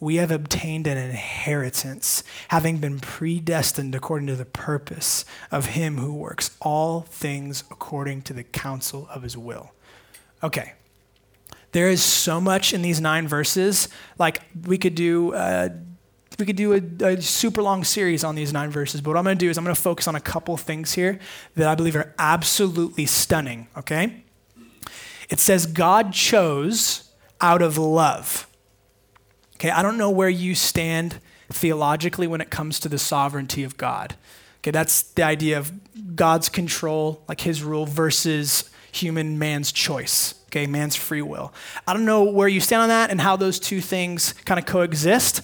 we 0.00 0.16
have 0.16 0.30
obtained 0.30 0.86
an 0.86 0.98
inheritance, 0.98 2.22
having 2.48 2.76
been 2.76 2.98
predestined 2.98 3.94
according 3.94 4.26
to 4.26 4.36
the 4.36 4.44
purpose 4.44 5.24
of 5.50 5.66
Him 5.66 5.96
who 5.96 6.12
works 6.12 6.56
all 6.60 7.02
things 7.02 7.64
according 7.70 8.20
to 8.22 8.34
the 8.34 8.42
counsel 8.42 9.08
of 9.10 9.22
His 9.22 9.34
will. 9.34 9.72
Okay. 10.42 10.74
There 11.72 11.88
is 11.88 12.02
so 12.02 12.38
much 12.38 12.74
in 12.74 12.82
these 12.82 13.00
nine 13.00 13.26
verses. 13.26 13.88
Like, 14.18 14.42
we 14.66 14.76
could 14.76 14.94
do. 14.94 15.32
Uh, 15.32 15.70
we 16.38 16.46
could 16.46 16.56
do 16.56 16.72
a, 16.72 17.06
a, 17.06 17.22
super 17.22 17.62
long 17.62 17.84
series 17.84 18.24
on 18.24 18.34
these 18.34 18.52
nine 18.52 18.70
verses, 18.70 19.00
but 19.00 19.10
what 19.10 19.16
I'm 19.16 19.24
going 19.24 19.38
to 19.38 19.44
do 19.44 19.50
is 19.50 19.58
I'm 19.58 19.64
going 19.64 19.74
to 19.74 19.80
focus 19.80 20.08
on 20.08 20.14
a 20.14 20.20
couple 20.20 20.56
things 20.56 20.94
here 20.94 21.18
that 21.54 21.68
I 21.68 21.74
believe 21.74 21.96
are 21.96 22.14
absolutely 22.18 23.06
stunning, 23.06 23.68
okay? 23.76 24.24
It 25.28 25.38
says 25.38 25.66
God 25.66 26.12
chose 26.12 27.10
out 27.40 27.62
of 27.62 27.78
love. 27.78 28.46
Okay, 29.56 29.70
I 29.70 29.82
don't 29.82 29.96
know 29.96 30.10
where 30.10 30.28
you 30.28 30.54
stand 30.54 31.20
theologically 31.50 32.26
when 32.26 32.40
it 32.40 32.50
comes 32.50 32.80
to 32.80 32.88
the 32.88 32.98
sovereignty 32.98 33.62
of 33.64 33.76
God. 33.76 34.16
Okay, 34.58 34.70
that's 34.70 35.02
the 35.02 35.22
idea 35.22 35.58
of 35.58 35.72
God's 36.16 36.48
control, 36.48 37.22
like 37.28 37.42
his 37.42 37.62
rule, 37.62 37.86
versus 37.86 38.70
human 38.92 39.38
man's 39.38 39.72
choice, 39.72 40.34
okay, 40.46 40.66
man's 40.66 40.96
free 40.96 41.22
will. 41.22 41.52
I 41.86 41.92
don't 41.92 42.04
know 42.04 42.24
where 42.24 42.48
you 42.48 42.60
stand 42.60 42.82
on 42.82 42.88
that 42.88 43.10
and 43.10 43.20
how 43.20 43.36
those 43.36 43.58
two 43.58 43.80
things 43.80 44.32
kind 44.44 44.58
of 44.58 44.66
coexist, 44.66 45.42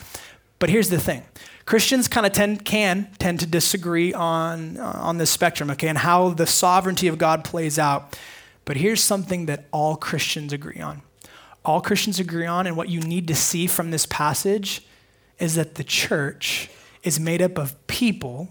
but 0.60 0.70
here's 0.70 0.90
the 0.90 1.00
thing. 1.00 1.24
Christians 1.66 2.06
kind 2.06 2.24
of 2.24 2.32
tend, 2.32 2.64
can 2.64 3.10
tend 3.18 3.40
to 3.40 3.46
disagree 3.46 4.14
on, 4.14 4.76
uh, 4.76 5.00
on 5.02 5.18
this 5.18 5.30
spectrum, 5.30 5.70
okay, 5.72 5.88
and 5.88 5.98
how 5.98 6.30
the 6.30 6.46
sovereignty 6.46 7.08
of 7.08 7.18
God 7.18 7.42
plays 7.42 7.78
out. 7.78 8.16
But 8.64 8.76
here's 8.76 9.02
something 9.02 9.46
that 9.46 9.64
all 9.72 9.96
Christians 9.96 10.52
agree 10.52 10.80
on 10.80 11.02
all 11.64 11.80
Christians 11.80 12.18
agree 12.18 12.46
on 12.46 12.66
and 12.66 12.76
what 12.76 12.88
you 12.88 13.00
need 13.00 13.28
to 13.28 13.34
see 13.34 13.66
from 13.66 13.90
this 13.90 14.06
passage 14.06 14.86
is 15.38 15.54
that 15.54 15.74
the 15.74 15.84
church 15.84 16.70
is 17.02 17.20
made 17.20 17.42
up 17.42 17.58
of 17.58 17.86
people 17.86 18.48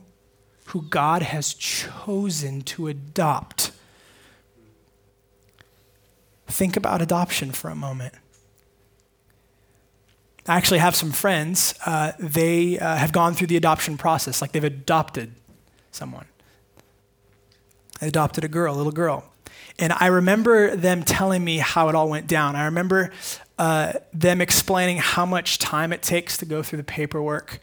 who 0.65 0.84
God 0.84 1.22
has 1.24 1.54
chosen 1.54 2.62
to 2.62 2.88
adopt. 2.88 3.72
Think 6.48 6.78
about 6.78 7.02
adoption 7.02 7.52
for 7.52 7.69
a 7.69 7.76
moment. 7.76 8.13
I 10.50 10.58
actually 10.58 10.80
have 10.80 10.96
some 10.96 11.12
friends, 11.12 11.76
uh, 11.86 12.14
they 12.18 12.80
uh, 12.80 12.96
have 12.96 13.12
gone 13.12 13.36
through 13.36 13.48
the 13.48 13.58
adoption 13.58 13.98
process, 13.98 14.42
like 14.42 14.52
they've 14.52 14.64
adopted 14.64 15.36
someone. 15.92 16.26
They 18.00 18.08
adopted 18.08 18.44
a 18.44 18.48
girl, 18.48 18.74
a 18.74 18.78
little 18.78 18.92
girl. 18.92 19.26
And 19.78 19.94
I 19.94 20.08
remember 20.08 20.76
them 20.76 21.04
telling 21.04 21.44
me 21.44 21.58
how 21.60 21.88
it 21.90 21.94
all 21.94 22.10
went 22.10 22.26
down. 22.26 22.56
I 22.56 22.66
remember 22.66 23.12
uh, 23.60 23.94
them 24.12 24.42
explaining 24.42 24.98
how 24.98 25.24
much 25.24 25.60
time 25.60 25.94
it 25.94 26.02
takes 26.02 26.38
to 26.38 26.46
go 26.46 26.64
through 26.64 26.78
the 26.78 26.84
paperwork. 26.84 27.60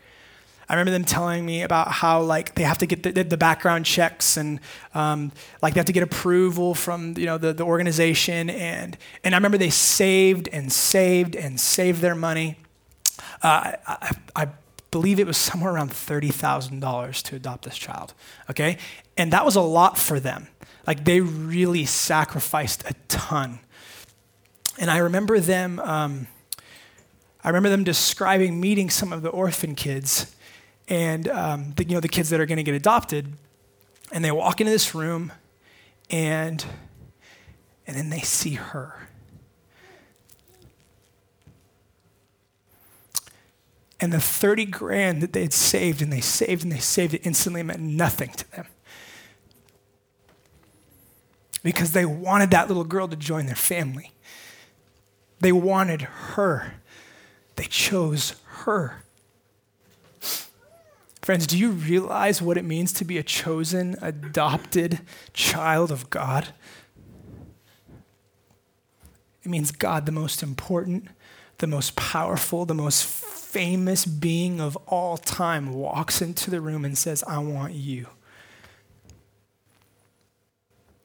I 0.69 0.75
remember 0.75 0.93
them 0.93 1.05
telling 1.05 1.45
me 1.45 1.63
about 1.63 1.91
how 1.91 2.23
like 2.23 2.55
they 2.55 2.63
have 2.63 2.79
to 2.79 2.87
get 2.87 3.03
the, 3.03 3.25
the 3.25 3.37
background 3.37 3.85
checks 3.85 4.37
and 4.37 4.61
um, 4.95 5.33
like 5.61 5.75
they 5.75 5.81
have 5.81 5.87
to 5.87 5.93
get 5.93 6.05
approval 6.05 6.75
from 6.75 7.19
you 7.19 7.27
know 7.27 7.39
the, 7.39 7.53
the 7.53 7.65
organization 7.65 8.51
and 8.51 8.97
and 9.23 9.35
I 9.35 9.39
remember 9.39 9.59
they 9.59 9.71
saved 9.71 10.49
and 10.53 10.73
saved 10.73 11.35
and 11.35 11.59
saved 11.59 12.01
their 12.01 12.15
money. 12.15 12.59
Uh, 13.43 13.73
I, 13.87 14.17
I 14.35 14.49
believe 14.91 15.19
it 15.19 15.27
was 15.27 15.37
somewhere 15.37 15.73
around 15.73 15.93
thirty 15.93 16.31
thousand 16.31 16.81
dollars 16.81 17.23
to 17.25 17.37
adopt 17.37 17.65
this 17.65 17.77
child. 17.77 18.15
Okay, 18.51 18.79
and 19.17 19.33
that 19.33 19.45
was 19.45 19.57
a 19.57 19.61
lot 19.61 19.99
for 19.99 20.21
them. 20.21 20.49
Like 20.87 21.05
they 21.05 21.21
really 21.21 21.85
sacrificed 21.85 22.85
a 22.89 22.95
ton. 23.09 23.61
And 24.79 24.91
I 24.91 24.99
remember 24.99 25.41
them, 25.41 25.81
um, 25.81 26.27
I 27.43 27.49
remember 27.49 27.71
them 27.71 27.83
describing 27.83 28.61
meeting 28.61 28.91
some 28.91 29.13
of 29.13 29.23
the 29.23 29.31
orphan 29.31 29.75
kids 29.75 30.37
and 30.89 31.29
um, 31.29 31.73
the, 31.77 31.85
you 31.85 31.95
know 31.95 32.01
the 32.01 32.09
kids 32.09 32.31
that 32.31 32.41
are 32.41 32.47
going 32.47 32.59
to 32.59 32.63
get 32.63 32.75
adopted, 32.75 33.33
and 34.13 34.25
they 34.25 34.31
walk 34.31 34.61
into 34.61 34.71
this 34.71 34.95
room, 34.95 35.33
and 36.11 36.65
and 37.87 37.97
then 37.97 38.11
they 38.11 38.21
see 38.21 38.55
her. 38.55 39.06
And 43.99 44.13
the 44.13 44.21
30 44.21 44.67
grand 44.67 45.23
that 45.23 45.33
they 45.33 45.43
had 45.43 45.53
saved, 45.53 46.03
and 46.03 46.13
they 46.13 46.21
saved 46.21 46.63
and 46.63 46.73
they 46.73 46.79
saved 46.79 47.15
it 47.15 47.25
instantly 47.25 47.63
meant 47.63 47.81
nothing 47.81 48.31
to 48.31 48.51
them 48.53 48.67
because 51.63 51.93
they 51.93 52.05
wanted 52.05 52.51
that 52.53 52.69
little 52.69 52.85
girl 52.85 53.09
to 53.09 53.17
join 53.17 53.47
their 53.47 53.57
family. 53.57 54.13
They 55.41 55.51
wanted 55.51 56.03
her. 56.03 56.75
They 57.57 57.65
chose 57.65 58.37
her. 58.45 59.03
Friends, 61.23 61.45
do 61.49 61.59
you 61.59 61.73
realize 61.73 62.41
what 62.41 62.57
it 62.57 62.65
means 62.65 62.93
to 62.93 63.05
be 63.05 63.19
a 63.19 63.23
chosen, 63.25 63.97
adopted 64.01 65.01
child 65.33 65.91
of 65.91 66.09
God? 66.09 66.51
It 69.43 69.49
means 69.49 69.73
God, 69.73 70.07
the 70.07 70.13
most 70.13 70.45
important, 70.45 71.09
the 71.59 71.67
most 71.67 71.97
powerful, 71.97 72.65
the 72.65 72.75
most 72.75 73.05
famous 73.05 74.05
being 74.05 74.61
of 74.61 74.77
all 74.87 75.17
time, 75.17 75.73
walks 75.73 76.21
into 76.21 76.51
the 76.51 76.61
room 76.61 76.85
and 76.85 76.97
says, 76.97 77.25
I 77.25 77.39
want 77.39 77.73
you. 77.73 78.09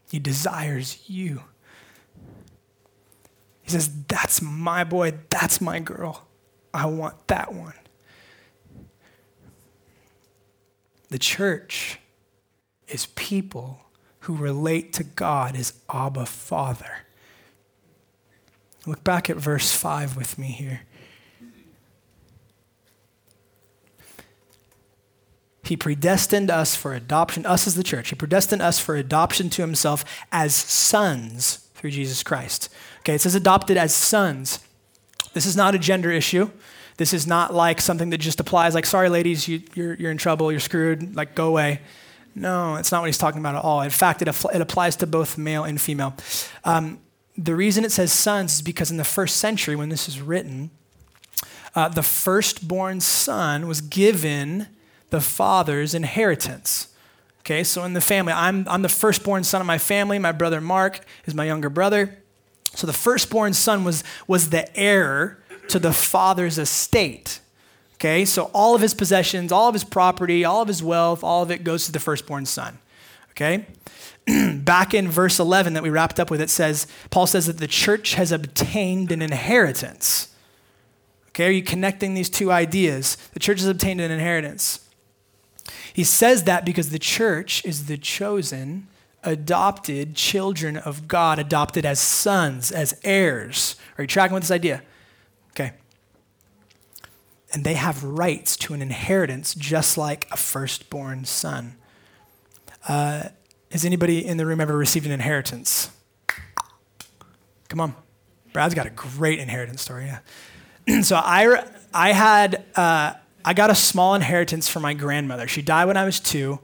He 0.10 0.20
desires 0.20 1.08
you. 1.08 1.44
He 3.62 3.72
says, 3.72 3.90
That's 4.08 4.42
my 4.42 4.84
boy. 4.84 5.14
That's 5.30 5.62
my 5.62 5.80
girl. 5.80 6.28
I 6.74 6.86
want 6.88 7.28
that 7.28 7.54
one. 7.54 7.74
The 11.10 11.20
church 11.20 12.00
is 12.88 13.06
people 13.08 13.86
who 14.22 14.36
relate 14.36 14.94
to 14.94 15.04
God 15.04 15.56
as 15.56 15.74
Abba 15.90 16.26
Father. 16.26 17.06
Look 18.86 19.04
back 19.04 19.30
at 19.30 19.38
verse 19.38 19.72
5 19.72 20.18
with 20.18 20.38
me 20.38 20.48
here. 20.48 20.82
He 25.64 25.78
predestined 25.78 26.50
us 26.50 26.76
for 26.76 26.94
adoption, 26.94 27.46
us 27.46 27.66
as 27.66 27.76
the 27.76 27.84
church. 27.84 28.10
He 28.10 28.16
predestined 28.16 28.62
us 28.62 28.80
for 28.80 28.96
adoption 28.96 29.50
to 29.52 29.62
himself 29.62 30.04
as 30.32 30.54
sons 30.54 31.70
through 31.76 31.92
Jesus 31.92 32.24
Christ. 32.24 32.68
Okay, 33.00 33.16
it 33.16 33.22
says 33.22 33.36
adopted 33.36 33.78
as 33.78 33.94
sons. 33.94 34.60
This 35.34 35.46
is 35.46 35.56
not 35.56 35.76
a 35.76 35.80
gender 35.80 36.12
issue. 36.12 36.50
This 36.98 37.14
is 37.14 37.26
not 37.26 37.54
like 37.54 37.80
something 37.80 38.10
that 38.10 38.18
just 38.18 38.40
applies, 38.40 38.76
like, 38.76 38.86
sorry, 38.86 39.10
ladies, 39.10 39.48
you, 39.48 39.62
you're, 39.74 39.94
you're 39.94 40.12
in 40.12 40.18
trouble, 40.18 40.52
you're 40.52 40.60
screwed, 40.60 41.16
like, 41.16 41.36
go 41.36 41.48
away. 41.48 41.82
No, 42.36 42.76
it's 42.76 42.92
not 42.92 43.02
what 43.02 43.08
he's 43.08 43.18
talking 43.18 43.40
about 43.40 43.56
at 43.56 43.64
all. 43.64 43.82
In 43.82 43.90
fact, 43.90 44.22
it, 44.22 44.28
it 44.28 44.62
applies 44.62 44.96
to 44.98 45.08
both 45.08 45.38
male 45.38 45.64
and 45.64 45.80
female. 45.80 46.16
Um, 46.64 47.00
the 47.44 47.56
reason 47.56 47.84
it 47.84 47.92
says 47.92 48.12
sons 48.12 48.56
is 48.56 48.62
because 48.62 48.92
in 48.92 48.98
the 48.98 49.04
first 49.04 49.38
century, 49.38 49.76
when 49.76 49.90
this 49.90 50.08
is 50.08 50.22
written, 50.22 50.70
uh, 51.76 51.88
the 51.88 52.04
firstborn 52.04 53.00
son 53.00 53.68
was 53.68 53.82
given 53.82 54.68
the 55.10 55.22
father's 55.22 55.94
inheritance. 55.94 56.88
Okay, 57.40 57.64
so 57.64 57.84
in 57.84 57.94
the 57.94 58.02
family, 58.02 58.34
I'm, 58.34 58.68
I'm 58.68 58.84
the 58.84 58.90
firstborn 58.90 59.44
son 59.44 59.62
of 59.62 59.68
my 59.68 59.78
family. 59.78 60.20
My 60.20 60.32
brother 60.32 60.62
Mark 60.62 61.00
is 61.26 61.34
my 61.34 61.46
younger 61.46 61.70
brother. 61.70 62.18
So 62.76 62.86
the 62.86 62.94
firstborn 62.94 63.54
son 63.54 63.84
was, 63.84 64.04
was 64.28 64.50
the 64.52 64.74
heir 64.78 65.44
to 65.70 65.80
the 65.80 65.94
father's 65.94 66.60
estate. 66.60 67.40
Okay, 67.96 68.26
so 68.26 68.50
all 68.54 68.76
of 68.76 68.82
his 68.82 68.94
possessions, 68.94 69.52
all 69.52 69.68
of 69.68 69.74
his 69.74 69.84
property, 69.84 70.46
all 70.46 70.62
of 70.62 70.68
his 70.68 70.82
wealth, 70.84 71.24
all 71.24 71.44
of 71.44 71.52
it 71.52 71.64
goes 71.64 71.86
to 71.86 71.92
the 71.92 72.00
firstborn 72.00 72.46
son. 72.46 72.80
Okay? 73.32 73.66
Back 74.58 74.94
in 74.94 75.10
verse 75.10 75.40
11 75.40 75.74
that 75.74 75.84
we 75.84 75.90
wrapped 75.90 76.20
up 76.20 76.30
with, 76.30 76.42
it 76.42 76.50
says, 76.50 76.88
Paul 77.10 77.28
says 77.28 77.48
that 77.48 77.58
the 77.58 77.68
church 77.68 78.14
has 78.14 78.32
obtained 78.32 79.12
an 79.12 79.22
inheritance. 79.22 80.34
Okay, 81.30 81.48
are 81.48 81.52
you 81.52 81.64
connecting 81.64 82.14
these 82.14 82.30
two 82.30 82.52
ideas? 82.52 83.16
The 83.34 83.40
church 83.40 83.60
has 83.60 83.68
obtained 83.68 84.02
an 84.02 84.12
inheritance. 84.12 84.88
He 85.94 86.04
says 86.04 86.44
that 86.44 86.66
because 86.66 86.90
the 86.90 87.00
church 87.00 87.64
is 87.66 87.86
the 87.86 87.98
chosen, 87.98 88.88
adopted 89.24 90.16
children 90.16 90.78
of 90.78 91.08
God, 91.08 91.40
adopted 91.40 91.86
as 91.86 92.00
sons, 92.00 92.72
as 92.72 93.00
heirs. 93.04 93.76
Are 93.98 94.04
you 94.04 94.08
tracking 94.08 94.34
with 94.34 94.44
this 94.44 94.52
idea? 94.52 94.82
Okay. 95.52 95.74
And 97.54 97.64
they 97.64 97.74
have 97.74 98.04
rights 98.04 98.56
to 98.58 98.74
an 98.74 98.82
inheritance 98.82 99.54
just 99.54 99.98
like 99.98 100.28
a 100.32 100.38
firstborn 100.38 101.26
son. 101.26 101.76
Uh, 102.88 103.30
has 103.72 103.86
anybody 103.86 104.26
in 104.26 104.38
the 104.38 104.46
room 104.46 104.60
ever 104.60 104.76
received 104.76 105.06
an 105.06 105.12
inheritance? 105.12 105.90
Come 107.70 107.80
on. 107.80 107.96
Brad's 108.54 108.74
got 108.74 108.86
a 108.86 108.92
great 108.92 109.40
inheritance 109.40 109.82
story. 109.82 110.06
Yeah. 110.88 111.02
so 111.02 111.16
I, 111.16 111.64
I 111.94 112.12
had, 112.12 112.66
uh, 112.76 113.14
I 113.46 113.54
got 113.54 113.70
a 113.70 113.76
small 113.76 114.14
inheritance 114.16 114.68
from 114.68 114.82
my 114.82 114.94
grandmother. 114.94 115.48
She 115.48 115.62
died 115.62 115.86
when 115.86 115.98
I 115.98 116.06
was 116.06 116.20
two, 116.20 116.60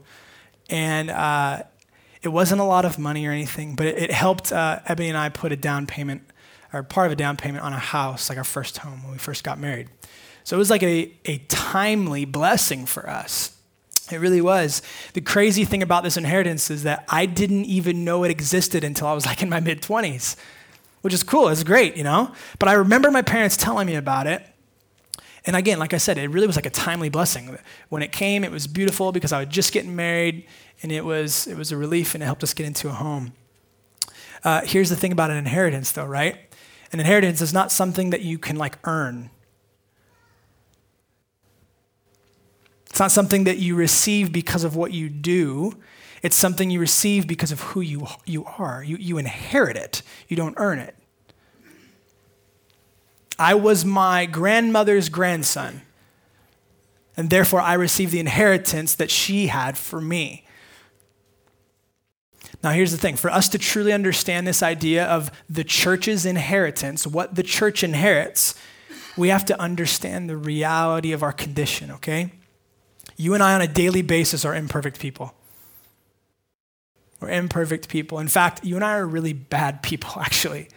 and 0.68 1.10
uh, 1.10 1.62
it 2.22 2.28
wasn't 2.28 2.60
a 2.60 2.64
lot 2.64 2.84
of 2.84 2.98
money 2.98 3.26
or 3.26 3.32
anything, 3.32 3.74
but 3.74 3.86
it, 3.86 3.98
it 3.98 4.10
helped 4.10 4.52
uh, 4.52 4.80
Ebony 4.86 5.08
and 5.08 5.16
I 5.16 5.30
put 5.30 5.50
a 5.50 5.56
down 5.56 5.86
payment 5.86 6.22
or 6.72 6.82
part 6.82 7.06
of 7.06 7.12
a 7.12 7.16
down 7.16 7.36
payment 7.36 7.64
on 7.64 7.72
a 7.72 7.78
house, 7.78 8.28
like 8.28 8.36
our 8.36 8.44
first 8.44 8.78
home 8.78 9.02
when 9.02 9.12
we 9.12 9.18
first 9.18 9.42
got 9.42 9.58
married. 9.58 9.88
So 10.44 10.56
it 10.56 10.58
was 10.58 10.70
like 10.70 10.82
a, 10.82 11.12
a 11.24 11.38
timely 11.48 12.24
blessing 12.24 12.86
for 12.86 13.08
us. 13.08 13.57
It 14.10 14.18
really 14.18 14.40
was. 14.40 14.82
The 15.12 15.20
crazy 15.20 15.64
thing 15.64 15.82
about 15.82 16.02
this 16.02 16.16
inheritance 16.16 16.70
is 16.70 16.82
that 16.84 17.04
I 17.08 17.26
didn't 17.26 17.66
even 17.66 18.04
know 18.04 18.24
it 18.24 18.30
existed 18.30 18.84
until 18.84 19.06
I 19.06 19.12
was 19.12 19.26
like 19.26 19.42
in 19.42 19.48
my 19.48 19.60
mid 19.60 19.82
20s, 19.82 20.36
which 21.02 21.12
is 21.12 21.22
cool. 21.22 21.48
It's 21.48 21.62
great, 21.62 21.96
you 21.96 22.04
know? 22.04 22.32
But 22.58 22.68
I 22.68 22.74
remember 22.74 23.10
my 23.10 23.22
parents 23.22 23.56
telling 23.56 23.86
me 23.86 23.94
about 23.94 24.26
it. 24.26 24.42
And 25.44 25.56
again, 25.56 25.78
like 25.78 25.94
I 25.94 25.98
said, 25.98 26.18
it 26.18 26.28
really 26.28 26.46
was 26.46 26.56
like 26.56 26.66
a 26.66 26.70
timely 26.70 27.08
blessing. 27.08 27.56
When 27.88 28.02
it 28.02 28.12
came, 28.12 28.44
it 28.44 28.50
was 28.50 28.66
beautiful 28.66 29.12
because 29.12 29.32
I 29.32 29.40
was 29.40 29.48
just 29.48 29.72
getting 29.72 29.96
married 29.96 30.46
and 30.82 30.92
it 30.92 31.04
was, 31.04 31.46
it 31.46 31.56
was 31.56 31.72
a 31.72 31.76
relief 31.76 32.14
and 32.14 32.22
it 32.22 32.26
helped 32.26 32.42
us 32.42 32.54
get 32.54 32.66
into 32.66 32.88
a 32.88 32.92
home. 32.92 33.32
Uh, 34.44 34.62
here's 34.64 34.90
the 34.90 34.96
thing 34.96 35.12
about 35.12 35.30
an 35.30 35.36
inheritance, 35.36 35.92
though, 35.92 36.04
right? 36.04 36.36
An 36.92 37.00
inheritance 37.00 37.40
is 37.40 37.52
not 37.52 37.72
something 37.72 38.10
that 38.10 38.22
you 38.22 38.38
can 38.38 38.56
like 38.56 38.78
earn. 38.84 39.30
It's 42.90 43.00
not 43.00 43.10
something 43.10 43.44
that 43.44 43.58
you 43.58 43.74
receive 43.74 44.32
because 44.32 44.64
of 44.64 44.74
what 44.76 44.92
you 44.92 45.08
do. 45.08 45.74
It's 46.22 46.36
something 46.36 46.70
you 46.70 46.80
receive 46.80 47.26
because 47.26 47.52
of 47.52 47.60
who 47.60 47.80
you, 47.80 48.06
you 48.24 48.44
are. 48.44 48.82
You, 48.82 48.96
you 48.96 49.18
inherit 49.18 49.76
it, 49.76 50.02
you 50.26 50.36
don't 50.36 50.54
earn 50.56 50.78
it. 50.78 50.94
I 53.38 53.54
was 53.54 53.84
my 53.84 54.26
grandmother's 54.26 55.08
grandson, 55.08 55.82
and 57.16 57.30
therefore 57.30 57.60
I 57.60 57.74
received 57.74 58.10
the 58.10 58.18
inheritance 58.18 58.94
that 58.96 59.12
she 59.12 59.46
had 59.46 59.78
for 59.78 60.00
me. 60.00 60.44
Now, 62.64 62.70
here's 62.70 62.90
the 62.90 62.98
thing 62.98 63.14
for 63.14 63.30
us 63.30 63.48
to 63.50 63.58
truly 63.58 63.92
understand 63.92 64.44
this 64.44 64.62
idea 64.62 65.04
of 65.04 65.30
the 65.48 65.62
church's 65.62 66.26
inheritance, 66.26 67.06
what 67.06 67.36
the 67.36 67.44
church 67.44 67.84
inherits, 67.84 68.56
we 69.16 69.28
have 69.28 69.44
to 69.44 69.60
understand 69.60 70.28
the 70.28 70.36
reality 70.36 71.12
of 71.12 71.22
our 71.22 71.32
condition, 71.32 71.92
okay? 71.92 72.32
You 73.18 73.34
and 73.34 73.42
I, 73.42 73.54
on 73.54 73.60
a 73.60 73.68
daily 73.68 74.00
basis, 74.00 74.44
are 74.44 74.54
imperfect 74.54 75.00
people. 75.00 75.34
We're 77.20 77.30
imperfect 77.30 77.88
people. 77.88 78.20
In 78.20 78.28
fact, 78.28 78.64
you 78.64 78.76
and 78.76 78.84
I 78.84 78.96
are 78.96 79.06
really 79.06 79.32
bad 79.32 79.82
people, 79.82 80.12
actually. 80.20 80.68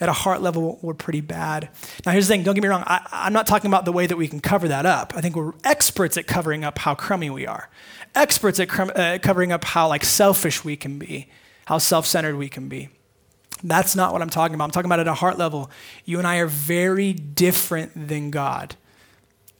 At 0.00 0.08
a 0.08 0.14
heart 0.14 0.40
level, 0.40 0.78
we're 0.80 0.94
pretty 0.94 1.20
bad. 1.20 1.68
Now, 2.06 2.12
here's 2.12 2.26
the 2.26 2.32
thing 2.32 2.42
don't 2.42 2.54
get 2.54 2.62
me 2.62 2.68
wrong, 2.68 2.82
I, 2.86 3.26
am 3.26 3.34
not 3.34 3.46
talking 3.46 3.70
about 3.70 3.84
the 3.84 3.92
way 3.92 4.06
that 4.06 4.16
we 4.16 4.26
can 4.26 4.40
cover 4.40 4.66
that 4.68 4.86
up. 4.86 5.12
I 5.14 5.20
think 5.20 5.36
we're 5.36 5.52
experts 5.62 6.16
at 6.16 6.26
covering 6.26 6.64
up 6.64 6.78
how 6.78 6.94
crummy 6.94 7.28
we 7.28 7.46
are, 7.46 7.68
experts 8.14 8.58
at 8.58 8.70
crum- 8.70 8.92
uh, 8.96 9.18
covering 9.20 9.52
up 9.52 9.62
how 9.62 9.88
like 9.88 10.02
selfish 10.02 10.64
we 10.64 10.74
can 10.74 10.98
be, 10.98 11.28
how 11.66 11.76
self 11.76 12.06
centered 12.06 12.36
we 12.36 12.48
can 12.48 12.70
be. 12.70 12.88
That's 13.62 13.94
not 13.94 14.14
what 14.14 14.22
I'm 14.22 14.30
talking 14.30 14.54
about. 14.54 14.64
I'm 14.64 14.70
talking 14.70 14.88
about 14.88 15.00
at 15.00 15.08
a 15.08 15.14
heart 15.14 15.36
level. 15.36 15.70
You 16.06 16.16
and 16.16 16.26
I 16.26 16.38
are 16.38 16.46
very 16.46 17.12
different 17.12 18.08
than 18.08 18.30
God. 18.30 18.76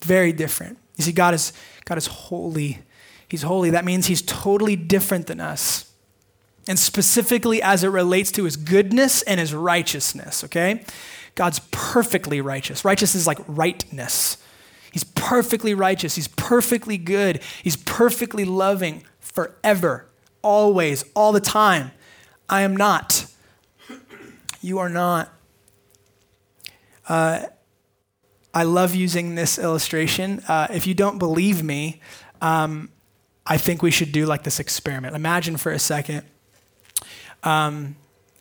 Very 0.01 0.33
different. 0.33 0.79
You 1.01 1.07
see, 1.07 1.13
God 1.13 1.35
is, 1.35 1.53
God 1.85 1.99
is 1.99 2.07
holy. 2.07 2.81
He's 3.29 3.43
holy. 3.43 3.71
That 3.71 3.85
means 3.85 4.07
he's 4.07 4.23
totally 4.23 4.77
different 4.77 5.27
than 5.27 5.41
us. 5.41 5.91
And 6.69 6.79
specifically 6.79 7.63
as 7.63 7.83
it 7.83 7.89
relates 7.89 8.31
to 8.33 8.45
his 8.45 8.57
goodness 8.57 9.23
and 9.23 9.41
his 9.41 9.55
righteousness, 9.55 10.45
okay? 10.45 10.85
God's 11.35 11.61
perfectly 11.71 12.41
righteous. 12.41 12.85
Righteous 12.85 13.15
is 13.15 13.27
like 13.27 13.39
rightness. 13.47 14.37
He's 14.93 15.05
perfectly 15.05 15.73
righteous. 15.75 16.17
He's 16.17 16.29
perfectly 16.29 16.99
good. 16.99 17.41
He's 17.63 17.77
perfectly 17.77 18.45
loving 18.45 19.05
forever, 19.21 20.07
always, 20.43 21.05
all 21.15 21.33
the 21.33 21.41
time. 21.41 21.93
I 22.49 22.63
am 22.63 22.77
not. 22.77 23.27
You 24.61 24.79
are 24.79 24.89
not. 24.89 25.33
Uh, 27.09 27.47
I 28.53 28.65
love 28.65 28.95
using 28.95 29.35
this 29.35 29.59
illustration. 29.59 30.43
Uh, 30.49 30.67
if 30.71 30.87
you 30.87 30.95
don't 30.95 31.19
believe 31.19 31.63
me, 31.63 32.01
um, 32.41 32.91
I 33.47 33.57
think 33.57 33.83
we 33.83 33.91
should 33.91 34.13
do 34.13 34.27
like 34.27 34.43
this 34.43 34.61
experiment. 34.61 35.15
Imagine 35.15 35.57
for 35.57 35.73
a 35.73 35.79
second. 35.79 36.23
Um, 37.43 37.97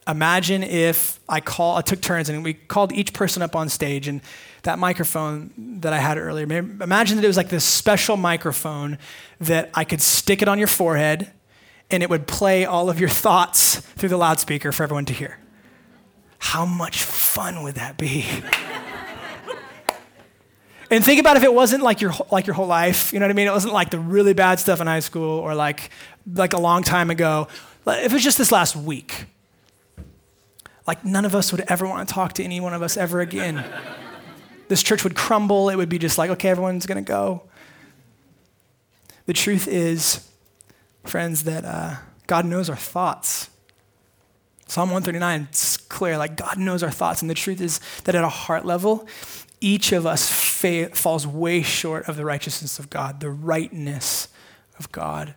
imagine 0.07 0.63
if 0.63 1.19
I 1.29 1.41
call, 1.41 1.77
I 1.77 1.81
took 1.81 2.01
turns 2.01 2.29
and 2.29 2.43
we 2.43 2.53
called 2.53 2.91
each 2.91 3.13
person 3.13 3.41
up 3.41 3.55
on 3.55 3.69
stage 3.69 4.07
and 4.07 4.21
that 4.63 4.79
microphone 4.79 5.79
that 5.81 5.93
I 5.93 5.99
had 5.99 6.17
earlier. 6.17 6.45
Imagine 6.45 7.17
that 7.17 7.23
it 7.23 7.27
was 7.27 7.37
like 7.37 7.49
this 7.49 7.63
special 7.63 8.17
microphone 8.17 8.97
that 9.39 9.69
I 9.73 9.83
could 9.83 10.01
stick 10.01 10.41
it 10.41 10.47
on 10.47 10.57
your 10.57 10.67
forehead 10.67 11.31
and 11.91 12.03
it 12.03 12.09
would 12.09 12.27
play 12.27 12.65
all 12.65 12.89
of 12.89 12.99
your 12.99 13.09
thoughts 13.09 13.77
through 13.77 14.09
the 14.09 14.17
loudspeaker 14.17 14.71
for 14.71 14.83
everyone 14.83 15.05
to 15.05 15.13
hear. 15.13 15.39
How 16.39 16.65
much 16.65 17.03
fun 17.03 17.63
would 17.63 17.75
that 17.75 17.97
be? 17.97 18.25
And 20.91 21.05
think 21.05 21.19
about 21.19 21.37
if 21.37 21.43
it 21.43 21.53
wasn't 21.53 21.83
like 21.83 22.01
your 22.01 22.13
like 22.31 22.47
your 22.47 22.55
whole 22.55 22.67
life. 22.67 23.13
You 23.13 23.19
know 23.19 23.25
what 23.25 23.31
I 23.31 23.35
mean? 23.35 23.47
It 23.47 23.51
wasn't 23.51 23.73
like 23.73 23.91
the 23.91 23.99
really 23.99 24.33
bad 24.33 24.59
stuff 24.59 24.81
in 24.81 24.87
high 24.87 25.01
school 25.01 25.39
or 25.39 25.53
like 25.53 25.91
like 26.33 26.53
a 26.53 26.59
long 26.59 26.83
time 26.83 27.09
ago. 27.09 27.47
If 27.85 28.11
it 28.11 28.13
was 28.13 28.23
just 28.23 28.37
this 28.37 28.51
last 28.51 28.75
week, 28.75 29.25
like 30.87 31.05
none 31.05 31.25
of 31.25 31.35
us 31.35 31.51
would 31.51 31.61
ever 31.67 31.87
want 31.87 32.07
to 32.07 32.13
talk 32.13 32.33
to 32.33 32.43
any 32.43 32.59
one 32.59 32.73
of 32.73 32.81
us 32.81 32.97
ever 32.97 33.21
again. 33.21 33.63
this 34.67 34.81
church 34.81 35.03
would 35.03 35.15
crumble. 35.15 35.69
It 35.69 35.75
would 35.75 35.89
be 35.89 35.99
just 35.99 36.17
like, 36.17 36.31
okay, 36.31 36.49
everyone's 36.49 36.85
gonna 36.85 37.01
go. 37.01 37.43
The 39.27 39.33
truth 39.33 39.67
is, 39.67 40.27
friends, 41.03 41.43
that 41.43 41.63
uh, 41.63 41.97
God 42.25 42.45
knows 42.45 42.67
our 42.67 42.75
thoughts. 42.75 43.51
Psalm 44.65 44.89
139 44.89 45.49
is 45.51 45.77
clear, 45.77 46.17
like 46.17 46.35
God 46.35 46.57
knows 46.57 46.81
our 46.81 46.91
thoughts. 46.91 47.21
And 47.21 47.29
the 47.29 47.35
truth 47.35 47.61
is 47.61 47.79
that 48.05 48.15
at 48.15 48.23
a 48.23 48.29
heart 48.29 48.65
level, 48.65 49.07
each 49.61 49.91
of 49.91 50.05
us 50.05 50.29
fa- 50.29 50.89
falls 50.89 51.27
way 51.27 51.61
short 51.61 52.07
of 52.07 52.15
the 52.15 52.25
righteousness 52.25 52.79
of 52.79 52.89
God, 52.89 53.19
the 53.19 53.29
rightness 53.29 54.29
of 54.77 54.91
God. 54.91 55.35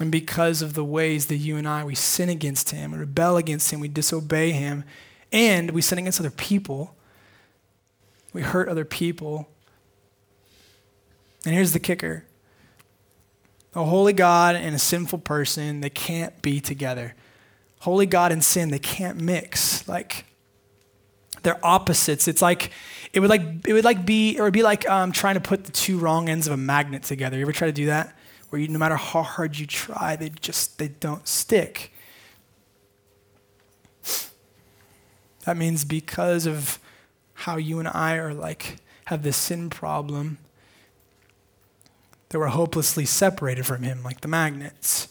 And 0.00 0.10
because 0.10 0.62
of 0.62 0.74
the 0.74 0.84
ways 0.84 1.26
that 1.26 1.36
you 1.36 1.56
and 1.56 1.68
I, 1.68 1.84
we 1.84 1.94
sin 1.94 2.28
against 2.28 2.70
Him, 2.70 2.92
we 2.92 2.98
rebel 2.98 3.36
against 3.36 3.72
Him, 3.72 3.80
we 3.80 3.88
disobey 3.88 4.52
Him, 4.52 4.84
and 5.32 5.70
we 5.70 5.82
sin 5.82 5.98
against 5.98 6.20
other 6.20 6.30
people, 6.30 6.96
we 8.32 8.42
hurt 8.42 8.68
other 8.68 8.84
people. 8.84 9.48
And 11.44 11.54
here's 11.54 11.72
the 11.72 11.80
kicker 11.80 12.24
a 13.74 13.84
holy 13.84 14.12
God 14.12 14.54
and 14.54 14.74
a 14.74 14.78
sinful 14.78 15.18
person, 15.20 15.80
they 15.80 15.90
can't 15.90 16.40
be 16.42 16.60
together. 16.60 17.14
Holy 17.80 18.06
God 18.06 18.32
and 18.32 18.42
sin, 18.42 18.70
they 18.70 18.78
can't 18.78 19.20
mix. 19.20 19.86
Like, 19.88 20.24
They're 21.44 21.64
opposites. 21.64 22.26
It's 22.26 22.42
like 22.42 22.70
it 23.12 23.20
would 23.20 23.30
like 23.30 23.42
it 23.66 23.72
would 23.72 23.84
like 23.84 24.04
be 24.04 24.36
it 24.36 24.42
would 24.42 24.52
be 24.52 24.62
like 24.62 24.88
um, 24.90 25.12
trying 25.12 25.34
to 25.34 25.40
put 25.40 25.64
the 25.64 25.72
two 25.72 25.98
wrong 25.98 26.28
ends 26.28 26.46
of 26.46 26.52
a 26.52 26.56
magnet 26.56 27.04
together. 27.04 27.36
You 27.36 27.42
ever 27.42 27.52
try 27.52 27.68
to 27.68 27.72
do 27.72 27.86
that? 27.86 28.16
Where 28.48 28.60
you, 28.60 28.68
no 28.68 28.78
matter 28.78 28.96
how 28.96 29.22
hard 29.22 29.58
you 29.58 29.66
try, 29.66 30.16
they 30.16 30.30
just 30.30 30.78
they 30.78 30.88
don't 30.88 31.26
stick. 31.28 31.92
That 35.44 35.56
means 35.56 35.84
because 35.84 36.46
of 36.46 36.78
how 37.34 37.56
you 37.56 37.78
and 37.78 37.88
I 37.88 38.16
are 38.16 38.32
like 38.32 38.76
have 39.06 39.22
this 39.22 39.36
sin 39.36 39.70
problem, 39.70 40.38
that 42.30 42.38
we're 42.38 42.46
hopelessly 42.46 43.04
separated 43.04 43.66
from 43.66 43.82
Him, 43.82 44.02
like 44.02 44.22
the 44.22 44.28
magnets. 44.28 45.08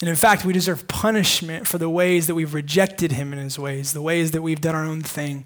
And 0.00 0.10
in 0.10 0.16
fact, 0.16 0.44
we 0.44 0.52
deserve 0.52 0.88
punishment 0.88 1.66
for 1.68 1.78
the 1.78 1.88
ways 1.88 2.26
that 2.26 2.34
we've 2.34 2.54
rejected 2.54 3.12
Him 3.12 3.32
in 3.32 3.38
His 3.38 3.58
ways, 3.58 3.92
the 3.92 4.02
ways 4.02 4.32
that 4.32 4.42
we've 4.42 4.60
done 4.60 4.74
our 4.74 4.84
own 4.84 5.02
thing. 5.02 5.44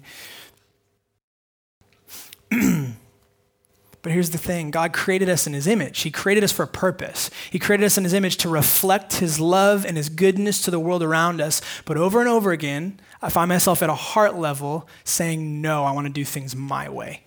But 4.01 4.13
here's 4.13 4.29
the 4.29 4.37
thing 4.37 4.71
God 4.71 4.93
created 4.93 5.29
us 5.29 5.45
in 5.45 5.53
His 5.53 5.67
image. 5.67 6.01
He 6.01 6.11
created 6.11 6.43
us 6.43 6.51
for 6.51 6.63
a 6.63 6.67
purpose. 6.67 7.29
He 7.51 7.59
created 7.59 7.85
us 7.85 7.97
in 7.97 8.03
His 8.03 8.13
image 8.13 8.37
to 8.37 8.49
reflect 8.49 9.17
His 9.17 9.39
love 9.39 9.85
and 9.85 9.97
His 9.97 10.09
goodness 10.09 10.61
to 10.63 10.71
the 10.71 10.79
world 10.79 11.03
around 11.03 11.41
us. 11.41 11.61
But 11.85 11.97
over 11.97 12.19
and 12.19 12.29
over 12.29 12.51
again, 12.51 12.99
I 13.21 13.29
find 13.29 13.49
myself 13.49 13.83
at 13.83 13.89
a 13.89 13.95
heart 13.95 14.35
level 14.35 14.87
saying, 15.03 15.61
No, 15.61 15.83
I 15.83 15.91
want 15.91 16.07
to 16.07 16.13
do 16.13 16.23
things 16.23 16.55
my 16.55 16.87
way. 16.87 17.23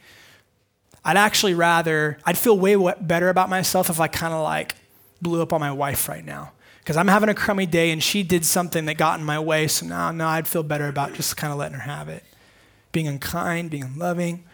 I'd 1.04 1.16
actually 1.16 1.54
rather, 1.54 2.18
I'd 2.24 2.38
feel 2.38 2.58
way 2.58 2.76
better 3.00 3.28
about 3.28 3.50
myself 3.50 3.90
if 3.90 4.00
I 4.00 4.06
kind 4.08 4.32
of 4.32 4.42
like 4.42 4.76
blew 5.20 5.42
up 5.42 5.52
on 5.52 5.60
my 5.60 5.72
wife 5.72 6.08
right 6.08 6.24
now. 6.24 6.52
Because 6.82 6.96
I'm 6.96 7.06
having 7.06 7.28
a 7.28 7.34
crummy 7.34 7.64
day 7.64 7.92
and 7.92 8.02
she 8.02 8.24
did 8.24 8.44
something 8.44 8.86
that 8.86 8.94
got 8.94 9.20
in 9.20 9.24
my 9.24 9.38
way. 9.38 9.68
So 9.68 9.86
now, 9.86 10.10
no, 10.10 10.26
I'd 10.26 10.48
feel 10.48 10.64
better 10.64 10.88
about 10.88 11.14
just 11.14 11.36
kind 11.36 11.52
of 11.52 11.58
letting 11.58 11.78
her 11.78 11.84
have 11.84 12.08
it. 12.08 12.24
Being 12.90 13.06
unkind, 13.06 13.70
being 13.70 13.84
unloving. 13.84 14.44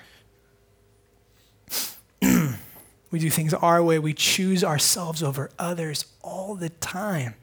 we 2.22 3.18
do 3.18 3.30
things 3.30 3.54
our 3.54 3.82
way. 3.82 3.98
We 3.98 4.12
choose 4.12 4.62
ourselves 4.62 5.22
over 5.22 5.50
others 5.58 6.04
all 6.22 6.54
the 6.54 6.68
time. 6.68 7.34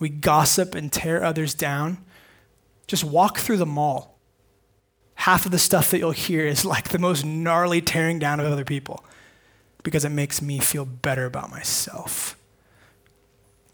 We 0.00 0.10
gossip 0.10 0.74
and 0.74 0.92
tear 0.92 1.24
others 1.24 1.54
down. 1.54 2.04
Just 2.86 3.04
walk 3.04 3.38
through 3.38 3.58
the 3.58 3.66
mall. 3.66 4.18
Half 5.14 5.46
of 5.46 5.52
the 5.52 5.58
stuff 5.58 5.90
that 5.90 5.98
you'll 5.98 6.10
hear 6.10 6.46
is 6.46 6.64
like 6.64 6.90
the 6.90 6.98
most 6.98 7.24
gnarly 7.24 7.80
tearing 7.80 8.18
down 8.18 8.38
of 8.38 8.46
other 8.46 8.64
people 8.64 9.04
because 9.82 10.04
it 10.04 10.10
makes 10.10 10.42
me 10.42 10.58
feel 10.58 10.84
better 10.84 11.24
about 11.24 11.50
myself. 11.50 12.36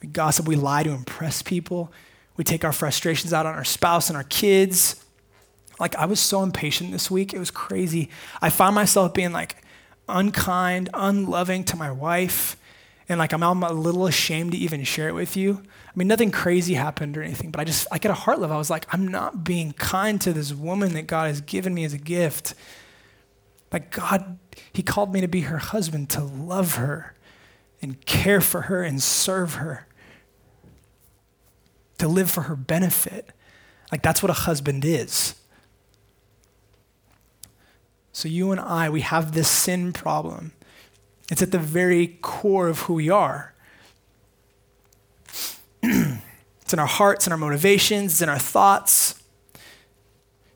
We 0.01 0.09
gossip, 0.09 0.47
we 0.47 0.57
lie 0.57 0.83
to 0.83 0.91
impress 0.91 1.43
people. 1.43 1.93
We 2.37 2.45
take 2.45 2.65
our 2.65 2.73
frustrations 2.73 3.33
out 3.33 3.47
on 3.47 3.55
our 3.55 3.65
spouse 3.65 4.09
and 4.09 4.17
our 4.17 4.25
kids. 4.25 5.03
Like, 5.79 5.95
I 5.97 6.07
was 6.07 6.21
so 6.21 6.43
impatient 6.43 6.93
this 6.93 7.11
week. 7.11 7.33
It 7.35 7.39
was 7.39 7.51
crazy. 7.51 8.11
I 8.41 8.51
found 8.51 8.75
myself 8.75 9.15
being 9.15 9.33
like 9.33 9.63
unkind, 10.09 10.91
unloving 10.95 11.65
to 11.65 11.77
my 11.77 11.91
wife. 11.91 12.57
And 13.09 13.19
like, 13.19 13.33
I'm, 13.33 13.43
I'm 13.43 13.63
a 13.63 13.73
little 13.73 14.07
ashamed 14.07 14.53
to 14.53 14.59
even 14.59 14.83
share 14.85 15.09
it 15.09 15.15
with 15.15 15.37
you. 15.37 15.63
I 15.63 15.93
mean, 15.95 16.09
nothing 16.09 16.31
crazy 16.31 16.75
happened 16.75 17.17
or 17.17 17.23
anything, 17.23 17.51
but 17.51 17.61
I 17.61 17.65
just, 17.65 17.87
I 17.91 17.99
get 17.99 18.11
a 18.11 18.15
heart 18.15 18.41
level. 18.41 18.55
I 18.55 18.59
was 18.59 18.71
like, 18.71 18.87
I'm 18.93 19.07
not 19.07 19.45
being 19.45 19.73
kind 19.73 20.21
to 20.23 20.33
this 20.33 20.53
woman 20.53 20.93
that 20.95 21.07
God 21.07 21.29
has 21.29 21.41
given 21.41 21.73
me 21.73 21.85
as 21.85 21.93
a 21.93 21.99
gift. 21.99 22.55
Like, 23.73 23.91
God, 23.91 24.39
He 24.73 24.83
called 24.83 25.13
me 25.13 25.21
to 25.21 25.29
be 25.29 25.43
her 25.43 25.59
husband, 25.59 26.11
to 26.11 26.25
love 26.25 26.75
her 26.75 27.15
and 27.81 28.05
care 28.07 28.41
for 28.41 28.63
her 28.63 28.83
and 28.83 29.03
serve 29.03 29.55
her, 29.55 29.86
to 31.99 32.09
live 32.09 32.31
for 32.31 32.43
her 32.43 32.57
benefit. 32.57 33.31
Like, 33.91 34.03
that's 34.03 34.23
what 34.23 34.31
a 34.31 34.35
husband 34.35 34.85
is. 34.85 35.35
So, 38.13 38.29
you 38.29 38.51
and 38.51 38.61
I, 38.61 38.89
we 38.89 39.03
have 39.03 39.33
this 39.33 39.51
sin 39.51 39.93
problem. 39.93 40.53
It's 41.31 41.43
at 41.43 41.53
the 41.53 41.59
very 41.59 42.19
core 42.23 42.69
of 42.69 42.81
who 42.81 42.95
we 42.95 43.11
are. 43.11 43.55
it's 45.83 46.73
in 46.73 46.79
our 46.79 46.87
hearts 46.87 47.27
and 47.27 47.33
our 47.33 47.39
motivations, 47.39 48.13
it's 48.13 48.23
in 48.23 48.29
our 48.29 48.39
thoughts. 48.39 49.23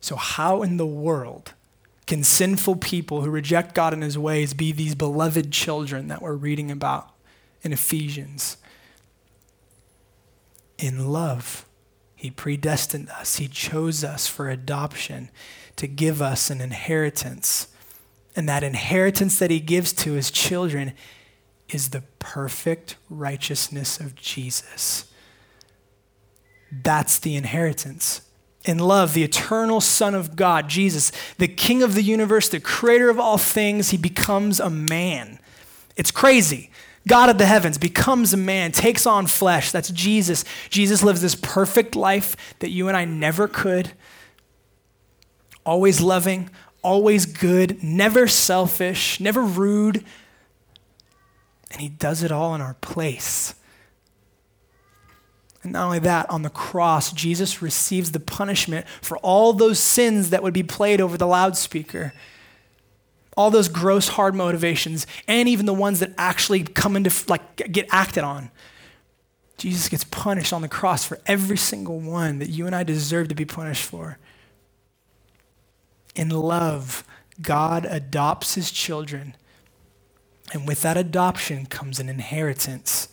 So, 0.00 0.16
how 0.16 0.62
in 0.62 0.76
the 0.76 0.86
world 0.86 1.52
can 2.06 2.24
sinful 2.24 2.76
people 2.76 3.22
who 3.22 3.30
reject 3.30 3.74
God 3.74 3.92
and 3.92 4.02
his 4.02 4.18
ways 4.18 4.54
be 4.54 4.72
these 4.72 4.94
beloved 4.94 5.52
children 5.52 6.08
that 6.08 6.22
we're 6.22 6.34
reading 6.34 6.70
about 6.70 7.10
in 7.62 7.72
Ephesians? 7.72 8.56
In 10.80 11.08
love, 11.12 11.66
he 12.16 12.30
predestined 12.30 13.08
us, 13.10 13.36
he 13.36 13.48
chose 13.48 14.02
us 14.02 14.26
for 14.26 14.48
adoption 14.48 15.30
to 15.76 15.86
give 15.86 16.20
us 16.20 16.50
an 16.50 16.60
inheritance. 16.60 17.68
And 18.36 18.48
that 18.48 18.62
inheritance 18.62 19.38
that 19.38 19.50
he 19.50 19.60
gives 19.60 19.92
to 19.94 20.12
his 20.12 20.30
children 20.30 20.92
is 21.68 21.90
the 21.90 22.02
perfect 22.18 22.96
righteousness 23.08 24.00
of 24.00 24.14
Jesus. 24.14 25.10
That's 26.70 27.18
the 27.18 27.36
inheritance. 27.36 28.22
In 28.64 28.78
love, 28.78 29.14
the 29.14 29.24
eternal 29.24 29.80
Son 29.80 30.14
of 30.14 30.36
God, 30.36 30.68
Jesus, 30.68 31.12
the 31.38 31.48
King 31.48 31.82
of 31.82 31.94
the 31.94 32.02
universe, 32.02 32.48
the 32.48 32.60
creator 32.60 33.08
of 33.08 33.18
all 33.18 33.38
things, 33.38 33.90
he 33.90 33.96
becomes 33.96 34.60
a 34.60 34.70
man. 34.70 35.38
It's 35.96 36.10
crazy. 36.10 36.69
God 37.08 37.30
of 37.30 37.38
the 37.38 37.46
heavens 37.46 37.78
becomes 37.78 38.32
a 38.32 38.36
man, 38.36 38.72
takes 38.72 39.06
on 39.06 39.26
flesh. 39.26 39.72
That's 39.72 39.90
Jesus. 39.90 40.44
Jesus 40.68 41.02
lives 41.02 41.22
this 41.22 41.34
perfect 41.34 41.96
life 41.96 42.36
that 42.58 42.70
you 42.70 42.88
and 42.88 42.96
I 42.96 43.04
never 43.04 43.48
could 43.48 43.92
always 45.64 46.00
loving, 46.00 46.50
always 46.82 47.26
good, 47.26 47.82
never 47.82 48.26
selfish, 48.26 49.20
never 49.20 49.42
rude. 49.42 50.04
And 51.70 51.80
he 51.80 51.88
does 51.88 52.22
it 52.22 52.32
all 52.32 52.54
in 52.54 52.60
our 52.60 52.74
place. 52.74 53.54
And 55.62 55.72
not 55.72 55.84
only 55.84 55.98
that, 56.00 56.28
on 56.30 56.42
the 56.42 56.50
cross, 56.50 57.12
Jesus 57.12 57.60
receives 57.60 58.12
the 58.12 58.20
punishment 58.20 58.86
for 59.02 59.18
all 59.18 59.52
those 59.52 59.78
sins 59.78 60.30
that 60.30 60.42
would 60.42 60.54
be 60.54 60.62
played 60.62 61.00
over 61.00 61.18
the 61.18 61.26
loudspeaker. 61.26 62.14
All 63.36 63.50
those 63.50 63.68
gross, 63.68 64.08
hard 64.08 64.34
motivations, 64.34 65.06
and 65.28 65.48
even 65.48 65.66
the 65.66 65.74
ones 65.74 66.00
that 66.00 66.12
actually 66.18 66.62
come 66.62 66.96
into, 66.96 67.12
like, 67.28 67.56
get 67.72 67.86
acted 67.90 68.24
on. 68.24 68.50
Jesus 69.56 69.88
gets 69.88 70.04
punished 70.04 70.52
on 70.52 70.62
the 70.62 70.68
cross 70.68 71.04
for 71.04 71.18
every 71.26 71.58
single 71.58 72.00
one 72.00 72.38
that 72.38 72.48
you 72.48 72.66
and 72.66 72.74
I 72.74 72.82
deserve 72.82 73.28
to 73.28 73.34
be 73.34 73.44
punished 73.44 73.84
for. 73.84 74.18
In 76.16 76.30
love, 76.30 77.04
God 77.40 77.84
adopts 77.84 78.54
his 78.54 78.70
children. 78.70 79.36
And 80.52 80.66
with 80.66 80.82
that 80.82 80.96
adoption 80.96 81.66
comes 81.66 82.00
an 82.00 82.08
inheritance. 82.08 83.08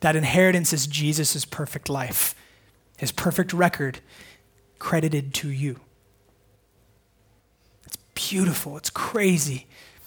That 0.00 0.16
inheritance 0.16 0.72
is 0.72 0.86
Jesus' 0.86 1.44
perfect 1.44 1.88
life, 1.88 2.34
his 2.96 3.12
perfect 3.12 3.52
record 3.52 4.00
credited 4.78 5.34
to 5.34 5.50
you. 5.50 5.80
Beautiful, 8.28 8.76
it's 8.76 8.90
crazy. 8.90 9.66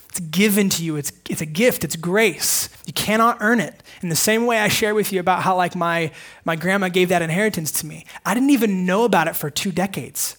It's 0.10 0.20
given 0.20 0.70
to 0.72 0.84
you. 0.84 0.98
It's, 0.98 1.14
it's 1.30 1.40
a 1.40 1.46
gift. 1.46 1.86
It's 1.86 1.96
grace. 1.96 2.68
You 2.86 2.92
cannot 2.92 3.38
earn 3.40 3.62
it. 3.62 3.82
In 4.02 4.10
the 4.10 4.16
same 4.16 4.46
way 4.46 4.60
I 4.60 4.68
share 4.68 4.94
with 4.94 5.14
you 5.14 5.22
about 5.22 5.44
how 5.44 5.56
like 5.56 5.74
my, 5.74 6.12
my 6.44 6.58
grandma 6.58 6.90
gave 6.90 7.08
that 7.10 7.22
inheritance 7.22 7.72
to 7.80 7.86
me. 7.86 8.06
I 8.26 8.34
didn't 8.34 8.50
even 8.50 8.86
know 8.86 9.06
about 9.06 9.28
it 9.28 9.38
for 9.38 9.50
two 9.50 9.72
decades. 9.72 10.36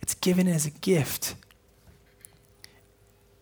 It's 0.00 0.14
given 0.14 0.46
as 0.46 0.66
a 0.66 0.70
gift. 0.70 1.34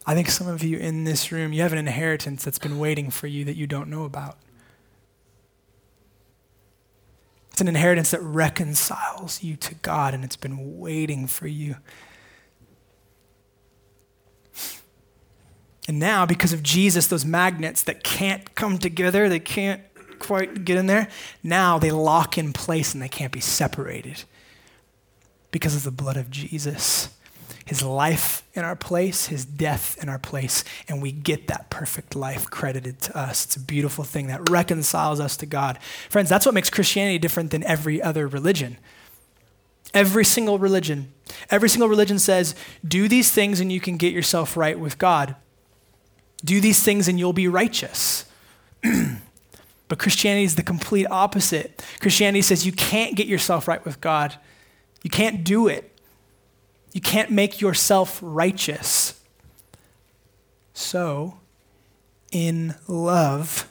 I 0.07 0.15
think 0.15 0.31
some 0.31 0.49
of 0.49 0.63
you 0.63 0.79
in 0.79 1.05
this 1.05 1.31
room, 1.31 1.53
you 1.53 1.61
have 1.61 1.73
an 1.73 1.79
inheritance 1.79 2.43
that's 2.43 2.59
been 2.59 2.79
waiting 2.79 3.11
for 3.11 3.27
you 3.27 3.45
that 3.45 3.57
you 3.57 3.67
don't 3.67 3.91
know 3.91 4.05
about. 4.05 4.39
It's 7.53 7.61
an 7.61 7.69
inheritance 7.69 8.11
that 8.13 8.23
reconciles 8.23 9.43
you 9.43 9.57
to 9.57 9.75
God, 9.77 10.13
and 10.15 10.25
it's 10.25 10.37
been 10.37 10.79
waiting 10.81 11.27
for 11.27 11.47
you. 11.47 11.77
And 15.87 15.99
now, 15.99 16.25
because 16.25 16.53
of 16.53 16.63
Jesus, 16.63 17.07
those 17.07 17.25
magnets 17.25 17.83
that 17.83 18.03
can't 18.03 18.55
come 18.55 18.79
together, 18.79 19.29
they 19.29 19.41
can't 19.41 19.83
quite 20.19 20.65
get 20.65 20.79
in 20.79 20.87
there, 20.87 21.09
now 21.43 21.79
they 21.79 21.91
lock 21.91 22.39
in 22.39 22.53
place 22.53 22.95
and 22.95 23.03
they 23.03 23.09
can't 23.09 23.33
be 23.33 23.41
separated 23.41 24.25
because 25.51 25.77
of 25.77 25.85
the 25.85 25.91
blood 25.91 26.17
of 26.17 26.31
Jesus. 26.31 27.11
His 27.67 27.83
life 27.83 28.43
in 28.55 28.65
our 28.65 28.77
place, 28.77 29.27
his 29.27 29.45
death 29.45 29.97
in 30.03 30.09
our 30.09 30.19
place, 30.19 30.65
and 30.89 31.01
we 31.01 31.13
get 31.13 31.47
that 31.49 31.71
perfect 31.71 32.15
life 32.15 32.51
credited 32.51 33.01
to 33.03 33.19
us. 33.19 33.47
It's 33.47 33.57
a 33.57 33.61
beautiful 33.61 34.05
thing 34.05 34.27
that 34.27 34.51
reconciles 34.51 35.19
us 35.21 35.37
to 35.39 35.47
God. 35.47 35.79
Friends, 36.11 36.29
that's 36.29 36.45
what 36.45 36.55
makes 36.55 36.69
Christianity 36.69 37.19
different 37.19 37.51
than 37.51 37.63
every 37.65 38.03
other 38.03 38.27
religion. 38.27 38.79
Every 39.95 40.25
single 40.25 40.59
religion, 40.59 41.13
every 41.51 41.69
single 41.69 41.89
religion 41.89 42.19
says, 42.19 42.55
do 42.87 43.09
these 43.09 43.31
things 43.31 43.61
and 43.61 43.71
you 43.73 43.81
can 43.81 43.97
get 43.97 44.13
yourself 44.13 44.57
right 44.57 44.79
with 44.79 44.99
God. 44.99 45.37
Do 46.45 46.61
these 46.61 46.83
things 46.83 47.09
and 47.09 47.19
you'll 47.19 47.33
be 47.33 47.49
righteous. 47.49 48.27
but 49.89 49.99
Christianity 49.99 50.45
is 50.45 50.57
the 50.57 50.63
complete 50.63 51.07
opposite. 51.11 51.83
Christianity 52.01 52.43
says 52.43 52.67
you 52.67 52.73
can't 52.73 53.17
get 53.17 53.27
yourself 53.27 53.67
right 53.67 53.85
with 53.85 54.01
God, 54.01 54.37
you 55.03 55.11
can't 55.11 55.45
do 55.45 55.69
it. 55.69 55.91
You 56.93 57.01
can't 57.01 57.31
make 57.31 57.61
yourself 57.61 58.21
righteous. 58.23 59.21
So, 60.73 61.39
in 62.31 62.77
love, 62.87 63.69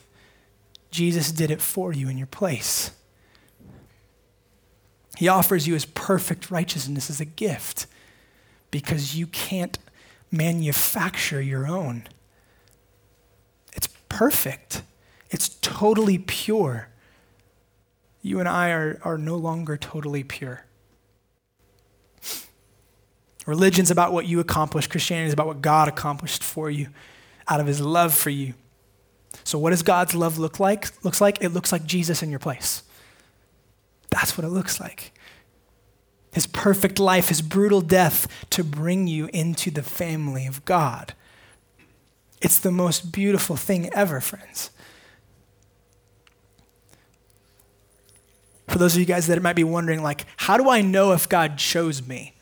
Jesus 0.91 1.31
did 1.31 1.49
it 1.49 1.61
for 1.61 1.93
you 1.93 2.09
in 2.09 2.17
your 2.17 2.27
place. 2.27 2.91
He 5.17 5.27
offers 5.27 5.67
you 5.67 5.73
his 5.73 5.85
perfect 5.85 6.51
righteousness 6.51 7.09
as 7.09 7.21
a 7.21 7.25
gift 7.25 7.87
because 8.71 9.15
you 9.15 9.27
can't 9.27 9.79
manufacture 10.29 11.41
your 11.41 11.65
own. 11.65 12.03
Perfect, 14.13 14.83
it's 15.31 15.49
totally 15.61 16.19
pure. 16.19 16.89
You 18.21 18.39
and 18.39 18.47
I 18.47 18.69
are, 18.69 18.99
are 19.03 19.17
no 19.17 19.35
longer 19.35 19.75
totally 19.75 20.23
pure. 20.23 20.65
Religion's 23.47 23.89
about 23.89 24.13
what 24.13 24.27
you 24.27 24.39
accomplish, 24.39 24.85
Christianity 24.85 25.27
is 25.27 25.33
about 25.33 25.47
what 25.47 25.61
God 25.61 25.87
accomplished 25.87 26.43
for 26.43 26.69
you 26.69 26.89
out 27.47 27.59
of 27.59 27.65
his 27.65 27.81
love 27.81 28.13
for 28.13 28.29
you. 28.29 28.53
So 29.43 29.57
what 29.57 29.71
does 29.71 29.81
God's 29.81 30.13
love 30.13 30.37
look 30.37 30.59
like? 30.59 31.03
Looks 31.03 31.19
like 31.19 31.41
it 31.41 31.49
looks 31.49 31.71
like 31.71 31.83
Jesus 31.83 32.21
in 32.21 32.29
your 32.29 32.39
place. 32.39 32.83
That's 34.11 34.37
what 34.37 34.45
it 34.45 34.49
looks 34.49 34.79
like. 34.79 35.11
His 36.31 36.45
perfect 36.45 36.99
life, 36.99 37.29
his 37.29 37.41
brutal 37.41 37.81
death 37.81 38.27
to 38.51 38.63
bring 38.63 39.07
you 39.07 39.27
into 39.33 39.71
the 39.71 39.81
family 39.81 40.45
of 40.45 40.63
God. 40.65 41.15
It's 42.43 42.59
the 42.59 42.71
most 42.71 43.13
beautiful 43.13 43.55
thing 43.55 43.89
ever, 43.93 44.19
friends. 44.19 44.69
For 48.67 48.77
those 48.77 48.95
of 48.95 48.99
you 48.99 49.05
guys 49.05 49.27
that 49.27 49.41
might 49.41 49.55
be 49.55 49.63
wondering, 49.63 50.03
like, 50.03 50.25
how 50.35 50.57
do 50.57 50.69
I 50.69 50.81
know 50.81 51.13
if 51.13 51.29
God 51.29 51.57
chose 51.57 52.05
me? 52.05 52.33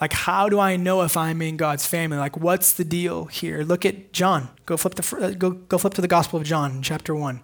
Like, 0.00 0.14
how 0.14 0.48
do 0.48 0.58
I 0.58 0.76
know 0.76 1.02
if 1.02 1.16
I'm 1.16 1.42
in 1.42 1.58
God's 1.58 1.86
family? 1.86 2.16
Like, 2.16 2.38
what's 2.38 2.72
the 2.72 2.84
deal 2.84 3.26
here? 3.26 3.62
Look 3.62 3.84
at 3.84 4.14
John. 4.14 4.48
Go 4.64 4.78
flip, 4.78 4.94
the, 4.94 5.16
uh, 5.16 5.30
go, 5.32 5.50
go 5.50 5.76
flip 5.76 5.92
to 5.94 6.00
the 6.00 6.08
Gospel 6.08 6.40
of 6.40 6.46
John, 6.46 6.80
chapter 6.80 7.14
1. 7.14 7.40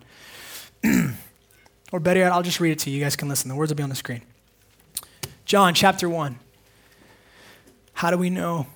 or 1.93 2.01
better 2.01 2.21
yet, 2.21 2.33
I'll 2.33 2.43
just 2.43 2.61
read 2.61 2.73
it 2.73 2.79
to 2.81 2.91
you. 2.91 2.97
You 2.97 3.05
guys 3.05 3.15
can 3.15 3.29
listen. 3.29 3.51
The 3.51 3.55
words 3.55 3.71
will 3.71 3.77
be 3.77 3.83
on 3.83 3.91
the 3.91 3.95
screen. 3.95 4.23
John, 5.45 5.75
chapter 5.75 6.09
1. 6.09 6.39
How 7.93 8.11
do 8.11 8.17
we 8.17 8.31
know? 8.31 8.69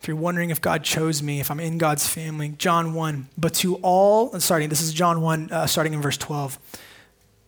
If 0.00 0.06
you're 0.06 0.16
wondering 0.16 0.50
if 0.50 0.60
God 0.60 0.84
chose 0.84 1.22
me, 1.22 1.40
if 1.40 1.50
I'm 1.50 1.60
in 1.60 1.76
God's 1.76 2.06
family, 2.06 2.50
John 2.50 2.94
1. 2.94 3.28
But 3.36 3.54
to 3.54 3.76
all, 3.76 4.38
sorry, 4.40 4.66
this 4.66 4.80
is 4.80 4.92
John 4.92 5.20
1, 5.20 5.50
uh, 5.50 5.66
starting 5.66 5.92
in 5.92 6.00
verse 6.00 6.16
12. 6.16 6.58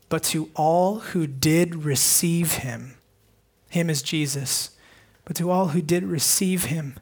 But 0.08 0.24
to 0.24 0.50
all 0.56 0.98
who 0.98 1.26
did 1.26 1.84
receive 1.84 2.54
him, 2.54 2.96
him 3.68 3.88
is 3.88 4.02
Jesus 4.02 4.70
but 5.30 5.36
to 5.36 5.48
all 5.48 5.68
who 5.68 5.80
did 5.80 6.02
receive 6.02 6.64
him, 6.64 6.96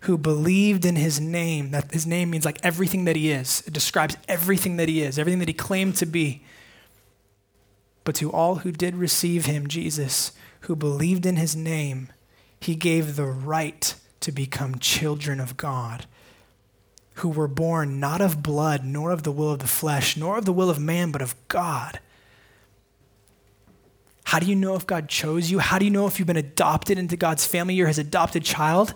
who 0.00 0.16
believed 0.16 0.86
in 0.86 0.96
his 0.96 1.20
name, 1.20 1.70
that 1.72 1.92
his 1.92 2.06
name 2.06 2.30
means 2.30 2.46
like 2.46 2.58
everything 2.62 3.04
that 3.04 3.14
he 3.14 3.30
is. 3.30 3.62
It 3.66 3.74
describes 3.74 4.16
everything 4.26 4.78
that 4.78 4.88
he 4.88 5.02
is, 5.02 5.18
everything 5.18 5.38
that 5.40 5.48
he 5.48 5.52
claimed 5.52 5.96
to 5.96 6.06
be. 6.06 6.44
But 8.04 8.14
to 8.14 8.32
all 8.32 8.54
who 8.54 8.72
did 8.72 8.96
receive 8.96 9.44
him, 9.44 9.66
Jesus, 9.66 10.32
who 10.60 10.74
believed 10.74 11.26
in 11.26 11.36
his 11.36 11.54
name, 11.54 12.08
he 12.58 12.74
gave 12.74 13.16
the 13.16 13.26
right 13.26 13.94
to 14.22 14.32
become 14.32 14.78
children 14.78 15.38
of 15.40 15.56
God, 15.56 16.06
who 17.16 17.28
were 17.28 17.48
born 17.48 18.00
not 18.00 18.20
of 18.20 18.42
blood, 18.42 18.84
nor 18.84 19.10
of 19.10 19.22
the 19.22 19.32
will 19.32 19.50
of 19.50 19.58
the 19.58 19.66
flesh, 19.66 20.16
nor 20.16 20.38
of 20.38 20.44
the 20.44 20.52
will 20.52 20.70
of 20.70 20.78
man, 20.78 21.12
but 21.12 21.22
of 21.22 21.36
God. 21.48 22.00
How 24.24 24.38
do 24.38 24.46
you 24.46 24.56
know 24.56 24.74
if 24.76 24.86
God 24.86 25.08
chose 25.08 25.50
you? 25.50 25.58
How 25.58 25.78
do 25.78 25.84
you 25.84 25.90
know 25.90 26.06
if 26.06 26.18
you've 26.18 26.26
been 26.26 26.36
adopted 26.36 26.96
into 26.96 27.16
God's 27.16 27.46
family? 27.46 27.74
You're 27.74 27.88
his 27.88 27.98
adopted 27.98 28.44
child. 28.44 28.94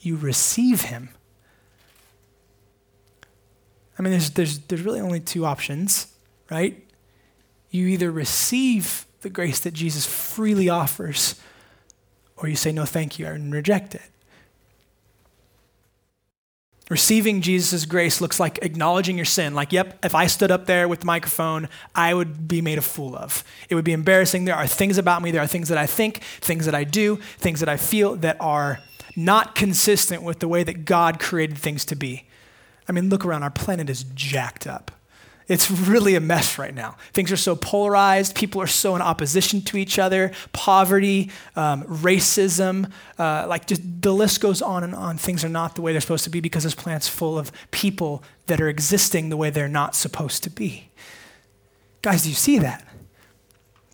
You 0.00 0.16
receive 0.16 0.82
him. 0.82 1.08
I 3.98 4.02
mean, 4.02 4.10
there's, 4.10 4.30
there's, 4.30 4.58
there's 4.58 4.82
really 4.82 5.00
only 5.00 5.20
two 5.20 5.46
options, 5.46 6.12
right? 6.50 6.86
You 7.70 7.86
either 7.86 8.10
receive 8.10 9.06
the 9.22 9.30
grace 9.30 9.60
that 9.60 9.72
Jesus 9.72 10.04
freely 10.04 10.68
offers, 10.68 11.40
or 12.36 12.48
you 12.48 12.56
say, 12.56 12.72
no, 12.72 12.84
thank 12.84 13.18
you, 13.18 13.26
and 13.26 13.54
reject 13.54 13.94
it. 13.94 14.02
Receiving 16.90 17.40
Jesus' 17.40 17.86
grace 17.86 18.20
looks 18.20 18.38
like 18.38 18.58
acknowledging 18.60 19.16
your 19.16 19.24
sin. 19.24 19.54
Like, 19.54 19.72
yep, 19.72 20.04
if 20.04 20.14
I 20.14 20.26
stood 20.26 20.50
up 20.50 20.66
there 20.66 20.86
with 20.86 21.00
the 21.00 21.06
microphone, 21.06 21.68
I 21.94 22.12
would 22.12 22.46
be 22.46 22.60
made 22.60 22.76
a 22.76 22.82
fool 22.82 23.16
of. 23.16 23.42
It 23.70 23.74
would 23.74 23.86
be 23.86 23.94
embarrassing. 23.94 24.44
There 24.44 24.54
are 24.54 24.66
things 24.66 24.98
about 24.98 25.22
me, 25.22 25.30
there 25.30 25.40
are 25.40 25.46
things 25.46 25.70
that 25.70 25.78
I 25.78 25.86
think, 25.86 26.18
things 26.40 26.66
that 26.66 26.74
I 26.74 26.84
do, 26.84 27.16
things 27.38 27.60
that 27.60 27.70
I 27.70 27.78
feel 27.78 28.16
that 28.16 28.36
are 28.38 28.80
not 29.16 29.54
consistent 29.54 30.22
with 30.22 30.40
the 30.40 30.48
way 30.48 30.62
that 30.62 30.84
God 30.84 31.18
created 31.18 31.56
things 31.56 31.86
to 31.86 31.96
be. 31.96 32.26
I 32.86 32.92
mean, 32.92 33.08
look 33.08 33.24
around, 33.24 33.44
our 33.44 33.50
planet 33.50 33.88
is 33.88 34.04
jacked 34.14 34.66
up. 34.66 34.90
It's 35.46 35.70
really 35.70 36.14
a 36.14 36.20
mess 36.20 36.58
right 36.58 36.74
now. 36.74 36.96
Things 37.12 37.30
are 37.30 37.36
so 37.36 37.54
polarized. 37.54 38.34
People 38.34 38.62
are 38.62 38.66
so 38.66 38.96
in 38.96 39.02
opposition 39.02 39.60
to 39.62 39.76
each 39.76 39.98
other. 39.98 40.32
Poverty, 40.52 41.30
um, 41.54 41.82
racism, 41.84 42.90
uh, 43.18 43.46
like 43.46 43.66
just 43.66 43.82
the 44.00 44.12
list 44.12 44.40
goes 44.40 44.62
on 44.62 44.84
and 44.84 44.94
on. 44.94 45.18
Things 45.18 45.44
are 45.44 45.50
not 45.50 45.74
the 45.74 45.82
way 45.82 45.92
they're 45.92 46.00
supposed 46.00 46.24
to 46.24 46.30
be 46.30 46.40
because 46.40 46.64
this 46.64 46.74
planet's 46.74 47.08
full 47.08 47.38
of 47.38 47.52
people 47.70 48.22
that 48.46 48.60
are 48.60 48.68
existing 48.70 49.28
the 49.28 49.36
way 49.36 49.50
they're 49.50 49.68
not 49.68 49.94
supposed 49.94 50.42
to 50.44 50.50
be. 50.50 50.90
Guys, 52.00 52.22
do 52.22 52.30
you 52.30 52.34
see 52.34 52.58
that? 52.58 52.86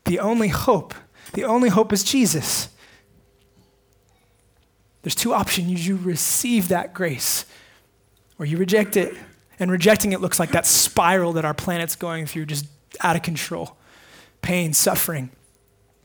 The 0.04 0.20
only 0.20 0.48
hope, 0.48 0.94
the 1.32 1.44
only 1.44 1.68
hope 1.68 1.92
is 1.92 2.04
Jesus. 2.04 2.68
There's 5.02 5.14
two 5.14 5.32
options. 5.32 5.86
You 5.86 5.96
receive 5.96 6.68
that 6.68 6.94
grace 6.94 7.44
or 8.38 8.46
you 8.46 8.56
reject 8.56 8.96
it. 8.96 9.16
And 9.60 9.70
rejecting 9.70 10.12
it 10.12 10.22
looks 10.22 10.40
like 10.40 10.52
that 10.52 10.66
spiral 10.66 11.34
that 11.34 11.44
our 11.44 11.54
planet's 11.54 11.94
going 11.94 12.24
through, 12.24 12.46
just 12.46 12.66
out 13.00 13.14
of 13.14 13.22
control. 13.22 13.76
Pain, 14.40 14.72
suffering, 14.72 15.30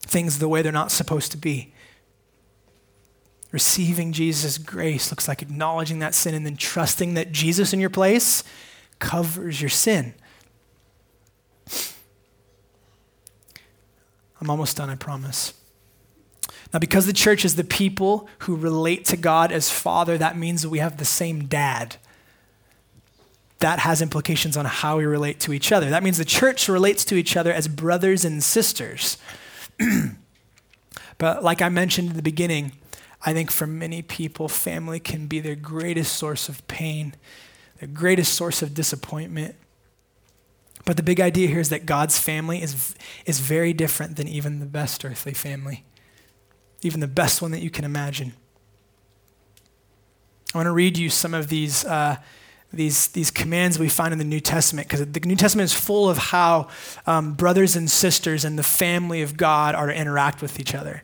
things 0.02 0.40
the 0.40 0.50
way 0.50 0.62
they're 0.62 0.74
not 0.74 0.92
supposed 0.92 1.32
to 1.32 1.38
be. 1.38 1.74
Receiving 3.54 4.12
Jesus' 4.12 4.58
grace 4.58 5.10
looks 5.10 5.30
like 5.30 5.42
acknowledging 5.42 6.00
that 6.00 6.14
sin 6.14 6.36
and 6.36 6.46
then 6.46 6.58
trusting 6.58 7.14
that 7.14 7.32
Jesus 7.32 7.72
in 7.72 7.80
your 7.80 7.90
place 7.90 8.44
covers 9.00 9.62
your 9.62 9.70
sin. 9.70 10.14
I'm 14.42 14.50
almost 14.50 14.76
done, 14.76 14.90
I 14.90 14.96
promise. 14.96 15.54
Now, 16.74 16.80
because 16.80 17.06
the 17.06 17.14
church 17.14 17.46
is 17.46 17.56
the 17.56 17.64
people 17.64 18.28
who 18.40 18.58
relate 18.58 19.06
to 19.06 19.16
God 19.16 19.54
as 19.54 19.72
Father, 19.72 20.18
that 20.18 20.38
means 20.38 20.62
that 20.62 20.70
we 20.70 20.80
have 20.80 20.98
the 20.98 21.06
same 21.06 21.46
dad 21.46 21.96
that 23.60 23.80
has 23.80 24.02
implications 24.02 24.58
on 24.58 24.66
how 24.66 24.98
we 24.98 25.06
relate 25.06 25.40
to 25.42 25.54
each 25.54 25.72
other. 25.72 25.90
That 25.90 26.04
means 26.04 26.18
the 26.18 26.26
church 26.26 26.68
relates 26.68 27.06
to 27.06 27.16
each 27.16 27.38
other 27.38 27.54
as 27.54 27.68
brothers 27.68 28.26
and 28.26 28.44
sisters. 28.44 29.18
but 31.18 31.44
like 31.44 31.62
I 31.62 31.70
mentioned 31.70 32.10
in 32.10 32.16
the 32.16 32.22
beginning, 32.22 32.74
I 33.26 33.34
think 33.34 33.52
for 33.52 33.66
many 33.66 34.02
people, 34.02 34.48
family 34.48 35.00
can 35.00 35.28
be 35.28 35.40
their 35.40 35.56
greatest 35.56 36.16
source 36.16 36.50
of 36.50 36.66
pain, 36.68 37.16
their 37.80 37.88
greatest 37.88 38.34
source 38.34 38.62
of 38.62 38.74
disappointment. 38.74 39.56
But 40.86 40.98
the 40.98 41.04
big 41.04 41.20
idea 41.20 41.48
here 41.48 41.60
is 41.60 41.70
that 41.70 41.86
God's 41.86 42.20
family 42.20 42.62
is, 42.62 42.94
is 43.26 43.40
very 43.40 43.74
different 43.74 44.18
than 44.18 44.28
even 44.28 44.60
the 44.60 44.68
best 44.68 45.04
earthly 45.04 45.34
family, 45.34 45.84
even 46.84 47.00
the 47.00 47.08
best 47.08 47.42
one 47.42 47.52
that 47.52 47.62
you 47.62 47.72
can 47.72 47.86
imagine. 47.86 48.34
I 50.54 50.60
want 50.60 50.68
to 50.68 50.72
read 50.72 50.98
you 50.98 51.10
some 51.10 51.34
of 51.34 51.48
these. 51.48 51.86
Uh, 51.86 52.18
these, 52.76 53.08
these 53.08 53.32
commands 53.32 53.80
we 53.80 53.90
find 53.90 54.12
in 54.12 54.20
the 54.20 54.26
New 54.26 54.40
Testament, 54.40 54.88
because 54.88 55.06
the 55.06 55.20
New 55.22 55.36
Testament 55.36 55.66
is 55.66 55.74
full 55.74 56.10
of 56.10 56.18
how 56.18 56.68
um, 57.08 57.34
brothers 57.34 57.76
and 57.76 57.90
sisters 57.90 58.46
and 58.46 58.58
the 58.58 58.64
family 58.64 59.22
of 59.22 59.38
God 59.38 59.76
are 59.76 59.88
to 59.88 59.94
interact 59.94 60.42
with 60.42 60.60
each 60.60 60.76
other. 60.76 61.04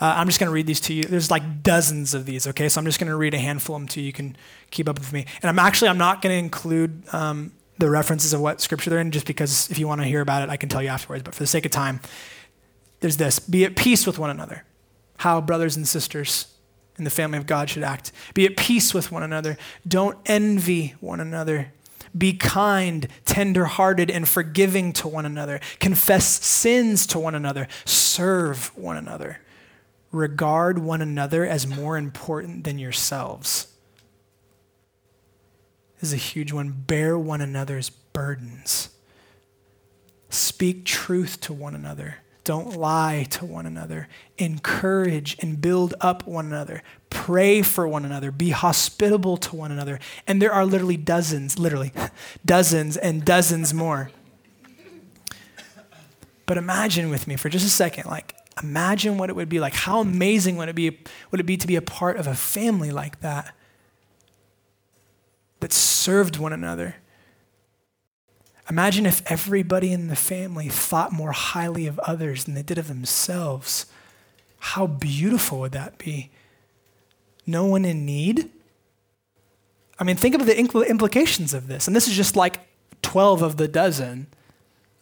Uh, 0.00 0.14
I'm 0.16 0.26
just 0.26 0.38
going 0.40 0.48
to 0.48 0.54
read 0.54 0.66
these 0.66 0.80
to 0.80 0.94
you. 0.94 1.04
There's 1.04 1.30
like 1.30 1.62
dozens 1.62 2.14
of 2.14 2.26
these, 2.26 2.46
okay? 2.48 2.68
So 2.68 2.80
I'm 2.80 2.84
just 2.84 2.98
going 2.98 3.10
to 3.10 3.16
read 3.16 3.34
a 3.34 3.38
handful 3.38 3.76
of 3.76 3.82
them 3.82 3.88
to 3.88 4.00
you. 4.00 4.06
You 4.06 4.12
can 4.12 4.36
keep 4.70 4.88
up 4.88 4.98
with 4.98 5.12
me. 5.12 5.26
And 5.42 5.48
I'm 5.48 5.58
actually, 5.58 5.88
I'm 5.88 5.98
not 5.98 6.22
going 6.22 6.32
to 6.32 6.38
include 6.38 7.02
um, 7.12 7.52
the 7.78 7.88
references 7.88 8.32
of 8.32 8.40
what 8.40 8.60
scripture 8.60 8.90
they're 8.90 8.98
in, 8.98 9.10
just 9.10 9.26
because 9.26 9.70
if 9.70 9.78
you 9.78 9.88
want 9.88 10.00
to 10.00 10.06
hear 10.06 10.20
about 10.20 10.42
it, 10.42 10.50
I 10.50 10.56
can 10.56 10.68
tell 10.68 10.82
you 10.82 10.88
afterwards. 10.88 11.22
But 11.22 11.34
for 11.34 11.42
the 11.42 11.46
sake 11.46 11.64
of 11.64 11.72
time, 11.72 12.00
there's 13.00 13.16
this 13.16 13.38
be 13.38 13.64
at 13.64 13.76
peace 13.76 14.06
with 14.06 14.18
one 14.18 14.30
another. 14.30 14.64
How 15.18 15.40
brothers 15.40 15.76
and 15.76 15.86
sisters 15.86 16.51
in 16.98 17.04
the 17.04 17.10
family 17.10 17.38
of 17.38 17.46
God 17.46 17.70
should 17.70 17.82
act. 17.82 18.12
Be 18.34 18.46
at 18.46 18.56
peace 18.56 18.92
with 18.92 19.10
one 19.10 19.22
another. 19.22 19.56
Don't 19.86 20.18
envy 20.26 20.94
one 21.00 21.20
another. 21.20 21.72
Be 22.16 22.34
kind, 22.34 23.08
tender-hearted, 23.24 24.10
and 24.10 24.28
forgiving 24.28 24.92
to 24.94 25.08
one 25.08 25.24
another. 25.24 25.60
Confess 25.80 26.26
sins 26.26 27.06
to 27.08 27.18
one 27.18 27.34
another. 27.34 27.68
Serve 27.86 28.76
one 28.76 28.98
another. 28.98 29.40
Regard 30.10 30.78
one 30.78 31.00
another 31.00 31.46
as 31.46 31.66
more 31.66 31.96
important 31.96 32.64
than 32.64 32.78
yourselves. 32.78 33.68
This 36.00 36.10
is 36.10 36.12
a 36.12 36.18
huge 36.18 36.52
one. 36.52 36.84
Bear 36.86 37.18
one 37.18 37.40
another's 37.40 37.88
burdens. 37.88 38.90
Speak 40.28 40.84
truth 40.84 41.40
to 41.40 41.54
one 41.54 41.74
another. 41.74 42.16
Don't 42.44 42.76
lie 42.76 43.26
to 43.30 43.46
one 43.46 43.66
another. 43.66 44.08
Encourage 44.36 45.36
and 45.40 45.60
build 45.60 45.94
up 46.00 46.26
one 46.26 46.46
another. 46.46 46.82
Pray 47.08 47.62
for 47.62 47.86
one 47.86 48.04
another. 48.04 48.32
Be 48.32 48.50
hospitable 48.50 49.36
to 49.36 49.54
one 49.54 49.70
another. 49.70 50.00
And 50.26 50.42
there 50.42 50.52
are 50.52 50.66
literally 50.66 50.96
dozens, 50.96 51.58
literally, 51.58 51.92
dozens 52.44 52.96
and 52.96 53.24
dozens 53.24 53.72
more. 53.72 54.10
But 56.46 56.58
imagine 56.58 57.10
with 57.10 57.28
me 57.28 57.36
for 57.36 57.48
just 57.48 57.64
a 57.64 57.70
second, 57.70 58.06
like, 58.06 58.34
imagine 58.60 59.18
what 59.18 59.30
it 59.30 59.36
would 59.36 59.48
be 59.48 59.60
like. 59.60 59.74
How 59.74 60.00
amazing 60.00 60.56
would 60.56 60.68
it 60.68 60.74
be, 60.74 60.98
would 61.30 61.40
it 61.40 61.44
be 61.44 61.56
to 61.56 61.66
be 61.66 61.76
a 61.76 61.82
part 61.82 62.16
of 62.16 62.26
a 62.26 62.34
family 62.34 62.90
like 62.90 63.20
that 63.20 63.54
that 65.60 65.72
served 65.72 66.38
one 66.38 66.52
another? 66.52 66.96
Imagine 68.72 69.04
if 69.04 69.20
everybody 69.30 69.92
in 69.92 70.08
the 70.08 70.16
family 70.16 70.70
thought 70.70 71.12
more 71.12 71.32
highly 71.32 71.86
of 71.86 71.98
others 71.98 72.44
than 72.44 72.54
they 72.54 72.62
did 72.62 72.78
of 72.78 72.88
themselves. 72.88 73.84
How 74.60 74.86
beautiful 74.86 75.60
would 75.60 75.72
that 75.72 75.98
be? 75.98 76.30
No 77.46 77.66
one 77.66 77.84
in 77.84 78.06
need? 78.06 78.48
I 79.98 80.04
mean, 80.04 80.16
think 80.16 80.34
of 80.34 80.46
the 80.46 80.58
implications 80.58 81.52
of 81.52 81.66
this. 81.66 81.86
And 81.86 81.94
this 81.94 82.08
is 82.08 82.16
just 82.16 82.34
like 82.34 82.60
12 83.02 83.42
of 83.42 83.58
the 83.58 83.68
dozen 83.68 84.28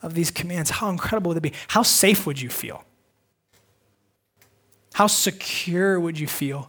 of 0.02 0.14
these 0.14 0.32
commands. 0.32 0.70
How 0.70 0.90
incredible 0.90 1.28
would 1.28 1.36
it 1.36 1.40
be? 1.40 1.52
How 1.68 1.84
safe 1.84 2.26
would 2.26 2.40
you 2.40 2.48
feel? 2.48 2.82
How 4.94 5.06
secure 5.06 6.00
would 6.00 6.18
you 6.18 6.26
feel? 6.26 6.68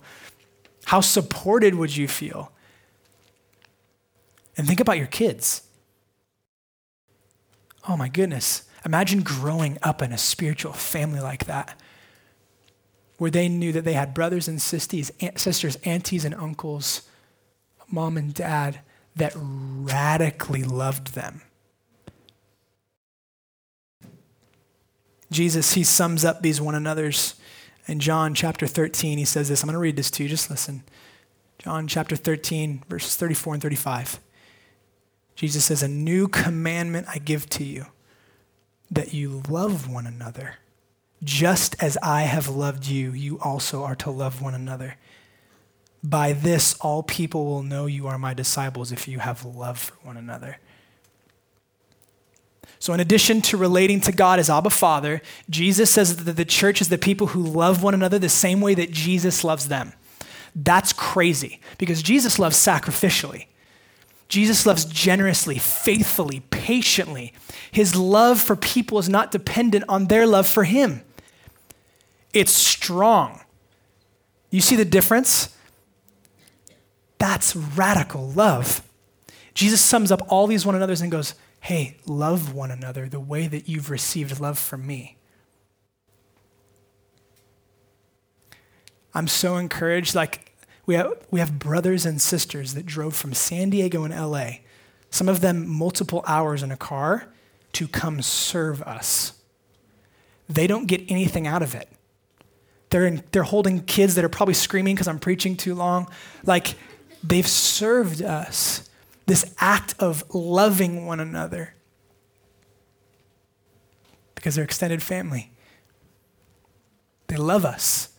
How 0.85 1.01
supported 1.01 1.73
would 1.73 1.97
you 1.97 2.07
feel? 2.07 2.51
And 4.55 4.67
think 4.67 4.79
about 4.79 4.99
your 4.99 5.07
kids. 5.07 5.63
Oh 7.87 7.97
my 7.97 8.09
goodness. 8.09 8.63
Imagine 8.85 9.21
growing 9.21 9.77
up 9.83 10.01
in 10.01 10.11
a 10.11 10.17
spiritual 10.17 10.73
family 10.73 11.19
like 11.19 11.45
that, 11.45 11.79
where 13.17 13.31
they 13.31 13.47
knew 13.47 13.71
that 13.71 13.83
they 13.85 13.93
had 13.93 14.13
brothers 14.13 14.47
and 14.47 14.61
sisters, 14.61 15.11
sisters, 15.35 15.77
aunties, 15.83 16.25
and 16.25 16.33
uncles, 16.35 17.03
mom 17.89 18.17
and 18.17 18.33
dad 18.33 18.79
that 19.15 19.33
radically 19.35 20.63
loved 20.63 21.13
them. 21.13 21.41
Jesus, 25.31 25.73
he 25.73 25.83
sums 25.83 26.25
up 26.25 26.41
these 26.41 26.59
one 26.59 26.75
another's 26.75 27.35
in 27.87 27.99
John 27.99 28.33
chapter 28.33 28.67
13. 28.67 29.17
He 29.17 29.25
says 29.25 29.49
this. 29.49 29.63
I'm 29.63 29.67
going 29.67 29.73
to 29.73 29.79
read 29.79 29.95
this 29.95 30.11
to 30.11 30.23
you. 30.23 30.29
Just 30.29 30.49
listen. 30.49 30.83
John 31.59 31.87
chapter 31.87 32.15
13, 32.15 32.83
verses 32.89 33.15
34 33.15 33.53
and 33.55 33.63
35. 33.63 34.19
Jesus 35.41 35.65
says, 35.65 35.81
A 35.81 35.87
new 35.87 36.27
commandment 36.27 37.07
I 37.09 37.17
give 37.17 37.49
to 37.49 37.63
you, 37.63 37.87
that 38.91 39.11
you 39.11 39.41
love 39.49 39.89
one 39.89 40.05
another. 40.05 40.57
Just 41.23 41.75
as 41.81 41.97
I 42.03 42.23
have 42.23 42.47
loved 42.47 42.85
you, 42.85 43.11
you 43.11 43.39
also 43.39 43.83
are 43.83 43.95
to 43.95 44.11
love 44.11 44.39
one 44.43 44.53
another. 44.53 44.97
By 46.03 46.33
this, 46.33 46.75
all 46.75 47.01
people 47.01 47.45
will 47.45 47.63
know 47.63 47.87
you 47.87 48.05
are 48.05 48.19
my 48.19 48.35
disciples 48.35 48.91
if 48.91 49.07
you 49.07 49.17
have 49.17 49.43
love 49.43 49.79
for 49.79 49.95
one 50.03 50.15
another. 50.15 50.59
So, 52.77 52.93
in 52.93 52.99
addition 52.99 53.41
to 53.41 53.57
relating 53.57 53.99
to 54.01 54.11
God 54.11 54.37
as 54.37 54.47
Abba 54.47 54.69
Father, 54.69 55.23
Jesus 55.49 55.89
says 55.89 56.17
that 56.17 56.33
the 56.33 56.45
church 56.45 56.81
is 56.81 56.89
the 56.89 56.99
people 56.99 57.27
who 57.27 57.41
love 57.41 57.81
one 57.81 57.95
another 57.95 58.19
the 58.19 58.29
same 58.29 58.61
way 58.61 58.75
that 58.75 58.91
Jesus 58.91 59.43
loves 59.43 59.69
them. 59.69 59.93
That's 60.55 60.93
crazy 60.93 61.59
because 61.79 62.03
Jesus 62.03 62.37
loves 62.37 62.57
sacrificially. 62.57 63.47
Jesus 64.31 64.65
loves 64.65 64.85
generously, 64.85 65.57
faithfully, 65.57 66.39
patiently. 66.51 67.33
His 67.69 67.97
love 67.97 68.39
for 68.39 68.55
people 68.55 68.97
is 68.97 69.09
not 69.09 69.29
dependent 69.29 69.83
on 69.89 70.05
their 70.05 70.25
love 70.25 70.47
for 70.47 70.63
him, 70.63 71.03
it's 72.33 72.53
strong. 72.53 73.41
You 74.49 74.61
see 74.61 74.77
the 74.77 74.85
difference? 74.85 75.55
That's 77.17 77.57
radical 77.57 78.29
love. 78.29 78.81
Jesus 79.53 79.81
sums 79.81 80.13
up 80.13 80.21
all 80.29 80.47
these 80.47 80.65
one 80.65 80.75
another's 80.75 81.01
and 81.01 81.11
goes, 81.11 81.35
Hey, 81.59 81.97
love 82.05 82.53
one 82.53 82.71
another 82.71 83.09
the 83.09 83.19
way 83.19 83.47
that 83.47 83.67
you've 83.67 83.89
received 83.89 84.39
love 84.39 84.57
from 84.57 84.87
me. 84.87 85.17
I'm 89.13 89.27
so 89.27 89.57
encouraged. 89.57 90.15
Like, 90.15 90.50
we 90.85 90.95
have, 90.95 91.13
we 91.29 91.39
have 91.39 91.59
brothers 91.59 92.05
and 92.05 92.21
sisters 92.21 92.73
that 92.73 92.85
drove 92.85 93.15
from 93.15 93.33
San 93.33 93.69
Diego 93.69 94.03
and 94.03 94.13
LA, 94.13 94.59
some 95.09 95.29
of 95.29 95.41
them 95.41 95.67
multiple 95.67 96.23
hours 96.27 96.63
in 96.63 96.71
a 96.71 96.77
car, 96.77 97.27
to 97.73 97.87
come 97.87 98.21
serve 98.21 98.81
us. 98.83 99.33
They 100.49 100.67
don't 100.67 100.87
get 100.87 101.01
anything 101.09 101.47
out 101.47 101.61
of 101.61 101.75
it. 101.75 101.87
They're, 102.89 103.05
in, 103.05 103.23
they're 103.31 103.43
holding 103.43 103.83
kids 103.83 104.15
that 104.15 104.25
are 104.25 104.29
probably 104.29 104.53
screaming 104.53 104.95
because 104.95 105.07
I'm 105.07 105.19
preaching 105.19 105.55
too 105.55 105.73
long. 105.75 106.09
Like, 106.43 106.75
they've 107.23 107.47
served 107.47 108.21
us. 108.21 108.89
This 109.27 109.53
act 109.59 109.95
of 109.99 110.23
loving 110.35 111.05
one 111.05 111.21
another 111.21 111.73
because 114.35 114.55
they're 114.55 114.65
extended 114.65 115.01
family. 115.01 115.51
They 117.27 117.37
love 117.37 117.63
us. 117.63 118.10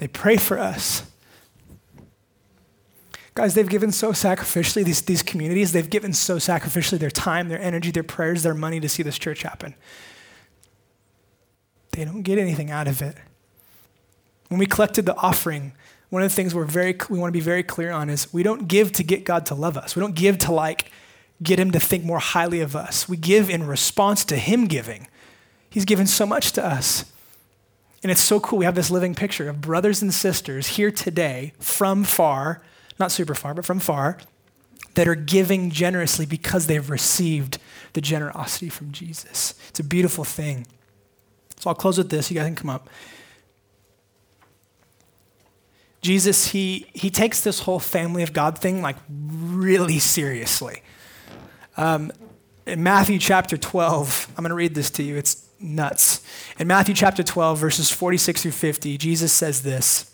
They 0.00 0.08
pray 0.08 0.38
for 0.38 0.58
us. 0.58 1.02
Guys, 3.34 3.52
they've 3.52 3.68
given 3.68 3.92
so 3.92 4.12
sacrificially, 4.12 4.82
these, 4.82 5.02
these 5.02 5.22
communities, 5.22 5.72
they've 5.72 5.90
given 5.90 6.14
so 6.14 6.36
sacrificially 6.36 6.98
their 6.98 7.10
time, 7.10 7.50
their 7.50 7.60
energy, 7.60 7.90
their 7.90 8.02
prayers, 8.02 8.42
their 8.42 8.54
money 8.54 8.80
to 8.80 8.88
see 8.88 9.02
this 9.02 9.18
church 9.18 9.42
happen. 9.42 9.74
They 11.92 12.06
don't 12.06 12.22
get 12.22 12.38
anything 12.38 12.70
out 12.70 12.88
of 12.88 13.02
it. 13.02 13.14
When 14.48 14.58
we 14.58 14.64
collected 14.64 15.04
the 15.04 15.14
offering, 15.16 15.74
one 16.08 16.22
of 16.22 16.30
the 16.30 16.34
things 16.34 16.54
we're 16.54 16.64
very, 16.64 16.96
we 17.10 17.18
want 17.18 17.28
to 17.28 17.38
be 17.38 17.44
very 17.44 17.62
clear 17.62 17.92
on 17.92 18.08
is 18.08 18.32
we 18.32 18.42
don't 18.42 18.68
give 18.68 18.92
to 18.92 19.02
get 19.02 19.24
God 19.24 19.44
to 19.46 19.54
love 19.54 19.76
us. 19.76 19.94
We 19.94 20.00
don't 20.00 20.14
give 20.14 20.38
to 20.38 20.52
like 20.52 20.90
get 21.42 21.60
him 21.60 21.72
to 21.72 21.80
think 21.80 22.04
more 22.04 22.20
highly 22.20 22.60
of 22.60 22.74
us. 22.74 23.06
We 23.06 23.18
give 23.18 23.50
in 23.50 23.66
response 23.66 24.24
to 24.26 24.36
him 24.36 24.66
giving. 24.66 25.08
He's 25.68 25.84
given 25.84 26.06
so 26.06 26.24
much 26.24 26.52
to 26.52 26.64
us. 26.64 27.04
And 28.02 28.10
it's 28.10 28.22
so 28.22 28.40
cool. 28.40 28.58
We 28.58 28.64
have 28.64 28.74
this 28.74 28.90
living 28.90 29.14
picture 29.14 29.48
of 29.48 29.60
brothers 29.60 30.00
and 30.00 30.12
sisters 30.12 30.68
here 30.68 30.90
today 30.90 31.52
from 31.58 32.04
far, 32.04 32.62
not 32.98 33.12
super 33.12 33.34
far, 33.34 33.52
but 33.54 33.66
from 33.66 33.78
far, 33.78 34.18
that 34.94 35.06
are 35.06 35.14
giving 35.14 35.70
generously 35.70 36.26
because 36.26 36.66
they've 36.66 36.88
received 36.88 37.58
the 37.92 38.00
generosity 38.00 38.68
from 38.68 38.90
Jesus. 38.92 39.54
It's 39.68 39.80
a 39.80 39.84
beautiful 39.84 40.24
thing. 40.24 40.66
So 41.58 41.70
I'll 41.70 41.76
close 41.76 41.98
with 41.98 42.10
this. 42.10 42.30
You 42.30 42.36
guys 42.36 42.46
can 42.46 42.56
come 42.56 42.70
up. 42.70 42.88
Jesus, 46.00 46.48
he, 46.48 46.86
he 46.94 47.10
takes 47.10 47.42
this 47.42 47.60
whole 47.60 47.78
family 47.78 48.22
of 48.22 48.32
God 48.32 48.58
thing 48.58 48.80
like 48.80 48.96
really 49.08 49.98
seriously. 49.98 50.82
Um, 51.76 52.10
in 52.66 52.82
Matthew 52.82 53.18
chapter 53.18 53.58
12, 53.58 54.28
I'm 54.30 54.42
going 54.42 54.48
to 54.48 54.54
read 54.54 54.74
this 54.74 54.90
to 54.92 55.02
you. 55.02 55.16
It's 55.16 55.46
nuts. 55.60 56.22
In 56.58 56.66
Matthew 56.66 56.94
chapter 56.94 57.22
12, 57.22 57.58
verses 57.58 57.90
46 57.90 58.42
through 58.42 58.50
50, 58.52 58.98
Jesus 58.98 59.32
says 59.32 59.62
this. 59.62 60.10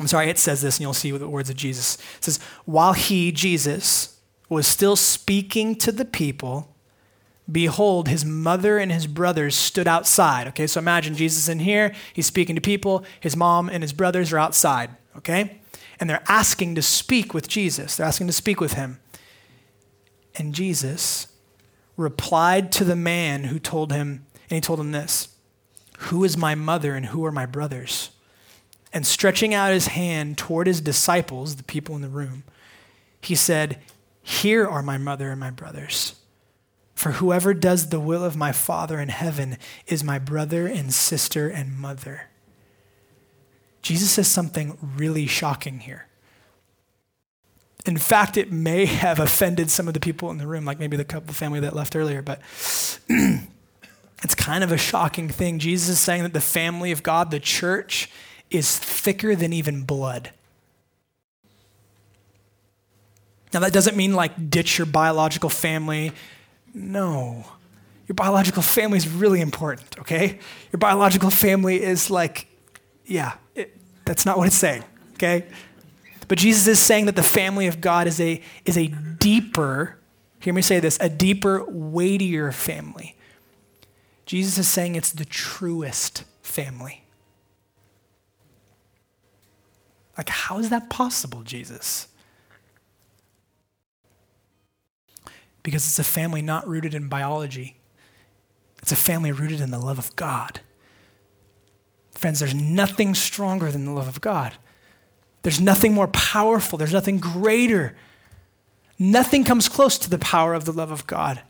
I'm 0.00 0.08
sorry, 0.08 0.30
it 0.30 0.38
says 0.38 0.62
this, 0.62 0.78
and 0.78 0.82
you'll 0.82 0.94
see 0.94 1.10
the 1.10 1.28
words 1.28 1.50
of 1.50 1.56
Jesus. 1.56 1.96
It 2.18 2.24
says, 2.24 2.40
While 2.64 2.92
he, 2.92 3.30
Jesus, 3.30 4.18
was 4.48 4.66
still 4.66 4.96
speaking 4.96 5.76
to 5.76 5.92
the 5.92 6.04
people, 6.04 6.74
behold, 7.50 8.08
his 8.08 8.24
mother 8.24 8.78
and 8.78 8.90
his 8.90 9.06
brothers 9.06 9.54
stood 9.54 9.88
outside. 9.88 10.48
Okay, 10.48 10.66
so 10.66 10.78
imagine 10.78 11.14
Jesus 11.14 11.48
in 11.48 11.58
here, 11.58 11.94
he's 12.12 12.26
speaking 12.26 12.54
to 12.54 12.60
people, 12.60 13.04
his 13.20 13.36
mom 13.36 13.68
and 13.68 13.82
his 13.82 13.92
brothers 13.92 14.32
are 14.32 14.38
outside, 14.38 14.90
okay? 15.16 15.60
And 16.00 16.08
they're 16.08 16.24
asking 16.28 16.74
to 16.76 16.82
speak 16.82 17.34
with 17.34 17.48
Jesus, 17.48 17.96
they're 17.96 18.06
asking 18.06 18.26
to 18.28 18.32
speak 18.32 18.60
with 18.60 18.74
him. 18.74 18.98
And 20.34 20.54
Jesus 20.54 21.28
replied 21.96 22.72
to 22.72 22.84
the 22.84 22.96
man 22.96 23.44
who 23.44 23.58
told 23.58 23.92
him, 23.92 24.24
and 24.52 24.56
he 24.58 24.60
told 24.60 24.80
him 24.80 24.92
this 24.92 25.28
Who 26.00 26.24
is 26.24 26.36
my 26.36 26.54
mother 26.54 26.94
and 26.94 27.06
who 27.06 27.24
are 27.24 27.32
my 27.32 27.46
brothers? 27.46 28.10
And 28.92 29.06
stretching 29.06 29.54
out 29.54 29.72
his 29.72 29.86
hand 29.86 30.36
toward 30.36 30.66
his 30.66 30.82
disciples, 30.82 31.56
the 31.56 31.62
people 31.62 31.96
in 31.96 32.02
the 32.02 32.10
room, 32.10 32.44
he 33.22 33.34
said, 33.34 33.78
Here 34.22 34.68
are 34.68 34.82
my 34.82 34.98
mother 34.98 35.30
and 35.30 35.40
my 35.40 35.50
brothers. 35.50 36.16
For 36.94 37.12
whoever 37.12 37.54
does 37.54 37.88
the 37.88 37.98
will 37.98 38.22
of 38.22 38.36
my 38.36 38.52
Father 38.52 39.00
in 39.00 39.08
heaven 39.08 39.56
is 39.86 40.04
my 40.04 40.18
brother 40.18 40.66
and 40.66 40.92
sister 40.92 41.48
and 41.48 41.78
mother. 41.78 42.28
Jesus 43.80 44.10
says 44.10 44.28
something 44.28 44.76
really 44.98 45.26
shocking 45.26 45.80
here. 45.80 46.08
In 47.86 47.96
fact, 47.96 48.36
it 48.36 48.52
may 48.52 48.84
have 48.84 49.18
offended 49.18 49.70
some 49.70 49.88
of 49.88 49.94
the 49.94 49.98
people 49.98 50.30
in 50.30 50.36
the 50.36 50.46
room, 50.46 50.66
like 50.66 50.78
maybe 50.78 50.98
the 50.98 51.06
couple 51.06 51.32
family 51.32 51.60
that 51.60 51.74
left 51.74 51.96
earlier, 51.96 52.20
but 52.20 52.42
It's 54.22 54.34
kind 54.34 54.62
of 54.62 54.70
a 54.70 54.78
shocking 54.78 55.28
thing. 55.28 55.58
Jesus 55.58 55.88
is 55.88 56.00
saying 56.00 56.22
that 56.22 56.32
the 56.32 56.40
family 56.40 56.92
of 56.92 57.02
God, 57.02 57.30
the 57.30 57.40
church, 57.40 58.08
is 58.50 58.78
thicker 58.78 59.34
than 59.34 59.52
even 59.52 59.82
blood. 59.82 60.30
Now, 63.52 63.60
that 63.60 63.72
doesn't 63.72 63.96
mean 63.96 64.14
like 64.14 64.50
ditch 64.50 64.78
your 64.78 64.86
biological 64.86 65.50
family, 65.50 66.12
No. 66.74 67.44
Your 68.08 68.14
biological 68.14 68.62
family 68.62 68.98
is 68.98 69.08
really 69.08 69.40
important, 69.40 69.98
okay? 70.00 70.38
Your 70.72 70.78
biological 70.78 71.30
family 71.30 71.82
is 71.82 72.10
like, 72.10 72.46
yeah, 73.06 73.34
it, 73.54 73.76
that's 74.04 74.26
not 74.26 74.38
what 74.38 74.46
it's 74.46 74.56
saying, 74.56 74.84
okay? 75.14 75.46
But 76.28 76.38
Jesus 76.38 76.66
is 76.66 76.80
saying 76.80 77.06
that 77.06 77.16
the 77.16 77.22
family 77.22 77.66
of 77.68 77.80
God 77.80 78.06
is 78.06 78.20
a, 78.20 78.40
is 78.64 78.76
a 78.76 78.88
deeper, 78.88 79.98
hear 80.40 80.52
me 80.52 80.62
say 80.62 80.80
this, 80.80 80.98
a 81.00 81.08
deeper, 81.08 81.64
weightier 81.68 82.52
family. 82.52 83.16
Jesus 84.26 84.58
is 84.58 84.68
saying 84.68 84.94
it's 84.94 85.12
the 85.12 85.24
truest 85.24 86.24
family. 86.42 87.04
Like, 90.16 90.28
how 90.28 90.58
is 90.58 90.70
that 90.70 90.90
possible, 90.90 91.42
Jesus? 91.42 92.08
Because 95.62 95.86
it's 95.86 95.98
a 95.98 96.04
family 96.04 96.42
not 96.42 96.66
rooted 96.66 96.94
in 96.94 97.08
biology, 97.08 97.76
it's 98.80 98.92
a 98.92 98.96
family 98.96 99.32
rooted 99.32 99.60
in 99.60 99.70
the 99.70 99.78
love 99.78 99.98
of 99.98 100.14
God. 100.16 100.60
Friends, 102.12 102.40
there's 102.40 102.54
nothing 102.54 103.14
stronger 103.14 103.70
than 103.70 103.84
the 103.84 103.92
love 103.92 104.08
of 104.08 104.20
God. 104.20 104.54
There's 105.42 105.60
nothing 105.60 105.92
more 105.92 106.08
powerful. 106.08 106.78
There's 106.78 106.92
nothing 106.92 107.18
greater. 107.18 107.96
Nothing 108.98 109.44
comes 109.44 109.68
close 109.68 109.98
to 109.98 110.10
the 110.10 110.18
power 110.18 110.54
of 110.54 110.64
the 110.64 110.72
love 110.72 110.90
of 110.90 111.06
God. 111.06 111.42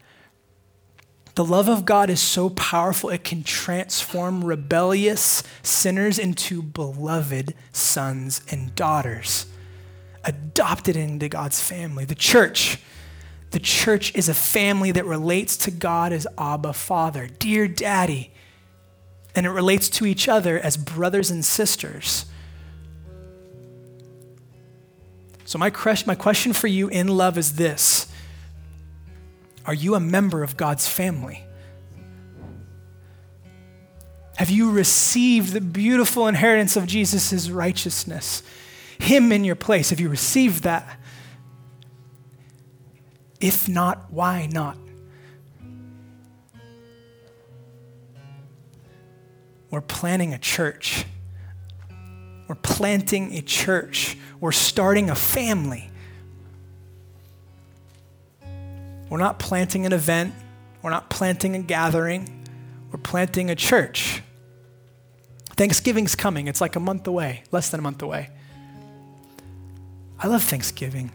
The 1.34 1.44
love 1.44 1.68
of 1.68 1.86
God 1.86 2.10
is 2.10 2.20
so 2.20 2.50
powerful, 2.50 3.08
it 3.08 3.24
can 3.24 3.42
transform 3.42 4.44
rebellious 4.44 5.42
sinners 5.62 6.18
into 6.18 6.60
beloved 6.60 7.54
sons 7.72 8.42
and 8.50 8.74
daughters, 8.74 9.46
adopted 10.24 10.94
into 10.94 11.28
God's 11.30 11.60
family. 11.60 12.04
The 12.04 12.14
church, 12.14 12.78
the 13.50 13.60
church 13.60 14.14
is 14.14 14.28
a 14.28 14.34
family 14.34 14.92
that 14.92 15.06
relates 15.06 15.56
to 15.58 15.70
God 15.70 16.12
as 16.12 16.26
Abba 16.36 16.74
Father, 16.74 17.28
dear 17.38 17.66
daddy, 17.66 18.30
and 19.34 19.46
it 19.46 19.50
relates 19.50 19.88
to 19.88 20.04
each 20.04 20.28
other 20.28 20.58
as 20.58 20.76
brothers 20.76 21.30
and 21.30 21.42
sisters. 21.42 22.26
So, 25.46 25.58
my, 25.58 25.72
my 26.06 26.14
question 26.14 26.52
for 26.52 26.66
you 26.66 26.88
in 26.88 27.08
love 27.08 27.38
is 27.38 27.56
this 27.56 28.11
Are 29.64 29.74
you 29.74 29.94
a 29.94 30.00
member 30.00 30.42
of 30.42 30.56
God's 30.56 30.88
family? 30.88 31.44
Have 34.36 34.50
you 34.50 34.70
received 34.70 35.52
the 35.52 35.60
beautiful 35.60 36.26
inheritance 36.26 36.76
of 36.76 36.86
Jesus' 36.86 37.48
righteousness? 37.48 38.42
Him 38.98 39.30
in 39.30 39.44
your 39.44 39.54
place. 39.54 39.90
Have 39.90 40.00
you 40.00 40.08
received 40.08 40.64
that? 40.64 40.98
If 43.40 43.68
not, 43.68 44.12
why 44.12 44.48
not? 44.50 44.76
We're 49.70 49.80
planning 49.80 50.34
a 50.34 50.38
church. 50.38 51.04
We're 52.48 52.54
planting 52.56 53.34
a 53.34 53.42
church 53.42 54.16
we're 54.42 54.50
starting 54.50 55.08
a 55.08 55.14
family. 55.14 55.88
We're 59.12 59.18
not 59.18 59.38
planting 59.38 59.84
an 59.84 59.92
event, 59.92 60.34
we're 60.80 60.88
not 60.88 61.10
planting 61.10 61.54
a 61.54 61.58
gathering, 61.58 62.48
we're 62.90 62.98
planting 62.98 63.50
a 63.50 63.54
church. 63.54 64.22
Thanksgiving's 65.50 66.16
coming. 66.16 66.48
It's 66.48 66.62
like 66.62 66.76
a 66.76 66.80
month 66.80 67.06
away, 67.06 67.42
less 67.50 67.68
than 67.68 67.78
a 67.78 67.82
month 67.82 68.00
away. 68.00 68.30
I 70.18 70.28
love 70.28 70.42
Thanksgiving. 70.42 71.12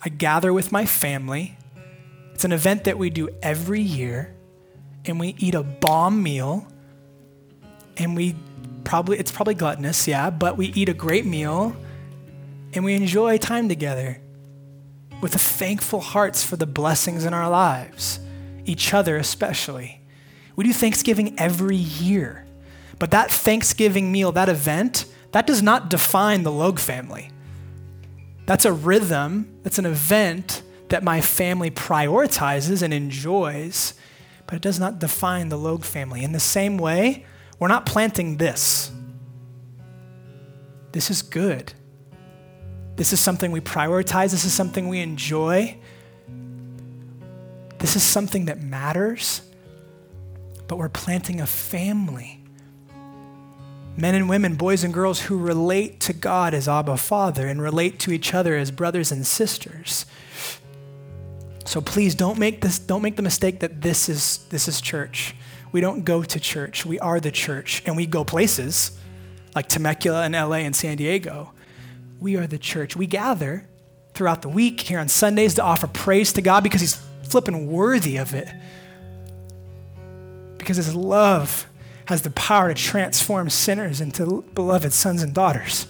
I 0.00 0.10
gather 0.10 0.52
with 0.52 0.70
my 0.70 0.86
family. 0.86 1.58
It's 2.34 2.44
an 2.44 2.52
event 2.52 2.84
that 2.84 2.98
we 2.98 3.10
do 3.10 3.28
every 3.42 3.80
year, 3.80 4.32
and 5.06 5.18
we 5.18 5.34
eat 5.38 5.56
a 5.56 5.64
bomb 5.64 6.22
meal, 6.22 6.68
and 7.96 8.14
we 8.14 8.36
probably 8.84 9.18
it's 9.18 9.32
probably 9.32 9.54
gluttonous, 9.54 10.06
yeah, 10.06 10.30
but 10.30 10.56
we 10.56 10.66
eat 10.66 10.88
a 10.88 10.94
great 10.94 11.26
meal 11.26 11.74
and 12.74 12.84
we 12.84 12.94
enjoy 12.94 13.38
time 13.38 13.68
together 13.68 14.20
with 15.20 15.34
thankful 15.34 16.00
hearts 16.00 16.44
for 16.44 16.56
the 16.56 16.66
blessings 16.66 17.24
in 17.24 17.32
our 17.32 17.48
lives, 17.48 18.20
each 18.64 18.92
other 18.92 19.16
especially. 19.16 20.00
We 20.54 20.64
do 20.64 20.72
Thanksgiving 20.72 21.34
every 21.38 21.76
year. 21.76 22.46
But 22.98 23.10
that 23.10 23.30
Thanksgiving 23.30 24.10
meal, 24.10 24.32
that 24.32 24.48
event, 24.48 25.04
that 25.32 25.46
does 25.46 25.62
not 25.62 25.90
define 25.90 26.42
the 26.42 26.52
Logue 26.52 26.78
family. 26.78 27.30
That's 28.46 28.64
a 28.64 28.72
rhythm, 28.72 29.58
that's 29.62 29.78
an 29.78 29.86
event 29.86 30.62
that 30.88 31.02
my 31.02 31.20
family 31.20 31.70
prioritizes 31.70 32.80
and 32.80 32.94
enjoys, 32.94 33.94
but 34.46 34.56
it 34.56 34.62
does 34.62 34.78
not 34.78 34.98
define 34.98 35.48
the 35.48 35.58
Logue 35.58 35.84
family. 35.84 36.22
In 36.22 36.32
the 36.32 36.40
same 36.40 36.78
way, 36.78 37.26
we're 37.58 37.68
not 37.68 37.86
planting 37.86 38.36
this. 38.36 38.90
This 40.92 41.10
is 41.10 41.22
good. 41.22 41.74
This 42.96 43.12
is 43.12 43.20
something 43.20 43.52
we 43.52 43.60
prioritize. 43.60 44.30
This 44.30 44.44
is 44.44 44.52
something 44.52 44.88
we 44.88 45.00
enjoy. 45.00 45.76
This 47.78 47.94
is 47.94 48.02
something 48.02 48.46
that 48.46 48.62
matters. 48.62 49.42
But 50.66 50.78
we're 50.78 50.88
planting 50.88 51.40
a 51.40 51.46
family. 51.46 52.42
Men 53.98 54.14
and 54.14 54.28
women, 54.28 54.56
boys 54.56 54.84
and 54.84 54.92
girls 54.92 55.22
who 55.22 55.38
relate 55.38 56.00
to 56.00 56.12
God 56.12 56.52
as 56.52 56.68
Abba 56.68 56.96
Father 56.96 57.46
and 57.46 57.62
relate 57.62 57.98
to 58.00 58.12
each 58.12 58.34
other 58.34 58.56
as 58.56 58.70
brothers 58.70 59.12
and 59.12 59.26
sisters. 59.26 60.04
So 61.64 61.80
please 61.80 62.14
don't 62.14 62.38
make 62.38 62.60
this 62.60 62.78
don't 62.78 63.02
make 63.02 63.16
the 63.16 63.22
mistake 63.22 63.60
that 63.60 63.82
this 63.82 64.08
is 64.08 64.46
this 64.50 64.68
is 64.68 64.80
church. 64.80 65.34
We 65.72 65.80
don't 65.80 66.04
go 66.04 66.22
to 66.22 66.40
church, 66.40 66.86
we 66.86 66.98
are 67.00 67.20
the 67.20 67.30
church, 67.30 67.82
and 67.86 67.96
we 67.96 68.06
go 68.06 68.22
places 68.24 68.96
like 69.54 69.68
Temecula 69.68 70.22
and 70.24 70.34
LA 70.34 70.58
and 70.58 70.76
San 70.76 70.96
Diego. 70.96 71.52
We 72.20 72.36
are 72.36 72.46
the 72.46 72.58
church. 72.58 72.96
We 72.96 73.06
gather 73.06 73.66
throughout 74.14 74.42
the 74.42 74.48
week 74.48 74.80
here 74.80 74.98
on 74.98 75.08
Sundays 75.08 75.54
to 75.54 75.62
offer 75.62 75.86
praise 75.86 76.32
to 76.34 76.42
God 76.42 76.62
because 76.62 76.80
He's 76.80 77.00
flipping 77.24 77.70
worthy 77.70 78.16
of 78.16 78.34
it. 78.34 78.48
Because 80.58 80.76
His 80.76 80.94
love 80.94 81.66
has 82.06 82.22
the 82.22 82.30
power 82.30 82.72
to 82.72 82.74
transform 82.74 83.50
sinners 83.50 84.00
into 84.00 84.42
beloved 84.54 84.92
sons 84.92 85.22
and 85.22 85.34
daughters. 85.34 85.86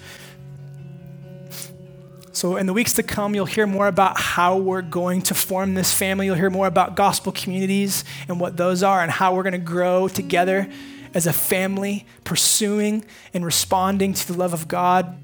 So, 2.33 2.57
in 2.57 2.67
the 2.67 2.75
weeks 2.75 2.93
to 2.95 3.03
come, 3.03 3.35
you'll 3.35 3.47
hear 3.47 3.67
more 3.67 3.87
about 3.87 4.21
how 4.21 4.59
we're 4.59 4.83
going 4.83 5.23
to 5.23 5.35
form 5.35 5.75
this 5.75 5.95
family. 5.95 6.27
You'll 6.27 6.35
hear 6.35 6.51
more 6.51 6.67
about 6.67 6.95
gospel 6.95 7.33
communities 7.33 8.05
and 8.29 8.39
what 8.39 8.59
those 8.59 8.83
are, 8.83 9.01
and 9.01 9.11
how 9.11 9.35
we're 9.35 9.43
going 9.43 9.53
to 9.55 9.59
grow 9.59 10.07
together 10.07 10.69
as 11.15 11.27
a 11.27 11.33
family, 11.33 12.05
pursuing 12.25 13.07
and 13.33 13.43
responding 13.43 14.13
to 14.13 14.27
the 14.27 14.39
love 14.39 14.53
of 14.53 14.69
God. 14.69 15.19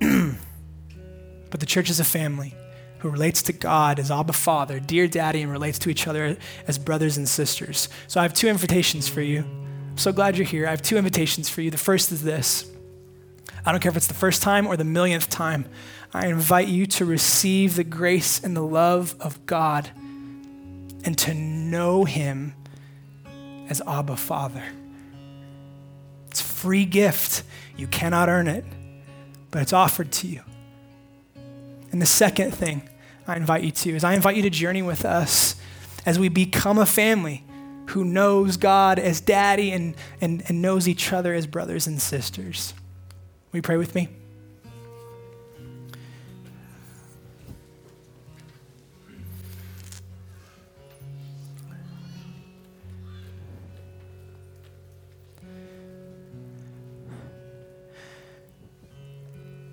but 0.00 1.60
the 1.60 1.66
church 1.66 1.90
is 1.90 2.00
a 2.00 2.04
family 2.04 2.54
who 2.98 3.08
relates 3.08 3.42
to 3.42 3.52
God 3.52 3.98
as 3.98 4.10
Abba 4.10 4.32
Father, 4.32 4.78
dear 4.78 5.08
Daddy, 5.08 5.42
and 5.42 5.50
relates 5.50 5.78
to 5.80 5.90
each 5.90 6.06
other 6.06 6.36
as 6.66 6.78
brothers 6.78 7.16
and 7.16 7.28
sisters. 7.28 7.88
So, 8.08 8.20
I 8.20 8.24
have 8.24 8.34
two 8.34 8.48
invitations 8.48 9.08
for 9.08 9.22
you. 9.22 9.40
I'm 9.40 9.98
so 9.98 10.12
glad 10.12 10.36
you're 10.36 10.46
here. 10.46 10.66
I 10.66 10.70
have 10.70 10.82
two 10.82 10.98
invitations 10.98 11.48
for 11.48 11.62
you. 11.62 11.70
The 11.70 11.78
first 11.78 12.12
is 12.12 12.22
this 12.22 12.70
I 13.64 13.72
don't 13.72 13.80
care 13.80 13.90
if 13.90 13.96
it's 13.96 14.06
the 14.06 14.14
first 14.14 14.42
time 14.42 14.66
or 14.66 14.76
the 14.76 14.84
millionth 14.84 15.28
time. 15.28 15.66
I 16.12 16.26
invite 16.26 16.68
you 16.68 16.86
to 16.86 17.04
receive 17.04 17.76
the 17.76 17.84
grace 17.84 18.42
and 18.42 18.56
the 18.56 18.62
love 18.62 19.14
of 19.20 19.44
God 19.46 19.90
and 21.04 21.16
to 21.18 21.34
know 21.34 22.04
Him 22.04 22.54
as 23.68 23.80
Abba 23.86 24.16
Father. 24.16 24.64
It's 26.28 26.40
a 26.40 26.44
free 26.44 26.84
gift. 26.84 27.44
You 27.76 27.86
cannot 27.86 28.28
earn 28.28 28.48
it, 28.48 28.64
but 29.50 29.62
it's 29.62 29.72
offered 29.72 30.12
to 30.12 30.26
you. 30.26 30.42
And 31.92 32.00
the 32.00 32.06
second 32.06 32.52
thing 32.52 32.88
I 33.26 33.36
invite 33.36 33.64
you 33.64 33.70
to 33.70 33.90
is 33.90 34.04
I 34.04 34.14
invite 34.14 34.36
you 34.36 34.42
to 34.42 34.50
journey 34.50 34.82
with 34.82 35.04
us 35.04 35.56
as 36.06 36.18
we 36.18 36.28
become 36.28 36.78
a 36.78 36.86
family 36.86 37.44
who 37.88 38.04
knows 38.04 38.56
God 38.56 38.98
as 38.98 39.20
daddy 39.20 39.72
and, 39.72 39.96
and, 40.20 40.42
and 40.46 40.62
knows 40.62 40.86
each 40.86 41.12
other 41.12 41.34
as 41.34 41.46
brothers 41.46 41.86
and 41.86 42.00
sisters. 42.00 42.72
Will 43.50 43.58
you 43.58 43.62
pray 43.62 43.76
with 43.76 43.94
me? 43.94 44.08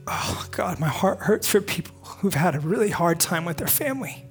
Oh, 0.08 0.48
God, 0.52 0.80
my 0.80 0.88
heart 0.88 1.20
hurts 1.20 1.48
for 1.48 1.62
people 1.62 1.96
who've 2.04 2.34
had 2.34 2.56
a 2.56 2.60
really 2.60 2.90
hard 2.90 3.20
time 3.20 3.46
with 3.46 3.58
their 3.58 3.68
family. 3.68 4.26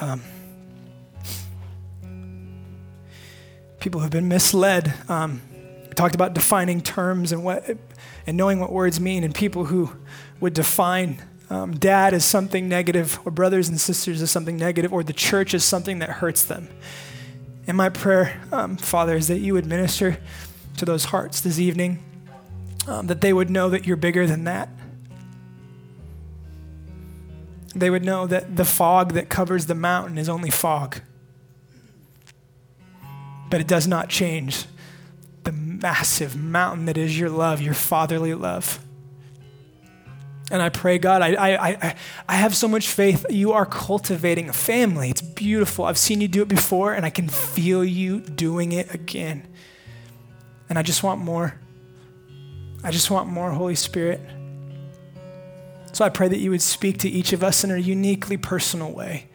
Um, 0.00 0.22
people 3.80 4.00
who've 4.00 4.10
been 4.10 4.28
misled. 4.28 4.94
Um, 5.08 5.42
talked 5.96 6.14
about 6.14 6.34
defining 6.34 6.80
terms 6.80 7.32
and 7.32 7.42
what 7.42 7.64
and 8.26 8.36
knowing 8.36 8.60
what 8.60 8.70
words 8.70 9.00
mean, 9.00 9.24
and 9.24 9.34
people 9.34 9.64
who 9.64 9.90
would 10.40 10.52
define 10.52 11.22
um, 11.48 11.76
dad 11.76 12.12
as 12.12 12.24
something 12.24 12.68
negative, 12.68 13.18
or 13.24 13.32
brothers 13.32 13.68
and 13.68 13.80
sisters 13.80 14.20
as 14.20 14.30
something 14.30 14.56
negative, 14.56 14.92
or 14.92 15.02
the 15.02 15.12
church 15.12 15.54
as 15.54 15.64
something 15.64 16.00
that 16.00 16.10
hurts 16.10 16.44
them. 16.44 16.68
And 17.66 17.76
my 17.76 17.88
prayer, 17.88 18.40
um, 18.52 18.76
Father, 18.76 19.16
is 19.16 19.28
that 19.28 19.38
you 19.38 19.54
would 19.54 19.66
minister 19.66 20.18
to 20.76 20.84
those 20.84 21.06
hearts 21.06 21.40
this 21.40 21.58
evening, 21.58 22.02
um, 22.86 23.06
that 23.08 23.20
they 23.20 23.32
would 23.32 23.50
know 23.50 23.68
that 23.70 23.86
you're 23.86 23.96
bigger 23.96 24.26
than 24.26 24.44
that. 24.44 24.68
They 27.74 27.90
would 27.90 28.04
know 28.04 28.26
that 28.26 28.56
the 28.56 28.64
fog 28.64 29.12
that 29.12 29.28
covers 29.28 29.66
the 29.66 29.74
mountain 29.74 30.16
is 30.16 30.28
only 30.28 30.50
fog, 30.50 31.00
but 33.50 33.60
it 33.60 33.66
does 33.66 33.86
not 33.86 34.08
change 34.08 34.64
the 35.44 35.52
massive 35.52 36.36
mountain 36.36 36.86
that 36.86 36.96
is 36.96 37.18
your 37.18 37.28
love, 37.28 37.60
your 37.60 37.74
fatherly 37.74 38.34
love. 38.34 38.80
And 40.50 40.62
I 40.62 40.68
pray, 40.68 40.98
God, 40.98 41.22
I, 41.22 41.34
I, 41.34 41.68
I, 41.68 41.96
I 42.28 42.34
have 42.36 42.54
so 42.54 42.68
much 42.68 42.88
faith. 42.88 43.26
You 43.28 43.52
are 43.52 43.66
cultivating 43.66 44.48
a 44.48 44.52
family. 44.52 45.10
It's 45.10 45.20
beautiful. 45.20 45.84
I've 45.84 45.98
seen 45.98 46.20
you 46.20 46.28
do 46.28 46.42
it 46.42 46.48
before, 46.48 46.94
and 46.94 47.04
I 47.04 47.10
can 47.10 47.28
feel 47.28 47.84
you 47.84 48.20
doing 48.20 48.72
it 48.72 48.94
again. 48.94 49.46
And 50.68 50.78
I 50.78 50.82
just 50.82 51.02
want 51.02 51.20
more. 51.20 51.58
I 52.86 52.92
just 52.92 53.10
want 53.10 53.28
more, 53.28 53.50
Holy 53.50 53.74
Spirit. 53.74 54.20
So 55.90 56.04
I 56.04 56.08
pray 56.08 56.28
that 56.28 56.38
you 56.38 56.52
would 56.52 56.62
speak 56.62 56.98
to 56.98 57.08
each 57.08 57.32
of 57.32 57.42
us 57.42 57.64
in 57.64 57.72
a 57.72 57.78
uniquely 57.78 58.36
personal 58.36 58.92
way 58.92 59.26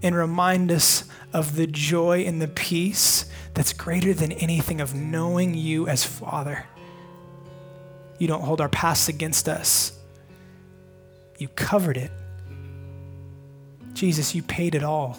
and 0.00 0.14
remind 0.14 0.70
us 0.70 1.02
of 1.32 1.56
the 1.56 1.66
joy 1.66 2.20
and 2.24 2.40
the 2.40 2.46
peace 2.46 3.24
that's 3.52 3.72
greater 3.72 4.14
than 4.14 4.30
anything 4.30 4.80
of 4.80 4.94
knowing 4.94 5.54
you 5.54 5.88
as 5.88 6.04
Father. 6.04 6.66
You 8.20 8.28
don't 8.28 8.42
hold 8.42 8.60
our 8.60 8.68
past 8.68 9.08
against 9.08 9.48
us, 9.48 9.98
you 11.36 11.48
covered 11.48 11.96
it. 11.96 12.12
Jesus, 13.92 14.36
you 14.36 14.42
paid 14.44 14.76
it 14.76 14.84
all. 14.84 15.18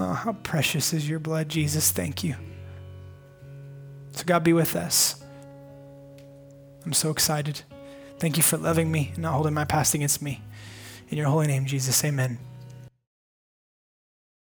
Oh, 0.00 0.14
how 0.14 0.32
precious 0.32 0.92
is 0.92 1.08
your 1.08 1.20
blood, 1.20 1.48
Jesus. 1.48 1.92
Thank 1.92 2.24
you. 2.24 2.34
So, 4.14 4.24
God, 4.24 4.42
be 4.42 4.52
with 4.52 4.74
us. 4.74 5.23
I'm 6.84 6.92
so 6.92 7.10
excited. 7.10 7.62
Thank 8.18 8.36
you 8.36 8.42
for 8.42 8.56
loving 8.56 8.92
me 8.92 9.10
and 9.14 9.22
not 9.22 9.34
holding 9.34 9.54
my 9.54 9.64
past 9.64 9.94
against 9.94 10.22
me. 10.22 10.42
In 11.08 11.18
your 11.18 11.28
holy 11.28 11.46
name, 11.46 11.66
Jesus, 11.66 12.04
amen. 12.04 12.38